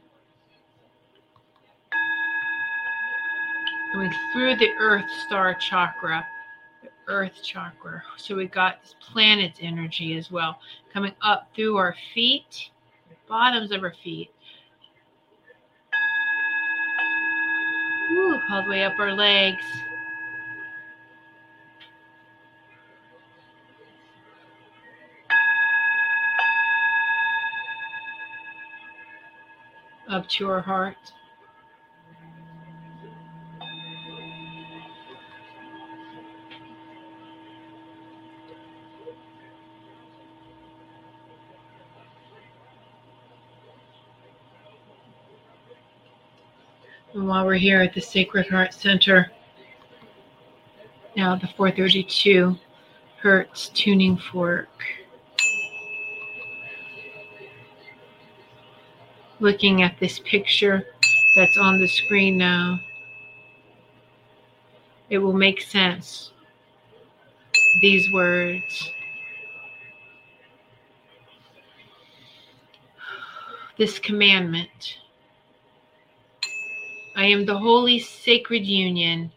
going 3.99 4.13
through 4.31 4.55
the 4.55 4.69
earth 4.79 5.03
star 5.27 5.53
chakra 5.55 6.25
the 6.81 6.89
earth 7.07 7.43
chakra. 7.43 8.01
So 8.15 8.35
we 8.35 8.45
got 8.45 8.81
this 8.81 8.95
planet's 9.01 9.59
energy 9.61 10.17
as 10.17 10.31
well 10.31 10.61
coming 10.93 11.11
up 11.21 11.49
through 11.53 11.75
our 11.75 11.93
feet 12.13 12.69
bottoms 13.27 13.71
of 13.73 13.83
our 13.83 13.93
feet. 14.01 14.31
Woo, 18.11 18.39
all 18.51 18.63
the 18.63 18.69
way 18.69 18.85
up 18.85 18.97
our 18.99 19.13
legs. 19.13 19.63
Up 30.07 30.27
to 30.29 30.49
our 30.49 30.61
heart. 30.61 30.95
While 47.29 47.45
we're 47.45 47.55
here 47.55 47.81
at 47.81 47.93
the 47.93 48.01
Sacred 48.01 48.47
Heart 48.47 48.73
Center, 48.73 49.31
now 51.15 51.35
the 51.35 51.47
432 51.47 52.57
Hertz 53.21 53.69
tuning 53.69 54.17
fork. 54.17 54.69
looking 59.39 59.81
at 59.81 59.97
this 59.99 60.19
picture 60.19 60.83
that's 61.35 61.57
on 61.57 61.79
the 61.79 61.87
screen 61.87 62.37
now, 62.37 62.79
it 65.09 65.17
will 65.17 65.33
make 65.33 65.61
sense. 65.61 66.31
These 67.81 68.11
words. 68.11 68.91
This 73.77 73.97
commandment. 73.97 74.97
I 77.19 77.25
am 77.25 77.45
the 77.45 77.57
holy 77.57 77.99
sacred 77.99 78.65
union 78.65 79.33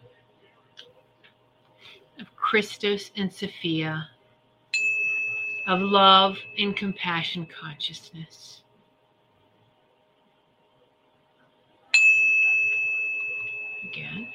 of 2.20 2.36
Christos 2.36 3.10
and 3.16 3.32
Sophia, 3.32 4.08
of 5.66 5.80
love 5.80 6.38
and 6.56 6.76
compassion 6.76 7.44
consciousness. 7.44 8.62
again. 13.92 14.28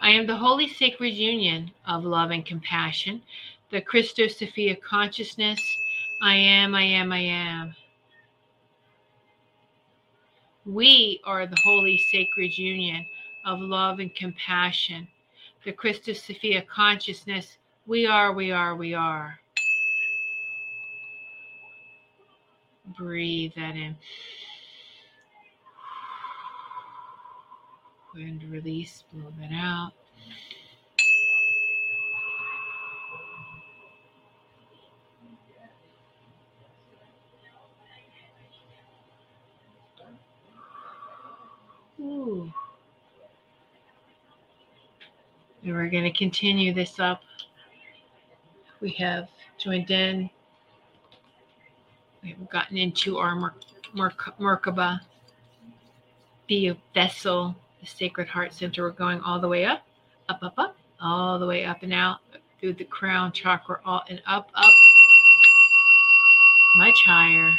I 0.00 0.12
am 0.12 0.26
the 0.26 0.36
holy 0.36 0.66
sacred 0.66 1.12
union 1.12 1.72
of 1.86 2.06
love 2.06 2.30
and 2.30 2.46
compassion, 2.46 3.20
the 3.70 3.82
Christos 3.82 4.38
Sophia 4.38 4.74
consciousness. 4.74 5.60
I 6.22 6.34
am, 6.34 6.74
I 6.74 6.84
am, 6.84 7.12
I 7.12 7.18
am. 7.18 7.74
We 10.66 11.20
are 11.24 11.46
the 11.46 11.58
holy 11.64 11.98
sacred 11.98 12.56
union 12.56 13.06
of 13.46 13.60
love 13.60 13.98
and 13.98 14.14
compassion, 14.14 15.08
the 15.64 15.72
Christos 15.72 16.22
Sophia 16.22 16.62
consciousness. 16.62 17.56
We 17.86 18.06
are, 18.06 18.32
we 18.32 18.52
are, 18.52 18.74
we 18.74 18.94
are. 18.94 19.40
Breathe 22.98 23.52
that 23.56 23.76
in. 23.76 23.96
and 28.14 28.42
release, 28.50 29.04
blow 29.12 29.32
that 29.40 29.52
out. 29.52 29.92
Ooh. 42.00 42.52
And 45.62 45.74
we're 45.74 45.90
going 45.90 46.04
to 46.04 46.12
continue 46.16 46.72
this 46.72 46.98
up. 46.98 47.22
We 48.80 48.90
have 48.92 49.28
joined 49.58 49.90
in. 49.90 50.30
We 52.22 52.30
have 52.30 52.48
gotten 52.48 52.78
into 52.78 53.18
our 53.18 53.34
Mer- 53.34 53.54
Mer- 53.92 54.14
Merkaba, 54.38 55.00
a 56.50 56.76
vessel, 56.94 57.54
the 57.80 57.86
Sacred 57.86 58.28
Heart 58.28 58.54
Center. 58.54 58.82
We're 58.84 58.90
going 58.90 59.20
all 59.20 59.38
the 59.38 59.48
way 59.48 59.66
up, 59.66 59.82
up, 60.28 60.42
up, 60.42 60.54
up, 60.56 60.76
all 61.00 61.38
the 61.38 61.46
way 61.46 61.64
up 61.64 61.82
and 61.82 61.92
out 61.92 62.20
through 62.58 62.74
the 62.74 62.84
crown 62.84 63.32
chakra, 63.32 63.80
all 63.84 64.02
and 64.08 64.22
up, 64.26 64.50
up, 64.54 64.74
much 66.76 67.02
higher. 67.06 67.50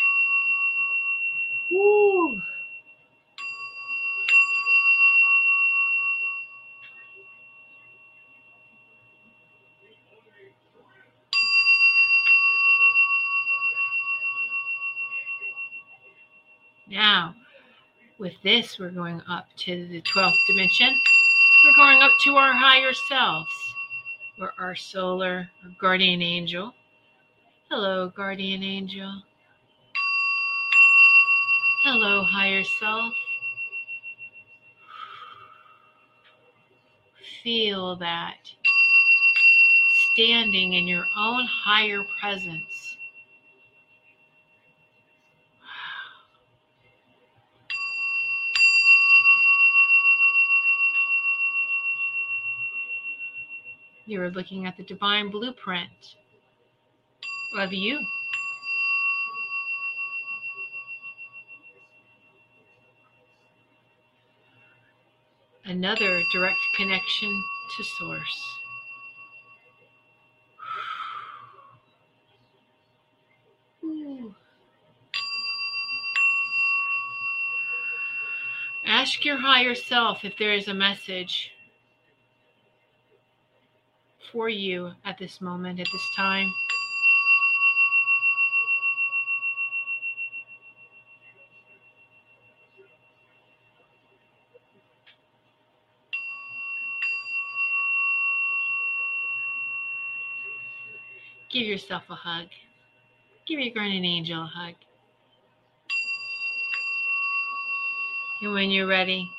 Now, 16.92 17.36
with 18.20 18.34
this, 18.44 18.78
we're 18.78 18.90
going 18.90 19.22
up 19.30 19.46
to 19.60 19.88
the 19.88 20.02
12th 20.02 20.46
dimension. 20.46 20.94
We're 21.64 21.86
going 21.86 22.02
up 22.02 22.12
to 22.26 22.36
our 22.36 22.52
higher 22.52 22.92
selves, 23.08 23.48
or 24.38 24.54
our 24.60 24.76
solar 24.76 25.50
guardian 25.80 26.22
angel. 26.22 26.74
Hello, 27.70 28.10
guardian 28.10 28.62
angel. 28.62 29.24
Hello, 31.86 32.26
higher 32.26 32.66
self. 32.82 33.14
Feel 37.42 37.96
that 37.96 38.36
standing 40.12 40.74
in 40.74 40.90
your 40.90 41.06
own 41.18 41.46
higher 41.46 42.04
presence. 42.20 42.71
You 54.12 54.22
are 54.22 54.30
looking 54.30 54.68
at 54.68 54.76
the 54.76 54.84
divine 54.84 55.30
blueprint 55.32 56.18
of 57.58 57.72
you. 57.72 57.98
Another 65.64 66.22
direct 66.34 66.58
connection 66.76 67.42
to 67.78 67.84
Source. 67.86 68.58
Ask 78.86 79.24
your 79.24 79.38
higher 79.38 79.74
self 79.74 80.26
if 80.26 80.38
there 80.38 80.52
is 80.52 80.68
a 80.68 80.74
message 80.74 81.54
for 84.32 84.50
you 84.50 84.92
at 85.06 85.18
this 85.18 85.42
moment, 85.42 85.80
at 85.80 85.88
this 85.92 86.10
time. 86.16 86.52
Give 101.52 101.68
yourself 101.68 102.04
a 102.10 102.16
hug. 102.16 102.48
Give 103.46 103.60
your 103.60 103.74
guardian 103.74 104.06
angel 104.06 104.44
a 104.44 104.46
hug. 104.46 104.76
And 108.42 108.54
when 108.54 108.70
you're 108.70 108.88
ready, 108.88 109.30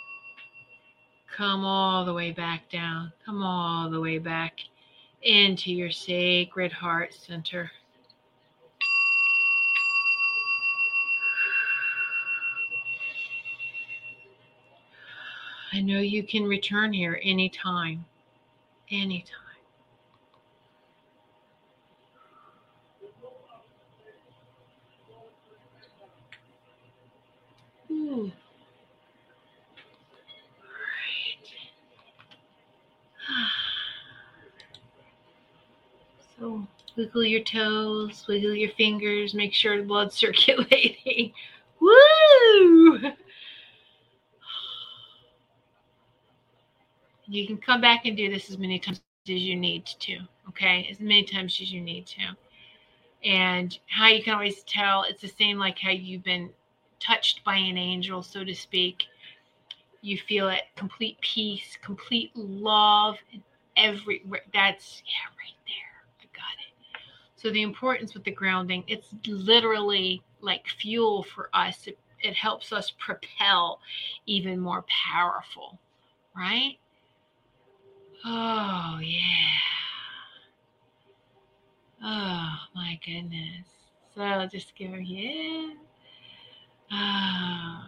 come 1.34 1.64
all 1.64 2.05
the 2.05 2.12
way 2.12 2.30
back 2.30 2.70
down. 2.70 3.12
Come 3.24 3.43
all 3.43 3.90
the 3.90 4.01
way 4.01 4.18
back 4.18 4.53
into 5.22 5.72
your 5.72 5.90
sacred 5.90 6.72
heart 6.72 7.14
center. 7.14 7.70
I 15.74 15.80
know 15.80 16.00
you 16.00 16.22
can 16.22 16.44
return 16.44 16.92
here 16.92 17.18
anytime. 17.22 18.04
Anytime. 18.90 19.38
Ooh. 27.90 28.30
So 36.38 36.66
wiggle 36.97 37.24
your 37.24 37.43
toes, 37.43 38.24
wiggle 38.28 38.55
your 38.55 38.70
fingers, 38.70 39.34
make 39.34 39.55
sure 39.55 39.76
the 39.76 39.82
blood's 39.84 40.14
circulating. 40.16 41.32
Woo! 41.80 43.01
You 47.28 47.47
can 47.47 47.57
come 47.57 47.80
back 47.80 48.05
and 48.05 48.14
do 48.14 48.28
this 48.28 48.51
as 48.51 48.59
many 48.59 48.78
times 48.78 49.01
as 49.24 49.30
you 49.40 49.57
need 49.57 49.86
to, 49.86 50.18
okay? 50.51 50.86
As 50.90 51.01
many 51.01 51.22
times 51.22 51.59
as 51.62 51.72
you 51.72 51.80
need 51.80 52.05
to. 52.09 52.36
And 53.24 53.78
how 53.86 54.09
you 54.09 54.22
can 54.22 54.34
always 54.34 54.62
tell, 54.64 55.05
it's 55.05 55.22
the 55.22 55.28
same 55.28 55.59
like 55.59 55.78
how 55.78 55.90
you've 55.90 56.24
been 56.24 56.51
touched 57.01 57.45
by 57.45 57.57
an 57.57 57.78
angel, 57.78 58.22
so 58.22 58.45
to 58.45 58.55
speak. 58.55 59.05
You 60.01 60.18
feel 60.18 60.49
it 60.49 60.62
complete 60.76 61.20
peace, 61.20 61.78
complete 61.80 62.32
love, 62.34 63.16
every 63.76 64.22
that's 64.53 65.03
yeah, 65.07 65.30
right 65.38 65.59
there. 65.66 66.20
I 66.20 66.24
got 66.34 66.55
it. 66.59 67.01
So 67.43 67.51
the 67.51 67.62
importance 67.62 68.14
with 68.14 68.22
the 68.22 68.30
grounding, 68.30 68.84
it's 68.86 69.09
literally 69.26 70.22
like 70.40 70.68
fuel 70.68 71.24
for 71.24 71.51
us. 71.53 71.88
It, 71.88 71.99
it 72.20 72.34
helps 72.34 72.72
us 72.72 72.93
propel 73.01 73.80
even 74.26 74.61
more 74.61 74.84
powerful, 75.12 75.80
right? 76.36 76.78
Oh 78.24 79.01
yeah. 79.03 79.59
Oh 82.05 82.59
my 82.76 83.01
goodness. 83.05 83.66
So 84.14 84.47
just 84.47 84.78
go, 84.78 84.84
yeah. 84.95 85.72
Oh, 86.93 87.78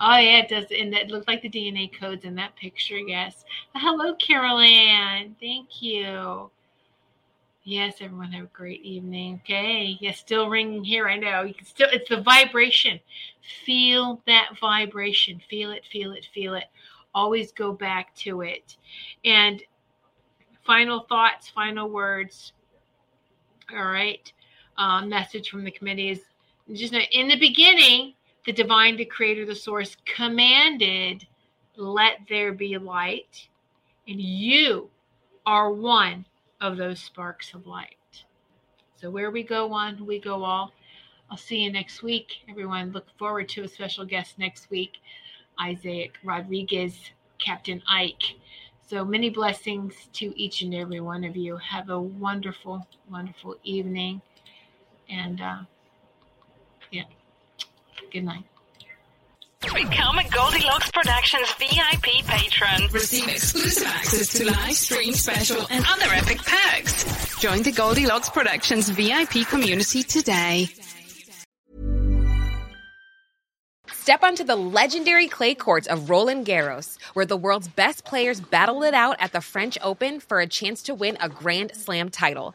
oh 0.00 0.16
yeah, 0.16 0.38
it 0.38 0.48
does. 0.48 0.64
And 0.70 0.94
it 0.94 1.08
looks 1.08 1.28
like 1.28 1.42
the 1.42 1.50
DNA 1.50 1.90
codes 1.92 2.24
in 2.24 2.34
that 2.36 2.56
picture. 2.56 2.96
Yes. 2.96 3.44
Hello, 3.74 4.14
Carol 4.14 4.60
Ann. 4.60 5.36
Thank 5.38 5.82
you. 5.82 6.50
Yes, 7.68 7.96
everyone 8.00 8.32
have 8.32 8.44
a 8.44 8.54
great 8.54 8.82
evening. 8.82 9.42
Okay. 9.44 9.98
Yes, 10.00 10.18
still 10.18 10.48
ringing 10.48 10.82
here. 10.82 11.06
I 11.06 11.18
know. 11.18 11.42
You 11.42 11.52
can 11.52 11.66
still 11.66 11.90
it's 11.92 12.08
the 12.08 12.22
vibration. 12.22 12.98
Feel 13.66 14.22
that 14.26 14.58
vibration. 14.58 15.38
Feel 15.50 15.72
it, 15.72 15.84
feel 15.92 16.12
it, 16.12 16.26
feel 16.32 16.54
it. 16.54 16.64
Always 17.14 17.52
go 17.52 17.72
back 17.72 18.14
to 18.16 18.40
it. 18.40 18.78
And 19.22 19.62
final 20.64 21.00
thoughts, 21.10 21.50
final 21.50 21.90
words. 21.90 22.54
All 23.70 23.84
right. 23.84 24.32
Um, 24.78 25.10
message 25.10 25.50
from 25.50 25.62
the 25.62 25.70
committee 25.70 26.08
is 26.08 26.22
just 26.72 26.94
in 26.94 27.28
the 27.28 27.38
beginning, 27.38 28.14
the 28.46 28.52
divine, 28.52 28.96
the 28.96 29.04
creator, 29.04 29.44
the 29.44 29.54
source 29.54 29.94
commanded, 30.06 31.26
let 31.76 32.20
there 32.30 32.54
be 32.54 32.78
light. 32.78 33.46
And 34.06 34.18
you 34.18 34.88
are 35.44 35.70
one 35.70 36.24
of 36.60 36.76
those 36.76 37.00
sparks 37.00 37.54
of 37.54 37.66
light. 37.66 38.24
So 38.96 39.10
where 39.10 39.30
we 39.30 39.42
go 39.42 39.66
one, 39.66 40.04
we 40.04 40.18
go 40.18 40.44
all. 40.44 40.72
I'll 41.30 41.36
see 41.36 41.58
you 41.58 41.70
next 41.70 42.02
week. 42.02 42.32
Everyone, 42.48 42.92
look 42.92 43.06
forward 43.18 43.48
to 43.50 43.62
a 43.62 43.68
special 43.68 44.04
guest 44.04 44.38
next 44.38 44.70
week, 44.70 44.94
Isaac 45.58 46.18
Rodriguez, 46.24 47.10
Captain 47.38 47.82
Ike. 47.88 48.36
So 48.86 49.04
many 49.04 49.28
blessings 49.28 50.08
to 50.14 50.36
each 50.40 50.62
and 50.62 50.74
every 50.74 51.00
one 51.00 51.24
of 51.24 51.36
you. 51.36 51.58
Have 51.58 51.90
a 51.90 52.00
wonderful, 52.00 52.86
wonderful 53.10 53.56
evening. 53.62 54.22
And 55.10 55.40
uh, 55.40 55.58
yeah, 56.90 57.04
good 58.10 58.24
night. 58.24 58.44
Become 59.60 60.18
a 60.18 60.28
Goldilocks 60.30 60.88
Productions 60.92 61.52
VIP 61.58 62.24
patron. 62.24 62.88
Receive 62.92 63.28
exclusive 63.28 63.88
access 63.88 64.32
to 64.34 64.44
live 64.46 64.74
stream 64.74 65.12
special 65.12 65.66
and 65.68 65.84
other 65.88 66.14
epic 66.14 66.38
perks. 66.38 67.40
Join 67.40 67.62
the 67.62 67.72
Goldilocks 67.72 68.28
Productions 68.28 68.88
VIP 68.88 69.48
community 69.48 70.04
today. 70.04 70.68
Step 73.90 74.22
onto 74.22 74.44
the 74.44 74.56
legendary 74.56 75.26
clay 75.26 75.56
courts 75.56 75.88
of 75.88 76.08
Roland 76.08 76.46
Garros, 76.46 76.96
where 77.14 77.26
the 77.26 77.36
world's 77.36 77.68
best 77.68 78.04
players 78.04 78.40
battle 78.40 78.84
it 78.84 78.94
out 78.94 79.16
at 79.18 79.32
the 79.32 79.40
French 79.40 79.76
Open 79.82 80.20
for 80.20 80.38
a 80.38 80.46
chance 80.46 80.82
to 80.84 80.94
win 80.94 81.18
a 81.20 81.28
Grand 81.28 81.74
Slam 81.74 82.10
title. 82.10 82.54